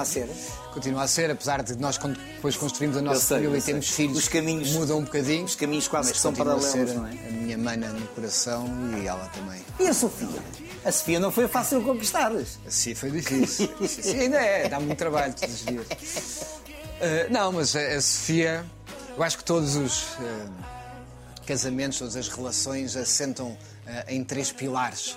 Continua 0.00 0.02
a 0.02 0.04
ser. 0.04 0.28
Continua 0.72 1.02
a 1.02 1.08
ser, 1.08 1.30
apesar 1.30 1.62
de 1.62 1.76
nós, 1.76 1.98
quando 1.98 2.16
depois 2.18 2.56
construímos 2.56 2.96
a 2.96 3.02
nossa 3.02 3.20
sei, 3.20 3.36
família 3.38 3.58
e 3.58 3.62
temos 3.62 3.88
filhos, 3.90 4.18
Os 4.18 4.28
caminhos- 4.28 4.72
mudam 4.72 4.98
um 4.98 5.04
bocadinho. 5.04 5.44
os 5.44 5.54
caminhos 5.54 5.88
quase 5.88 6.14
são 6.14 6.30
a 6.30 6.34
paralelos, 6.34 6.64
ser 6.70 6.86
não 6.94 7.06
é? 7.06 7.10
A 7.10 7.32
minha 7.32 7.58
mana 7.58 7.88
no 7.88 8.06
coração 8.08 8.66
e 9.02 9.06
ela 9.06 9.28
também. 9.34 9.60
E 9.78 9.86
a 9.88 9.92
Sofia? 9.94 10.28
A 10.84 10.92
Sofia 10.92 11.20
não 11.20 11.30
foi 11.30 11.46
fácil 11.48 11.82
conquistar. 11.82 12.32
Assim 12.66 12.94
foi 12.94 13.10
difícil. 13.10 13.68
Ainda 14.18 14.36
é, 14.38 14.68
dá 14.68 14.80
muito 14.80 14.96
trabalho 14.96 15.34
todos 15.34 15.54
os 15.56 15.66
dias. 15.66 15.86
Ah, 17.02 17.26
não, 17.30 17.52
mas 17.52 17.74
a, 17.76 17.80
a 17.80 18.00
Sofia, 18.00 18.64
eu 19.16 19.22
acho 19.22 19.36
que 19.38 19.44
todos 19.44 19.76
os 19.76 20.04
ah, 20.20 20.46
casamentos, 21.46 21.98
todas 21.98 22.16
as 22.16 22.28
relações 22.28 22.96
assentam 22.96 23.56
ah, 23.86 24.04
em 24.08 24.24
três 24.24 24.50
pilares 24.52 25.16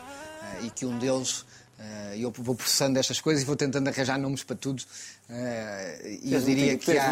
e 0.61 0.69
que 0.69 0.85
um 0.85 0.97
deles. 0.99 1.45
Ah, 1.83 2.15
eu 2.17 2.31
vou 2.31 2.55
processando 2.55 2.97
estas 2.97 3.19
coisas 3.19 3.43
e 3.43 3.45
vou 3.45 3.55
tentando 3.55 3.87
arranjar 3.89 4.17
nomes 4.17 4.43
para 4.43 4.55
tudo. 4.55 4.81
ah, 5.29 5.95
e 6.21 6.33
eu 6.33 6.39
diria 6.41 6.77
que 6.77 6.85
há, 6.97 7.11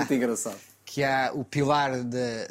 que 0.86 1.04
há 1.04 1.32
o 1.34 1.44
pilar 1.44 2.04
da- 2.04 2.48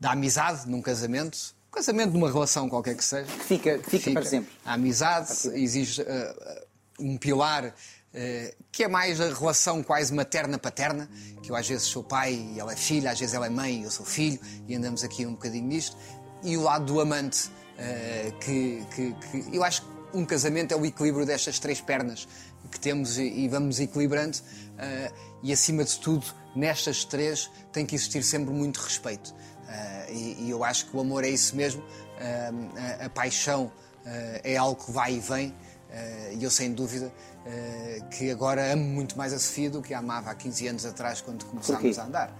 da- 0.00 0.10
amizade 0.12 0.68
num 0.68 0.80
casamento, 0.82 1.54
casamento 1.72 2.12
numa 2.12 2.30
relação 2.30 2.68
qualquer 2.68 2.94
que 2.96 3.04
seja. 3.04 3.24
Que 3.30 3.44
fica, 3.44 3.78
que 3.78 3.90
fica, 3.90 4.12
para 4.12 4.24
sempre. 4.24 4.50
A 4.64 4.74
amizade 4.74 5.30
exige 5.54 6.02
uh, 6.02 6.06
um 7.00 7.16
pilar 7.16 7.66
uh, 7.66 8.54
que 8.72 8.84
é 8.84 8.88
mais 8.88 9.20
a 9.20 9.32
relação 9.32 9.82
quase 9.82 10.12
materna-paterna, 10.14 11.08
que 11.42 11.50
eu 11.50 11.56
às 11.56 11.68
vezes 11.68 11.84
sou 11.86 12.02
pai 12.02 12.34
e 12.54 12.60
ela 12.60 12.72
é 12.72 12.76
filha, 12.76 13.10
às 13.10 13.18
vezes 13.18 13.34
ela 13.34 13.46
é 13.46 13.50
mãe 13.50 13.80
e 13.80 13.84
eu 13.84 13.90
sou 13.90 14.06
filho, 14.06 14.38
e 14.66 14.74
andamos 14.74 15.02
aqui 15.04 15.26
um 15.26 15.32
bocadinho 15.32 15.66
nisto. 15.66 15.96
E 16.42 16.56
o 16.56 16.62
lado 16.62 16.84
do 16.86 17.00
amante, 17.00 17.48
uh, 17.48 18.38
que, 18.38 18.84
que- 18.94 19.12
que 19.14 19.56
eu 19.56 19.62
acho 19.64 19.82
que 19.82 19.97
um 20.12 20.24
casamento 20.24 20.72
é 20.72 20.76
o 20.76 20.84
equilíbrio 20.84 21.26
destas 21.26 21.58
três 21.58 21.80
pernas 21.80 22.26
que 22.70 22.78
temos 22.78 23.18
e, 23.18 23.22
e 23.22 23.48
vamos 23.48 23.80
equilibrando. 23.80 24.38
uh, 24.38 25.28
e 25.42 25.52
acima 25.52 25.84
de 25.84 25.98
tudo, 25.98 26.26
nestas 26.54 27.04
três 27.04 27.50
tem 27.72 27.86
que 27.86 27.94
existir 27.94 28.22
sempre 28.22 28.52
muito 28.52 28.78
respeito. 28.78 29.28
Uh, 29.28 30.12
e, 30.12 30.44
e 30.44 30.50
eu 30.50 30.64
acho 30.64 30.86
que 30.86 30.96
o 30.96 31.00
amor 31.00 31.24
é 31.24 31.28
isso 31.28 31.54
mesmo. 31.54 31.82
Uh, 31.82 33.00
a, 33.00 33.06
a 33.06 33.10
paixão 33.10 33.70
é 34.42 34.56
algo 34.56 34.82
que 34.82 34.90
vai 34.90 35.16
e 35.16 35.20
vem. 35.20 35.54
e 36.32 36.42
eu, 36.42 36.50
sem 36.50 36.72
dúvida, 36.72 37.12
que 38.10 38.30
agora 38.30 38.72
amo 38.72 38.84
muito 38.84 39.18
mais 39.18 39.34
a 39.34 39.38
Sofia 39.38 39.68
do 39.68 39.82
que 39.82 39.92
a 39.92 39.98
amava 39.98 40.30
há 40.30 40.34
15 40.34 40.66
anos 40.66 40.86
atrás, 40.86 41.20
quando 41.20 41.44
começámos 41.44 41.98
a 41.98 42.04
andar. 42.06 42.34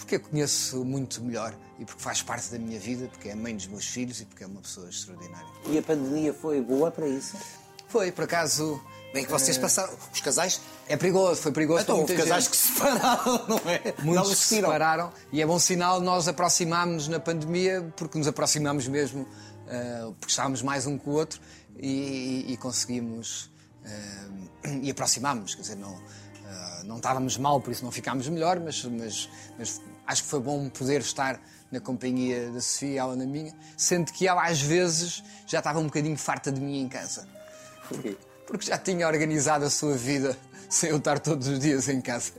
Porque 0.00 0.16
a 0.16 0.20
conheço 0.20 0.84
muito 0.84 1.22
melhor 1.22 1.54
e 1.78 1.84
porque 1.84 2.02
faz 2.02 2.22
parte 2.22 2.50
da 2.50 2.58
minha 2.58 2.78
vida, 2.78 3.06
porque 3.08 3.28
é 3.28 3.32
a 3.32 3.36
mãe 3.36 3.54
dos 3.54 3.66
meus 3.66 3.86
filhos 3.86 4.20
e 4.20 4.24
porque 4.24 4.44
é 4.44 4.46
uma 4.46 4.60
pessoa 4.60 4.88
extraordinária. 4.88 5.48
E 5.66 5.78
a 5.78 5.82
pandemia 5.82 6.34
foi 6.34 6.60
boa 6.60 6.90
para 6.90 7.06
isso? 7.06 7.36
Foi, 7.88 8.12
por 8.12 8.24
acaso. 8.24 8.80
Bem 9.12 9.24
que 9.24 9.30
vocês 9.30 9.56
uh, 9.56 9.60
passaram. 9.60 9.92
Os 10.12 10.20
casais. 10.20 10.60
É 10.88 10.96
perigoso, 10.96 11.42
foi 11.42 11.52
perigoso 11.52 11.82
Então, 11.82 11.96
para 11.96 12.02
houve 12.02 12.12
muita 12.14 12.28
casais 12.28 12.44
gente. 12.44 12.50
que 12.50 12.56
se 12.56 12.72
separaram, 12.72 13.46
não 13.48 13.58
é? 13.70 13.94
Muitos 14.02 14.28
não 14.28 14.36
se 14.36 14.36
separaram 14.36 15.12
e 15.32 15.40
é 15.42 15.46
bom 15.46 15.58
sinal 15.58 16.00
nós 16.00 16.28
aproximámos-nos 16.28 17.08
na 17.08 17.20
pandemia 17.20 17.92
porque 17.96 18.18
nos 18.18 18.26
aproximámos 18.26 18.86
mesmo 18.88 19.26
ah, 19.68 20.12
porque 20.18 20.30
estávamos 20.30 20.62
mais 20.62 20.86
um 20.86 20.98
com 20.98 21.10
o 21.10 21.14
outro 21.14 21.40
e, 21.76 22.44
e 22.48 22.56
conseguimos 22.56 23.50
ah, 23.84 24.68
e 24.82 24.90
aproximámos 24.90 25.54
quer 25.54 25.62
dizer 25.62 25.76
não 25.76 26.00
ah, 26.44 26.82
não 26.84 26.96
estávamos 26.96 27.38
mal 27.38 27.60
por 27.60 27.70
isso 27.70 27.84
não 27.84 27.92
ficámos 27.92 28.28
melhor 28.28 28.58
mas, 28.58 28.84
mas, 28.84 29.28
mas 29.56 29.80
acho 30.10 30.22
que 30.24 30.28
foi 30.28 30.40
bom 30.40 30.68
poder 30.68 31.00
estar 31.00 31.40
na 31.72 31.80
companhia 31.80 32.50
da 32.50 32.60
Sofia 32.60 32.88
e 32.88 32.96
ela 32.98 33.14
na 33.16 33.24
minha 33.24 33.54
sendo 33.76 34.12
que 34.12 34.26
ela 34.26 34.44
às 34.46 34.60
vezes 34.60 35.22
já 35.46 35.58
estava 35.58 35.78
um 35.78 35.84
bocadinho 35.84 36.16
farta 36.16 36.50
de 36.52 36.60
mim 36.60 36.80
em 36.80 36.88
casa 36.88 37.26
Porquê? 37.88 38.16
porque 38.46 38.66
já 38.66 38.76
tinha 38.78 39.06
organizado 39.06 39.64
a 39.64 39.70
sua 39.70 39.96
vida 39.96 40.36
sem 40.68 40.90
eu 40.90 40.96
estar 40.98 41.18
todos 41.18 41.48
os 41.48 41.58
dias 41.58 41.88
em 41.88 42.00
casa. 42.00 42.30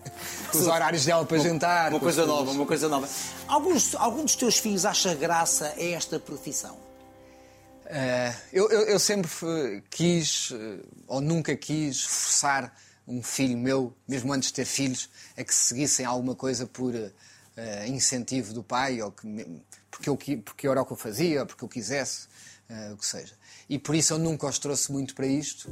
Com 0.51 0.57
os 0.57 0.67
horários 0.67 1.03
dela 1.03 1.26
para 1.26 1.38
jantar. 1.38 1.91
Uma 1.91 1.99
coisa 1.99 2.26
nova, 2.26 2.51
uma 2.51 2.65
coisa 2.65 2.88
nova. 2.88 3.07
Alguns, 3.47 3.93
algum 3.95 4.24
dos 4.24 4.36
teus 4.38 4.57
filhos 4.57 4.86
acha 4.86 5.13
graça 5.15 5.65
a 5.78 5.84
esta 5.84 6.17
profissão? 6.17 6.78
Eh, 7.86 8.34
eu, 8.53 8.69
eu- 8.69 8.84
eu 8.88 8.99
sempre 8.99 9.30
eh, 9.43 9.82
quis, 9.89 10.49
eh, 10.53 10.80
ou 11.07 11.19
nunca 11.19 11.55
quis, 11.57 12.01
forçar 12.03 12.74
um 13.05 13.22
filho 13.22 13.57
meu, 13.57 13.93
mesmo 14.07 14.32
antes 14.32 14.47
de 14.49 14.53
ter 14.55 14.65
filhos, 14.65 15.09
a 15.38 15.43
que 15.43 15.53
seguissem 15.53 16.05
alguma 16.05 16.34
coisa 16.36 16.65
por 16.65 16.93
eh, 17.62 17.88
incentivo 17.88 18.53
do 18.53 18.64
pai, 18.64 19.01
ou 19.01 19.12
que, 19.12 19.28
porque, 19.91 20.09
eu, 20.09 20.18
porque 20.43 20.68
era 20.68 20.82
o 20.82 20.86
que 20.86 20.93
eu 20.93 20.97
fazia, 20.97 21.41
ou 21.41 21.45
porque 21.45 21.64
eu 21.64 21.70
quisesse, 21.70 22.28
eh, 22.70 22.91
o 22.93 22.97
que 22.97 23.05
seja. 23.05 23.34
E 23.70 23.78
por 23.78 23.93
isso 23.95 24.14
eu 24.14 24.18
nunca 24.20 24.47
os 24.47 24.57
trouxe 24.59 24.91
muito 24.91 25.14
para 25.14 25.28
isto, 25.28 25.70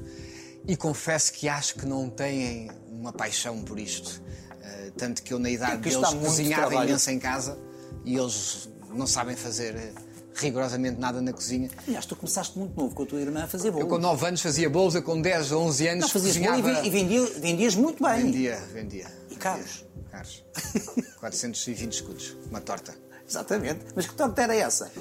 e 0.68 0.76
confesso 0.78 1.34
que 1.34 1.48
acho 1.50 1.76
que 1.76 1.86
não 1.86 2.10
têm 2.10 2.70
uma 2.92 3.12
paixão 3.14 3.62
por 3.64 3.80
isto. 3.80 4.22
Eh, 4.62 4.92
tanto 4.98 5.24
que 5.24 5.34
eu, 5.34 5.40
na 5.40 5.50
idade 5.50 5.78
Porque 5.82 5.90
deles, 5.90 6.14
cozinhava 6.14 6.68
trabalho. 6.68 6.90
imenso 6.90 7.10
em 7.12 7.20
casa, 7.20 7.58
e 8.06 8.16
eles 8.16 8.70
não 8.94 9.08
sabem 9.08 9.36
fazer 9.36 9.94
rigorosamente 10.36 11.00
nada 11.00 11.22
na 11.22 11.34
cozinha. 11.34 11.70
Aliás, 11.86 12.06
tu 12.06 12.16
começaste 12.16 12.58
muito 12.58 12.80
novo 12.80 12.96
com 12.96 13.04
a 13.04 13.06
tua 13.06 13.20
irmã 13.20 13.44
a 13.44 13.48
fazer 13.48 13.72
bolos. 13.72 13.84
Eu 13.86 13.90
com 13.90 13.98
9 13.98 14.26
anos 14.28 14.42
fazia 14.42 14.70
bolos, 14.70 14.96
eu 14.96 15.04
com 15.04 15.22
10 15.22 15.52
ou 15.52 15.64
11 15.64 15.88
anos 15.88 16.02
Não, 16.04 16.10
fazias 16.10 16.38
cozinhava... 16.38 16.58
e, 16.60 16.62
ve- 16.62 16.88
e 16.88 16.90
vendia- 16.90 17.40
vendias 17.40 17.76
muito 17.76 18.02
bem. 18.04 18.24
Vendia, 18.24 18.56
vendia. 18.74 19.08
E 19.30 19.36
caros? 19.36 19.86
Vendia. 19.94 20.10
Caros. 20.12 20.44
420 21.20 21.94
escudos, 21.94 22.36
uma 22.50 22.62
torta. 22.62 22.94
Exatamente. 23.28 23.86
Mas 23.96 24.08
que 24.08 24.14
torta 24.16 24.42
era 24.42 24.56
essa? 24.56 24.92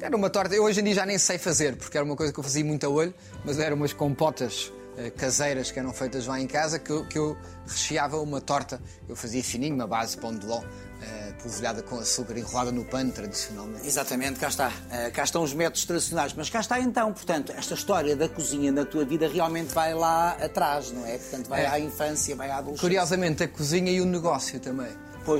Era 0.00 0.16
uma 0.16 0.30
torta, 0.30 0.54
eu 0.54 0.62
hoje 0.62 0.80
em 0.80 0.84
dia 0.84 0.94
já 0.94 1.06
nem 1.06 1.18
sei 1.18 1.38
fazer, 1.38 1.76
porque 1.76 1.96
era 1.96 2.04
uma 2.04 2.14
coisa 2.14 2.32
que 2.32 2.38
eu 2.38 2.44
fazia 2.44 2.64
muito 2.64 2.86
a 2.86 2.88
olho, 2.88 3.12
mas 3.44 3.58
eram 3.58 3.76
umas 3.76 3.92
compotas 3.92 4.72
eh, 4.96 5.10
caseiras 5.10 5.70
que 5.72 5.78
eram 5.78 5.92
feitas 5.92 6.26
lá 6.26 6.38
em 6.40 6.46
casa, 6.46 6.78
que 6.78 6.90
eu, 6.90 7.04
que 7.06 7.18
eu 7.18 7.36
recheava 7.66 8.16
uma 8.20 8.40
torta. 8.40 8.80
Eu 9.08 9.16
fazia 9.16 9.42
fininho, 9.42 9.74
uma 9.74 9.88
base 9.88 10.14
de 10.14 10.20
pão 10.22 10.32
de 10.36 10.46
ló, 10.46 10.62
eh, 11.02 11.32
polvilhada 11.42 11.82
com 11.82 11.98
açúcar, 11.98 12.38
enrolada 12.38 12.70
no 12.70 12.84
pano, 12.84 13.10
tradicionalmente. 13.10 13.84
Exatamente, 13.88 14.38
cá 14.38 14.46
está. 14.48 14.72
Eh, 14.92 15.10
cá 15.10 15.24
estão 15.24 15.42
os 15.42 15.52
métodos 15.52 15.84
tradicionais. 15.84 16.32
Mas 16.34 16.48
cá 16.48 16.60
está 16.60 16.78
então, 16.78 17.12
portanto, 17.12 17.52
esta 17.56 17.74
história 17.74 18.14
da 18.14 18.28
cozinha 18.28 18.70
na 18.70 18.84
tua 18.84 19.04
vida 19.04 19.26
realmente 19.28 19.74
vai 19.74 19.94
lá 19.94 20.30
atrás, 20.40 20.92
não 20.92 21.04
é? 21.04 21.18
Portanto, 21.18 21.48
vai 21.48 21.64
É. 21.64 21.66
à 21.68 21.80
infância, 21.80 22.36
vai 22.36 22.50
à 22.50 22.58
adolescência. 22.58 22.80
Curiosamente, 22.82 23.42
a 23.42 23.48
cozinha 23.48 23.90
e 23.90 24.00
o 24.00 24.04
negócio 24.06 24.60
também. 24.60 24.92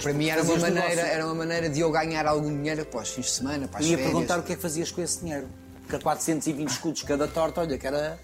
Para 0.02 0.12
mim 0.12 0.28
era 0.28 0.42
uma, 0.42 0.56
maneira, 0.56 1.00
era 1.02 1.24
uma 1.26 1.34
maneira 1.34 1.68
de 1.70 1.80
eu 1.80 1.90
ganhar 1.90 2.26
algum 2.26 2.48
dinheiro 2.54 2.84
para 2.86 3.00
os 3.00 3.08
fins 3.10 3.26
de 3.26 3.32
semana, 3.32 3.66
para 3.68 3.80
as 3.80 3.86
Eu 3.86 3.92
ia 3.92 3.98
perguntar 3.98 4.38
o 4.38 4.42
que 4.42 4.52
é 4.52 4.56
que 4.56 4.62
fazias 4.62 4.90
com 4.90 5.00
esse 5.02 5.20
dinheiro. 5.20 5.48
Porque 5.82 5.96
a 5.96 6.00
420 6.00 6.68
escudos 6.68 7.02
cada 7.02 7.26
torta, 7.26 7.60
olha, 7.62 7.78
que 7.78 7.86
era. 7.86 8.18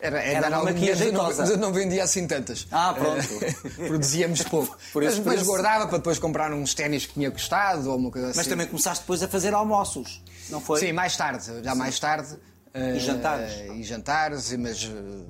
Era, 0.00 0.22
Era 0.22 0.46
era 0.46 0.60
uma 0.60 0.70
não- 0.70 1.56
não 1.56 1.72
vendia 1.72 2.04
assim 2.04 2.24
tantas. 2.26 2.68
Ah, 2.70 2.94
pronto. 2.96 3.26
Produzíamos 3.88 4.42
pouco. 4.42 4.78
Por 4.92 5.02
esse 5.02 5.16
mas, 5.16 5.24
mas 5.26 5.34
preço. 5.36 5.50
guardava 5.50 5.88
para 5.88 5.98
depois 5.98 6.18
comprar 6.20 6.52
uns 6.52 6.72
ténis 6.72 7.04
que 7.06 7.14
tinha 7.14 7.28
gostado 7.30 7.90
ou 7.90 7.96
uma 7.96 8.10
coisa 8.10 8.28
assim. 8.28 8.36
Mas 8.38 8.46
também 8.46 8.66
começaste 8.68 9.02
depois 9.02 9.22
a 9.24 9.28
fazer 9.28 9.52
almoços, 9.54 10.22
não 10.50 10.60
foi? 10.60 10.78
Sim, 10.78 10.92
mais 10.92 11.16
tarde, 11.16 11.44
já 11.64 11.74
mais 11.74 11.98
tarde. 11.98 12.36
eh, 12.74 12.96
E 12.96 13.00
jantares? 13.00 13.52
E 13.74 13.82
jantares, 13.82 14.52
mas 14.52 14.84
eh, 14.84 15.24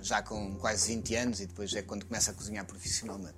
já 0.00 0.22
com 0.22 0.54
quase 0.54 0.88
20 0.94 1.14
anos 1.16 1.40
e 1.40 1.46
depois 1.46 1.74
é 1.74 1.82
quando 1.82 2.06
começa 2.06 2.30
a 2.30 2.34
cozinhar 2.34 2.64
profissionalmente. 2.64 3.34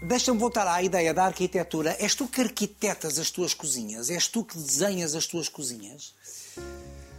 Deixa-me 0.00 0.38
voltar 0.38 0.66
à 0.66 0.80
ideia 0.82 1.12
da 1.12 1.24
arquitetura. 1.24 1.96
És 1.98 2.14
tu 2.14 2.28
que 2.28 2.40
arquitetas 2.40 3.18
as 3.18 3.30
tuas 3.30 3.52
cozinhas? 3.52 4.10
És 4.10 4.28
tu 4.28 4.44
que 4.44 4.56
desenhas 4.56 5.14
as 5.14 5.26
tuas 5.26 5.48
cozinhas? 5.48 6.14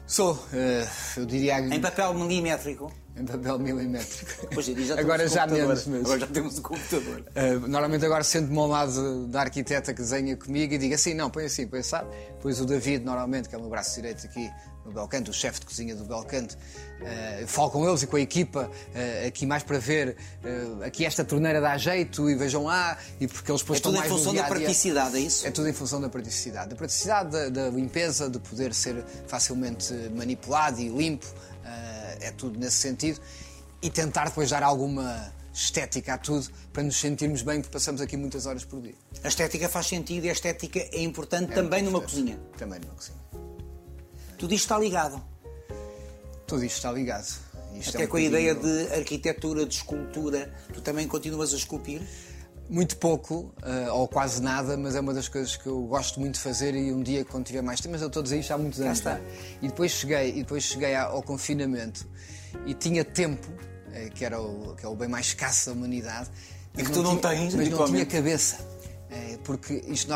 Sou, 0.08 0.40
eh, 0.54 0.88
eu 1.18 1.26
diria, 1.26 1.60
Em 1.60 1.80
papel 1.80 2.14
milimétrico? 2.14 2.92
Em 3.16 3.26
papel 3.26 3.60
milimétrico. 3.60 4.48
Hoje 4.58 4.72
em 4.72 4.76
dia 4.76 4.86
já 4.86 4.96
temos 4.96 5.12
agora 5.12 5.26
um 5.26 5.30
já 5.30 5.48
menos, 5.48 5.86
mas... 5.88 6.02
Agora 6.02 6.20
já 6.20 6.28
temos 6.28 6.60
um 6.60 6.62
computador. 6.62 7.20
Uh, 7.20 7.68
normalmente 7.68 8.06
agora 8.06 8.24
sento-me 8.24 8.58
ao 8.58 8.68
lado 8.68 9.28
da 9.28 9.42
arquiteta 9.42 9.94
que 9.94 10.02
desenha 10.02 10.38
comigo 10.38 10.74
e 10.74 10.78
digo 10.78 10.96
assim, 10.96 11.14
não, 11.14 11.30
põe 11.30 11.46
assim, 11.46 11.68
põe 11.68 11.84
sabe. 11.84 12.10
Depois 12.36 12.60
o 12.62 12.66
David, 12.66 13.04
normalmente, 13.04 13.50
que 13.50 13.56
é 13.56 13.58
o 13.58 13.62
meu 13.62 13.70
braço 13.70 13.96
direito 13.96 14.26
aqui 14.26 14.50
no 14.86 14.94
Belcanto, 14.94 15.30
o 15.30 15.34
chefe 15.34 15.60
de 15.60 15.66
cozinha 15.66 15.96
do 15.96 16.06
Belcanto, 16.06 16.56
uh, 16.56 17.48
falo 17.48 17.70
com 17.70 17.88
eles 17.88 18.02
e 18.02 18.08
com 18.08 18.16
a 18.16 18.22
equipa 18.22 18.72
uh, 18.72 19.28
aqui 19.28 19.46
mais 19.46 19.62
para 19.62 19.78
ver, 19.78 20.16
uh, 20.44 20.84
aqui 20.84 21.06
esta 21.06 21.24
torneira 21.24 21.60
dá 21.60 21.78
jeito 21.78 22.30
e 22.30 22.36
vejam 22.36 22.64
lá, 22.64 22.98
e 23.20 23.28
porque 23.28 23.52
eles 23.52 23.62
depois 23.62 23.80
É 23.80 23.84
tudo 23.84 23.96
estão 23.96 24.06
em 24.06 24.10
mais 24.10 24.10
no 24.10 24.18
função 24.18 24.34
da 24.34 24.44
praticidade, 24.48 25.18
é 25.18 25.20
isso? 25.20 25.46
É 25.46 25.52
tudo 25.52 25.68
em 25.68 25.74
função 25.74 26.00
da 26.00 26.10
praticidade. 26.10 26.70
Da 26.70 26.76
praticidade, 26.76 27.30
da, 27.30 27.50
da 27.50 27.70
limpeza, 27.70 28.30
de 28.30 28.40
poder 28.40 28.74
ser 28.74 29.04
facilmente 29.28 29.94
manipulado 30.16 30.80
e 30.80 30.88
limpo, 30.88 31.28
é 32.20 32.32
tudo 32.32 32.60
nesse 32.60 32.78
sentido. 32.78 33.20
E 33.82 33.90
tentar 33.90 34.26
depois 34.26 34.50
dar 34.50 34.64
alguma 34.64 35.34
estética 35.54 36.14
a 36.14 36.18
tudo 36.18 36.48
para 36.72 36.84
nos 36.84 36.98
sentirmos 36.98 37.42
bem, 37.42 37.62
porque 37.62 37.74
passamos 37.74 38.02
aqui 38.02 38.16
muitas 38.16 38.46
horas 38.46 38.64
por 38.64 38.82
dia. 38.82 38.96
A 39.24 39.28
estética 39.28 39.68
faz 39.68 39.88
sentido 39.88 40.26
e 40.26 40.30
a 40.30 40.34
estética 40.34 40.80
é 40.80 41.02
importante 41.02 41.54
também 41.54 41.82
numa 41.82 42.02
cozinha. 42.02 42.40
Também 42.58 42.80
numa 42.80 42.94
cozinha. 42.94 43.20
Tudo 44.38 44.54
isto 44.54 44.66
está 44.66 44.80
ligado. 44.80 45.22
Tudo 46.48 46.64
isto 46.64 46.76
está 46.78 46.92
ligado. 46.92 47.28
Isto 47.76 47.96
Até 47.96 48.04
é 48.04 48.08
um 48.08 48.10
com 48.10 48.18
a 48.18 48.22
ideia 48.22 48.56
de 48.56 48.94
arquitetura, 48.94 49.66
de 49.66 49.76
escultura. 49.76 50.54
Tu 50.74 50.82
também 50.82 51.08
continuas 51.08 51.54
a 51.54 51.58
esculpir? 51.58 52.02
Muito 52.70 52.98
pouco, 52.98 53.52
eh, 53.64 53.92
ou 53.92 54.08
quase 54.08 54.42
nada, 54.42 54.78
mas 54.78 54.96
é 54.96 55.00
uma 55.00 55.14
das 55.14 55.28
coisas 55.28 55.56
que 55.58 55.66
eu 55.66 55.82
gosto 55.84 56.20
muito 56.20 56.36
de 56.36 56.40
fazer 56.40 56.76
e 56.76 56.92
um 56.94 57.02
dia, 57.02 57.26
quando 57.26 57.46
tiver 57.46 57.64
mais 57.64 57.80
tempo, 57.80 57.94
mas 57.94 58.02
eu 58.02 58.08
estou 58.08 58.20
a 58.20 58.24
dizer 58.24 58.40
isto 58.40 58.52
há 58.54 58.58
muitos 58.60 58.80
anos. 58.80 59.00
está. 59.00 59.16
tá? 59.16 59.22
E 59.62 59.68
depois 59.68 59.92
cheguei, 59.92 60.30
e 60.30 60.34
depois 60.44 60.64
cheguei 60.64 60.96
ao 60.96 61.24
confinamento 61.24 62.08
e 62.68 62.76
tinha 62.76 63.04
tempo, 63.04 63.48
eh, 63.92 64.10
que, 64.14 64.24
era 64.24 64.40
o, 64.40 64.76
que 64.76 64.86
é 64.86 64.88
o 64.90 64.96
bem 64.96 65.08
mais 65.08 65.28
escasso 65.28 65.66
da 65.68 65.72
humanidade. 65.76 66.30
E 66.78 66.84
que 66.84 66.92
tu 66.92 67.02
não 67.02 67.18
tinha- 67.18 67.22
tens, 67.36 67.56
Mas 67.56 67.70
não 67.70 67.86
tinha 67.86 68.06
cabeça. 68.06 68.58
Eh, 69.10 69.40
Porque 69.44 69.84
isto, 69.88 70.12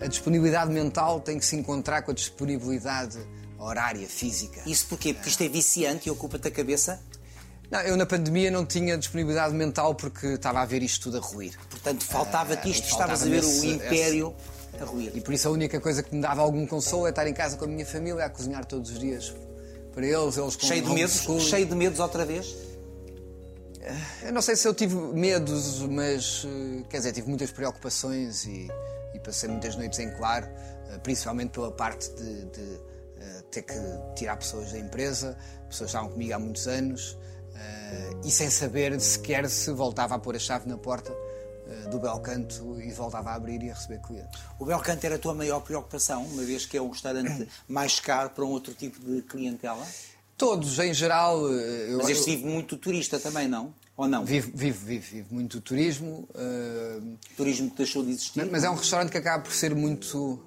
a 0.00 0.06
disponibilidade 0.06 0.70
mental 0.70 1.20
tem 1.20 1.38
que 1.38 1.44
se 1.44 1.56
encontrar 1.56 2.02
com 2.02 2.12
a 2.12 2.14
disponibilidade 2.14 3.18
horária, 3.58 4.06
física. 4.06 4.62
Isso 4.64 4.86
porquê? 4.86 5.12
Porque 5.12 5.28
isto 5.28 5.42
é 5.42 5.48
viciante 5.48 6.08
e 6.08 6.12
ocupa-te 6.12 6.46
a 6.46 6.50
cabeça. 6.52 7.00
Não, 7.74 7.80
eu 7.80 7.96
na 7.96 8.06
pandemia 8.06 8.52
não 8.52 8.64
tinha 8.64 8.96
disponibilidade 8.96 9.52
mental 9.52 9.96
porque 9.96 10.28
estava 10.28 10.60
a 10.60 10.64
ver 10.64 10.80
isto 10.80 11.02
tudo 11.10 11.18
a 11.18 11.20
ruir. 11.20 11.58
Portanto, 11.68 12.04
faltava-te 12.04 12.70
isto, 12.70 12.84
Ah, 12.84 12.90
estavas 12.90 13.22
a 13.22 13.24
ver 13.26 13.42
faltava-me 13.42 13.66
o 13.66 13.74
esse- 13.74 13.84
império 13.86 14.34
a 14.80 14.84
ruir. 14.84 15.10
E 15.12 15.20
por 15.20 15.34
isso 15.34 15.48
a 15.48 15.50
única 15.50 15.80
coisa 15.80 16.00
que 16.00 16.14
me 16.14 16.22
dava 16.22 16.40
algum 16.40 16.64
consolo 16.68 17.08
é 17.08 17.10
estar 17.10 17.26
em 17.26 17.34
casa 17.34 17.56
com 17.56 17.64
a 17.64 17.68
minha 17.68 17.84
família 17.84 18.24
a 18.26 18.30
cozinhar 18.30 18.64
todos 18.64 18.92
os 18.92 18.98
dias 19.00 19.34
para 19.92 20.06
eles, 20.06 20.36
eles 20.36 20.54
com 20.54 20.66
Cheio 20.68 20.82
de 20.82 20.90
medos, 20.94 21.26
cheio 21.42 21.66
de 21.66 21.74
medos 21.74 21.98
outra 21.98 22.24
vez. 22.24 22.54
Eu 24.22 24.32
não 24.32 24.40
sei 24.40 24.54
se 24.54 24.68
eu 24.68 24.72
tive 24.72 24.94
medos, 24.94 25.80
mas 25.80 26.46
eh, 26.46 26.84
quer 26.88 26.98
dizer, 26.98 27.12
tive 27.12 27.28
muitas 27.28 27.50
preocupações 27.50 28.44
e, 28.46 28.68
e 29.14 29.18
passei 29.18 29.48
muitas 29.48 29.74
noites 29.74 29.98
em 29.98 30.10
claro, 30.10 30.46
principalmente 31.02 31.50
pela 31.50 31.72
parte 31.72 32.08
de, 32.10 32.44
de, 32.46 32.80
ter 33.50 33.62
que 33.62 33.74
tirar 34.14 34.36
pessoas 34.36 34.70
da 34.72 34.78
empresa, 34.78 35.36
pessoas 35.68 35.90
que 35.90 35.96
estavam 35.96 36.08
comigo 36.10 36.32
há 36.34 36.38
muitos 36.38 36.66
anos, 36.68 37.18
e 38.24 38.30
sem 38.30 38.48
saber 38.50 38.98
sequer 39.00 39.48
se 39.48 39.70
voltava 39.72 40.14
a 40.14 40.18
pôr 40.18 40.36
a 40.36 40.38
chave 40.38 40.68
na 40.68 40.76
porta 40.78 41.12
eh, 41.68 41.88
do 41.88 41.98
bel 41.98 42.18
canto 42.20 42.80
e 42.80 42.90
voltava 42.92 43.30
a 43.30 43.34
abrir 43.34 43.62
e 43.62 43.70
a 43.70 43.74
receber 43.74 44.00
clientes. 44.00 44.40
O 44.58 44.64
Belcanto 44.64 45.04
era 45.06 45.14
a 45.16 45.18
tua 45.18 45.34
maior 45.34 45.60
preocupação, 45.60 46.24
uma 46.24 46.42
vez 46.42 46.64
que 46.66 46.76
é 46.76 46.82
um 46.82 46.90
restaurante 46.90 47.48
mais 47.68 48.00
caro 48.00 48.30
para 48.30 48.44
um 48.44 48.48
outro 48.50 48.74
tipo 48.74 48.98
de 49.00 49.22
clientela. 49.22 49.86
Todos, 50.36 50.78
em 50.78 50.92
geral. 50.92 51.46
eh, 51.52 51.86
Eu, 51.92 51.98
Mas 51.98 52.08
este 52.10 52.30
eu- 52.30 52.36
vive 52.36 52.48
muito 52.48 52.76
turista 52.76 53.18
também, 53.20 53.46
não? 53.48 53.74
Ou 53.96 54.08
não? 54.08 54.24
Vive, 54.24 54.50
vive, 54.52 54.78
vive, 54.84 55.06
vive 55.18 55.32
muito 55.34 55.60
turismo, 55.60 56.28
eh, 56.34 56.98
O 57.32 57.36
turismo 57.36 57.70
que 57.70 57.76
deixou 57.76 58.02
de 58.02 58.10
existir. 58.10 58.44
mas 58.50 58.64
é 58.64 58.70
um 58.70 58.74
restaurante 58.74 59.10
que 59.12 59.18
acaba 59.18 59.44
por 59.44 59.52
ser 59.52 59.72
muito 59.74 60.42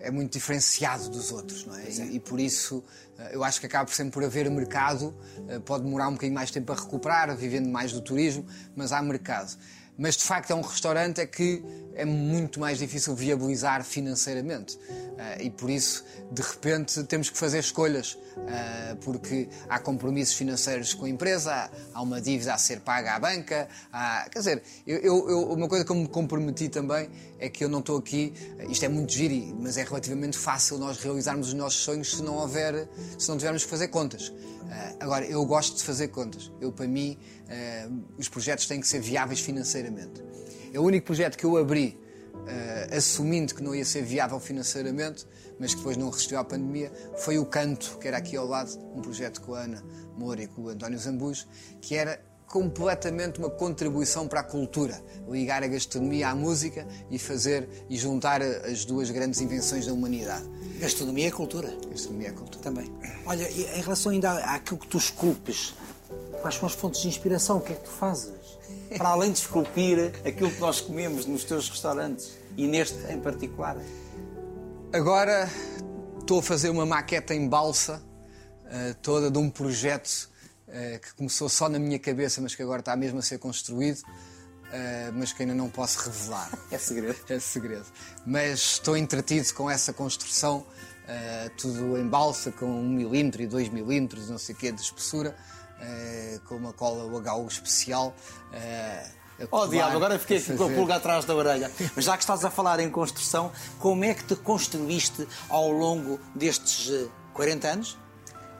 é 0.00 0.10
muito 0.10 0.32
diferenciado 0.32 1.08
dos 1.08 1.32
outros, 1.32 1.64
não 1.64 1.74
é? 1.74 1.88
E, 1.88 2.16
e 2.16 2.20
por 2.20 2.38
isso 2.38 2.84
eh, 3.18 3.30
eu 3.32 3.44
acho 3.44 3.60
que 3.60 3.66
acaba 3.66 3.90
sempre 3.90 4.12
por 4.12 4.24
haver 4.24 4.50
mercado, 4.50 5.14
eh, 5.48 5.58
pode 5.58 5.84
demorar 5.84 6.08
um 6.08 6.12
bocadinho 6.12 6.34
mais 6.34 6.50
tempo 6.50 6.72
a 6.72 6.74
recuperar, 6.74 7.34
vivendo 7.36 7.68
mais 7.68 7.92
do 7.92 8.00
turismo, 8.00 8.46
mas 8.76 8.92
há 8.92 9.02
mercado. 9.02 9.56
Mas 9.98 10.16
de 10.16 10.22
facto 10.22 10.52
é 10.52 10.54
um 10.54 10.60
restaurante 10.60 11.20
é 11.20 11.26
que 11.26 11.62
é 11.94 12.04
muito 12.04 12.60
mais 12.60 12.78
difícil 12.78 13.14
viabilizar 13.16 13.82
financeiramente. 13.84 14.78
Eh, 15.18 15.46
e 15.46 15.50
por 15.50 15.68
isso, 15.68 16.04
de 16.30 16.40
repente, 16.40 17.02
temos 17.04 17.28
que 17.28 17.36
fazer 17.36 17.58
escolhas, 17.58 18.16
eh, 18.46 18.96
porque 19.00 19.48
há 19.68 19.80
compromissos 19.80 20.34
financeiros 20.36 20.94
com 20.94 21.06
a 21.06 21.08
empresa, 21.08 21.52
há- 21.52 21.70
há 21.94 22.00
uma 22.02 22.20
dívida 22.20 22.54
a 22.54 22.58
ser 22.58 22.78
paga 22.80 23.16
à 23.16 23.18
banca. 23.18 23.68
há- 23.92 24.28
quer 24.30 24.38
dizer, 24.38 24.62
eu, 24.86 25.28
eu- 25.28 25.52
uma 25.52 25.66
coisa 25.68 25.84
que 25.84 25.90
eu 25.90 25.96
me 25.96 26.06
comprometi 26.06 26.68
também 26.68 27.10
é 27.40 27.48
que 27.48 27.64
eu 27.64 27.68
não 27.68 27.80
estou 27.80 27.98
aqui, 27.98 28.32
isto 28.70 28.84
é 28.84 28.88
muito 28.88 29.12
giro, 29.12 29.56
mas 29.60 29.76
é 29.76 29.82
relativamente 29.82 30.38
fácil 30.38 30.78
nós 30.78 30.98
realizarmos 30.98 31.48
os 31.48 31.54
nossos 31.54 31.80
sonhos 31.82 32.12
se 32.12 32.22
não 32.22 32.36
houver, 32.36 32.88
se 33.18 33.28
não 33.28 33.36
tivermos 33.36 33.64
que 33.64 33.70
fazer 33.70 33.88
contas. 33.88 34.32
Eh, 34.70 34.96
agora, 35.00 35.24
eu 35.26 35.44
gosto 35.44 35.76
de 35.76 35.82
fazer 35.82 36.08
contas. 36.08 36.52
Eu, 36.60 36.70
para 36.72 36.86
mim, 36.86 37.18
eh, 37.48 37.88
os 38.18 38.28
projetos 38.28 38.66
têm 38.66 38.80
que 38.80 38.88
ser 38.88 39.00
viáveis 39.00 39.40
financeiramente. 39.40 40.22
É 40.72 40.78
o 40.78 40.82
único 40.82 41.06
projeto 41.06 41.36
que 41.36 41.44
eu 41.44 41.56
abri 41.56 41.98
eh, 42.46 42.96
assumindo 42.96 43.54
que 43.54 43.62
não 43.62 43.74
ia 43.74 43.84
ser 43.84 44.02
viável 44.02 44.38
financeiramente, 44.40 45.26
mas 45.58 45.72
que 45.72 45.78
depois 45.78 45.96
não 45.96 46.08
resistiu 46.08 46.38
à 46.38 46.44
pandemia, 46.44 46.92
foi 47.18 47.38
o 47.38 47.44
Canto, 47.44 47.98
que 47.98 48.08
era 48.08 48.16
aqui 48.16 48.36
ao 48.36 48.46
lado, 48.46 48.70
um 48.94 49.00
projeto 49.00 49.40
com 49.40 49.54
a 49.54 49.60
Ana 49.60 49.84
Moura 50.16 50.42
e 50.42 50.46
com 50.46 50.62
o 50.62 50.68
António 50.68 50.98
Zambus, 50.98 51.46
que 51.80 51.94
era 51.94 52.20
completamente 52.48 53.38
uma 53.38 53.50
contribuição 53.50 54.26
para 54.26 54.40
a 54.40 54.42
cultura, 54.42 55.00
ligar 55.28 55.62
a 55.62 55.66
gastronomia 55.66 56.30
à 56.30 56.34
música 56.34 56.86
e 57.10 57.18
fazer 57.18 57.68
e 57.90 57.96
juntar 57.96 58.40
as 58.40 58.84
duas 58.84 59.10
grandes 59.10 59.40
invenções 59.40 59.86
da 59.86 59.92
humanidade. 59.92 60.44
Gastronomia 60.80 61.28
é 61.28 61.30
cultura. 61.30 61.68
Gastronomia 61.90 62.28
é 62.28 62.32
cultura. 62.32 62.62
Também. 62.62 62.90
Olha, 63.26 63.48
em 63.50 63.80
relação 63.80 64.12
ainda 64.12 64.32
àquilo 64.44 64.78
que 64.78 64.88
tu 64.88 64.96
esculpes, 64.96 65.74
quais 66.40 66.54
são 66.54 66.66
as 66.66 66.74
fontes 66.74 67.02
de 67.02 67.08
inspiração? 67.08 67.58
O 67.58 67.60
que 67.60 67.72
é 67.72 67.76
que 67.76 67.84
tu 67.84 67.90
fazes? 67.90 68.32
Para 68.96 69.10
além 69.10 69.30
de 69.30 69.38
esculpir 69.38 70.12
aquilo 70.24 70.50
que 70.50 70.60
nós 70.60 70.80
comemos 70.80 71.26
nos 71.26 71.44
teus 71.44 71.68
restaurantes 71.68 72.32
e 72.56 72.66
neste 72.66 72.96
em 73.12 73.20
particular. 73.20 73.76
Agora 74.92 75.48
estou 76.18 76.38
a 76.38 76.42
fazer 76.42 76.70
uma 76.70 76.86
maqueta 76.86 77.34
em 77.34 77.46
balsa 77.46 78.02
eh, 78.70 78.94
toda 79.02 79.30
de 79.30 79.38
um 79.38 79.50
projeto 79.50 80.30
que 81.02 81.14
começou 81.14 81.48
só 81.48 81.68
na 81.68 81.78
minha 81.78 81.98
cabeça, 81.98 82.40
mas 82.40 82.54
que 82.54 82.62
agora 82.62 82.80
está 82.80 82.94
mesmo 82.96 83.18
a 83.18 83.22
ser 83.22 83.38
construído, 83.38 84.02
eh, 84.72 85.10
mas 85.14 85.32
que 85.32 85.42
ainda 85.42 85.54
não 85.54 85.68
posso 85.70 85.98
revelar. 86.08 86.50
É 86.70 86.78
segredo. 86.78 87.16
É 87.28 87.40
segredo. 87.40 87.86
Mas 88.26 88.58
estou 88.60 88.96
entretido 88.96 89.52
com 89.54 89.70
essa 89.70 89.92
construção, 89.92 90.66
eh, 91.06 91.50
tudo 91.56 91.96
em 91.98 92.06
balsa, 92.06 92.52
com 92.52 92.66
1 92.66 92.88
milímetro 92.88 93.42
e 93.42 93.46
2 93.46 93.68
milímetros, 93.70 94.28
não 94.28 94.38
sei 94.38 94.54
o 94.54 94.58
quê, 94.58 94.70
de 94.70 94.80
espessura, 94.82 95.34
eh, 95.80 96.38
com 96.46 96.56
uma 96.56 96.72
cola 96.72 97.04
UHU 97.04 97.46
especial. 97.48 98.14
eh, 98.52 99.06
Oh, 99.52 99.68
diabo, 99.68 99.96
agora 99.96 100.18
fiquei 100.18 100.40
com 100.56 100.64
a 100.64 100.68
pulga 100.68 100.96
atrás 100.96 101.24
da 101.24 101.32
orelha. 101.32 101.70
Mas 101.94 102.04
já 102.04 102.16
que 102.16 102.24
estás 102.24 102.44
a 102.44 102.50
falar 102.50 102.80
em 102.80 102.90
construção, 102.90 103.52
como 103.78 104.02
é 104.04 104.12
que 104.12 104.24
te 104.24 104.34
construíste 104.34 105.28
ao 105.48 105.70
longo 105.70 106.18
destes 106.34 106.90
eh, 106.90 107.06
40 107.34 107.68
anos? 107.68 107.96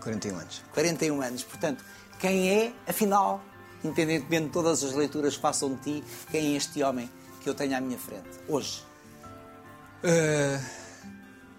41 0.00 0.38
anos. 0.38 0.62
41 0.72 1.20
anos. 1.20 1.42
Portanto, 1.42 1.84
quem 2.18 2.50
é, 2.50 2.72
afinal, 2.86 3.40
independentemente 3.84 4.46
de 4.46 4.52
todas 4.52 4.82
as 4.82 4.92
leituras 4.92 5.36
que 5.36 5.42
façam 5.42 5.74
de 5.74 5.80
ti, 5.80 6.04
quem 6.30 6.54
é 6.54 6.56
este 6.56 6.82
homem 6.82 7.10
que 7.40 7.48
eu 7.48 7.54
tenho 7.54 7.76
à 7.76 7.80
minha 7.80 7.98
frente, 7.98 8.28
hoje? 8.48 8.84
Eh, 10.02 10.60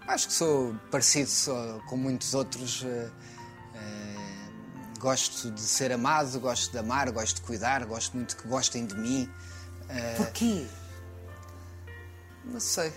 acho 0.08 0.28
que 0.28 0.34
sou 0.34 0.76
parecido 0.92 1.30
só 1.30 1.80
com 1.88 1.98
muitos 1.98 2.34
outros. 2.34 2.84
eh, 2.86 3.10
eh, 3.76 5.00
gosto 5.00 5.50
de 5.52 5.62
ser 5.62 5.92
amado, 5.92 6.40
gosto 6.40 6.72
de 6.72 6.78
amar, 6.78 7.10
gosto 7.12 7.36
de 7.38 7.42
cuidar, 7.42 7.86
gosto 7.86 8.16
muito 8.16 8.36
que 8.36 8.48
gostem 8.48 8.86
de 8.86 8.96
mim. 8.96 9.30
Porquê? 10.18 10.68
não 12.46 12.60
sei. 12.60 12.94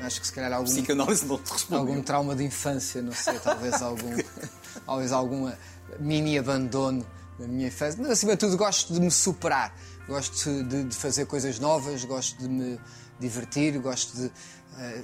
Acho 0.00 0.20
que 0.20 0.26
se 0.26 0.32
calhar 0.32 0.52
algum, 0.52 0.66
Psicanálise 0.66 1.24
não 1.26 1.38
te 1.38 1.52
responde. 1.52 1.80
algum 1.80 2.02
trauma 2.02 2.34
de 2.36 2.44
infância, 2.44 3.00
não 3.02 3.12
sei, 3.12 3.38
talvez 3.38 3.80
algum, 3.80 4.16
talvez 4.84 5.10
algum 5.12 5.50
mini 5.98 6.38
abandono 6.38 7.04
da 7.38 7.46
minha 7.46 7.68
infância. 7.68 7.98
Mas 8.00 8.10
acima 8.12 8.32
de 8.32 8.38
tudo 8.38 8.56
gosto 8.56 8.92
de 8.92 9.00
me 9.00 9.10
superar, 9.10 9.74
gosto 10.06 10.62
de, 10.64 10.84
de 10.84 10.94
fazer 10.96 11.26
coisas 11.26 11.58
novas, 11.58 12.04
gosto 12.04 12.38
de 12.38 12.48
me 12.48 12.80
divertir, 13.18 13.78
gosto 13.78 14.16
de. 14.16 14.30
eh, 14.78 15.02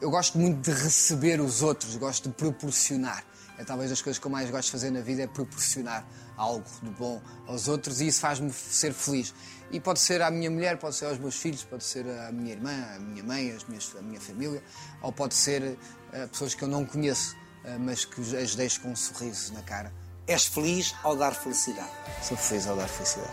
eu 0.00 0.10
gosto 0.10 0.38
muito 0.38 0.60
de 0.70 0.76
receber 0.76 1.40
os 1.40 1.62
outros, 1.62 1.96
gosto 1.96 2.28
de 2.28 2.34
proporcionar. 2.34 3.24
É 3.58 3.64
talvez 3.64 3.90
das 3.90 4.02
coisas 4.02 4.18
que 4.18 4.26
eu 4.26 4.30
mais 4.30 4.50
gosto 4.50 4.66
de 4.66 4.72
fazer 4.72 4.90
na 4.90 5.00
vida 5.00 5.22
é 5.22 5.26
proporcionar 5.26 6.06
algo 6.36 6.64
de 6.82 6.90
bom 6.90 7.20
aos 7.46 7.68
outros 7.68 8.00
e 8.00 8.08
isso 8.08 8.20
faz-me 8.20 8.52
ser 8.52 8.92
feliz. 8.92 9.34
E 9.70 9.80
pode 9.80 9.98
ser 9.98 10.22
à 10.22 10.30
minha 10.30 10.50
mulher, 10.50 10.78
pode 10.78 10.94
ser 10.94 11.06
aos 11.06 11.18
meus 11.18 11.36
filhos, 11.36 11.64
pode 11.64 11.82
ser 11.82 12.06
à 12.06 12.30
minha 12.30 12.52
irmã, 12.52 12.70
à 12.94 12.98
minha 12.98 13.24
mãe, 13.24 13.50
às 13.50 13.64
minhas, 13.64 13.92
à 13.98 14.02
minha 14.02 14.20
família, 14.20 14.62
ou 15.02 15.10
pode 15.10 15.34
ser 15.34 15.78
a 16.12 16.26
pessoas 16.28 16.54
que 16.54 16.62
eu 16.62 16.68
não 16.68 16.84
conheço, 16.84 17.36
eh, 17.64 17.76
mas 17.78 18.04
que 18.04 18.20
as 18.36 18.54
deixo 18.54 18.80
com 18.80 18.90
um 18.90 18.96
sorriso 18.96 19.52
na 19.54 19.62
cara. 19.62 19.92
És 20.26 20.46
feliz 20.46 20.94
ao 21.02 21.16
dar 21.16 21.32
felicidade. 21.32 21.90
Sou 22.22 22.36
feliz 22.36 22.66
ao 22.66 22.76
dar 22.76 22.88
felicidade. 22.88 23.32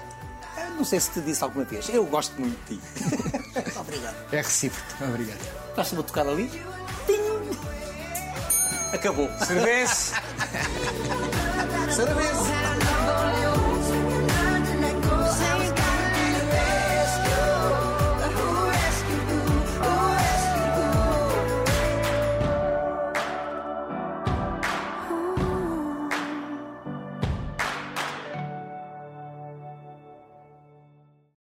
Eu 0.57 0.71
não 0.71 0.86
sei 0.86 0.99
se 0.99 1.11
te 1.11 1.21
disse 1.21 1.43
alguma 1.43 1.65
vez, 1.65 1.89
eu 1.89 2.05
gosto 2.05 2.39
muito 2.39 2.57
de 2.65 2.78
ti. 2.78 2.82
Obrigado. 3.80 4.34
É 4.34 4.38
recíproco. 4.38 5.03
Obrigado. 5.03 5.39
Estás-me 5.69 5.99
a 5.99 6.03
tocar 6.03 6.28
ali? 6.28 6.49
Acabou. 8.93 9.27
Love 11.97 12.09
only 12.11 13.45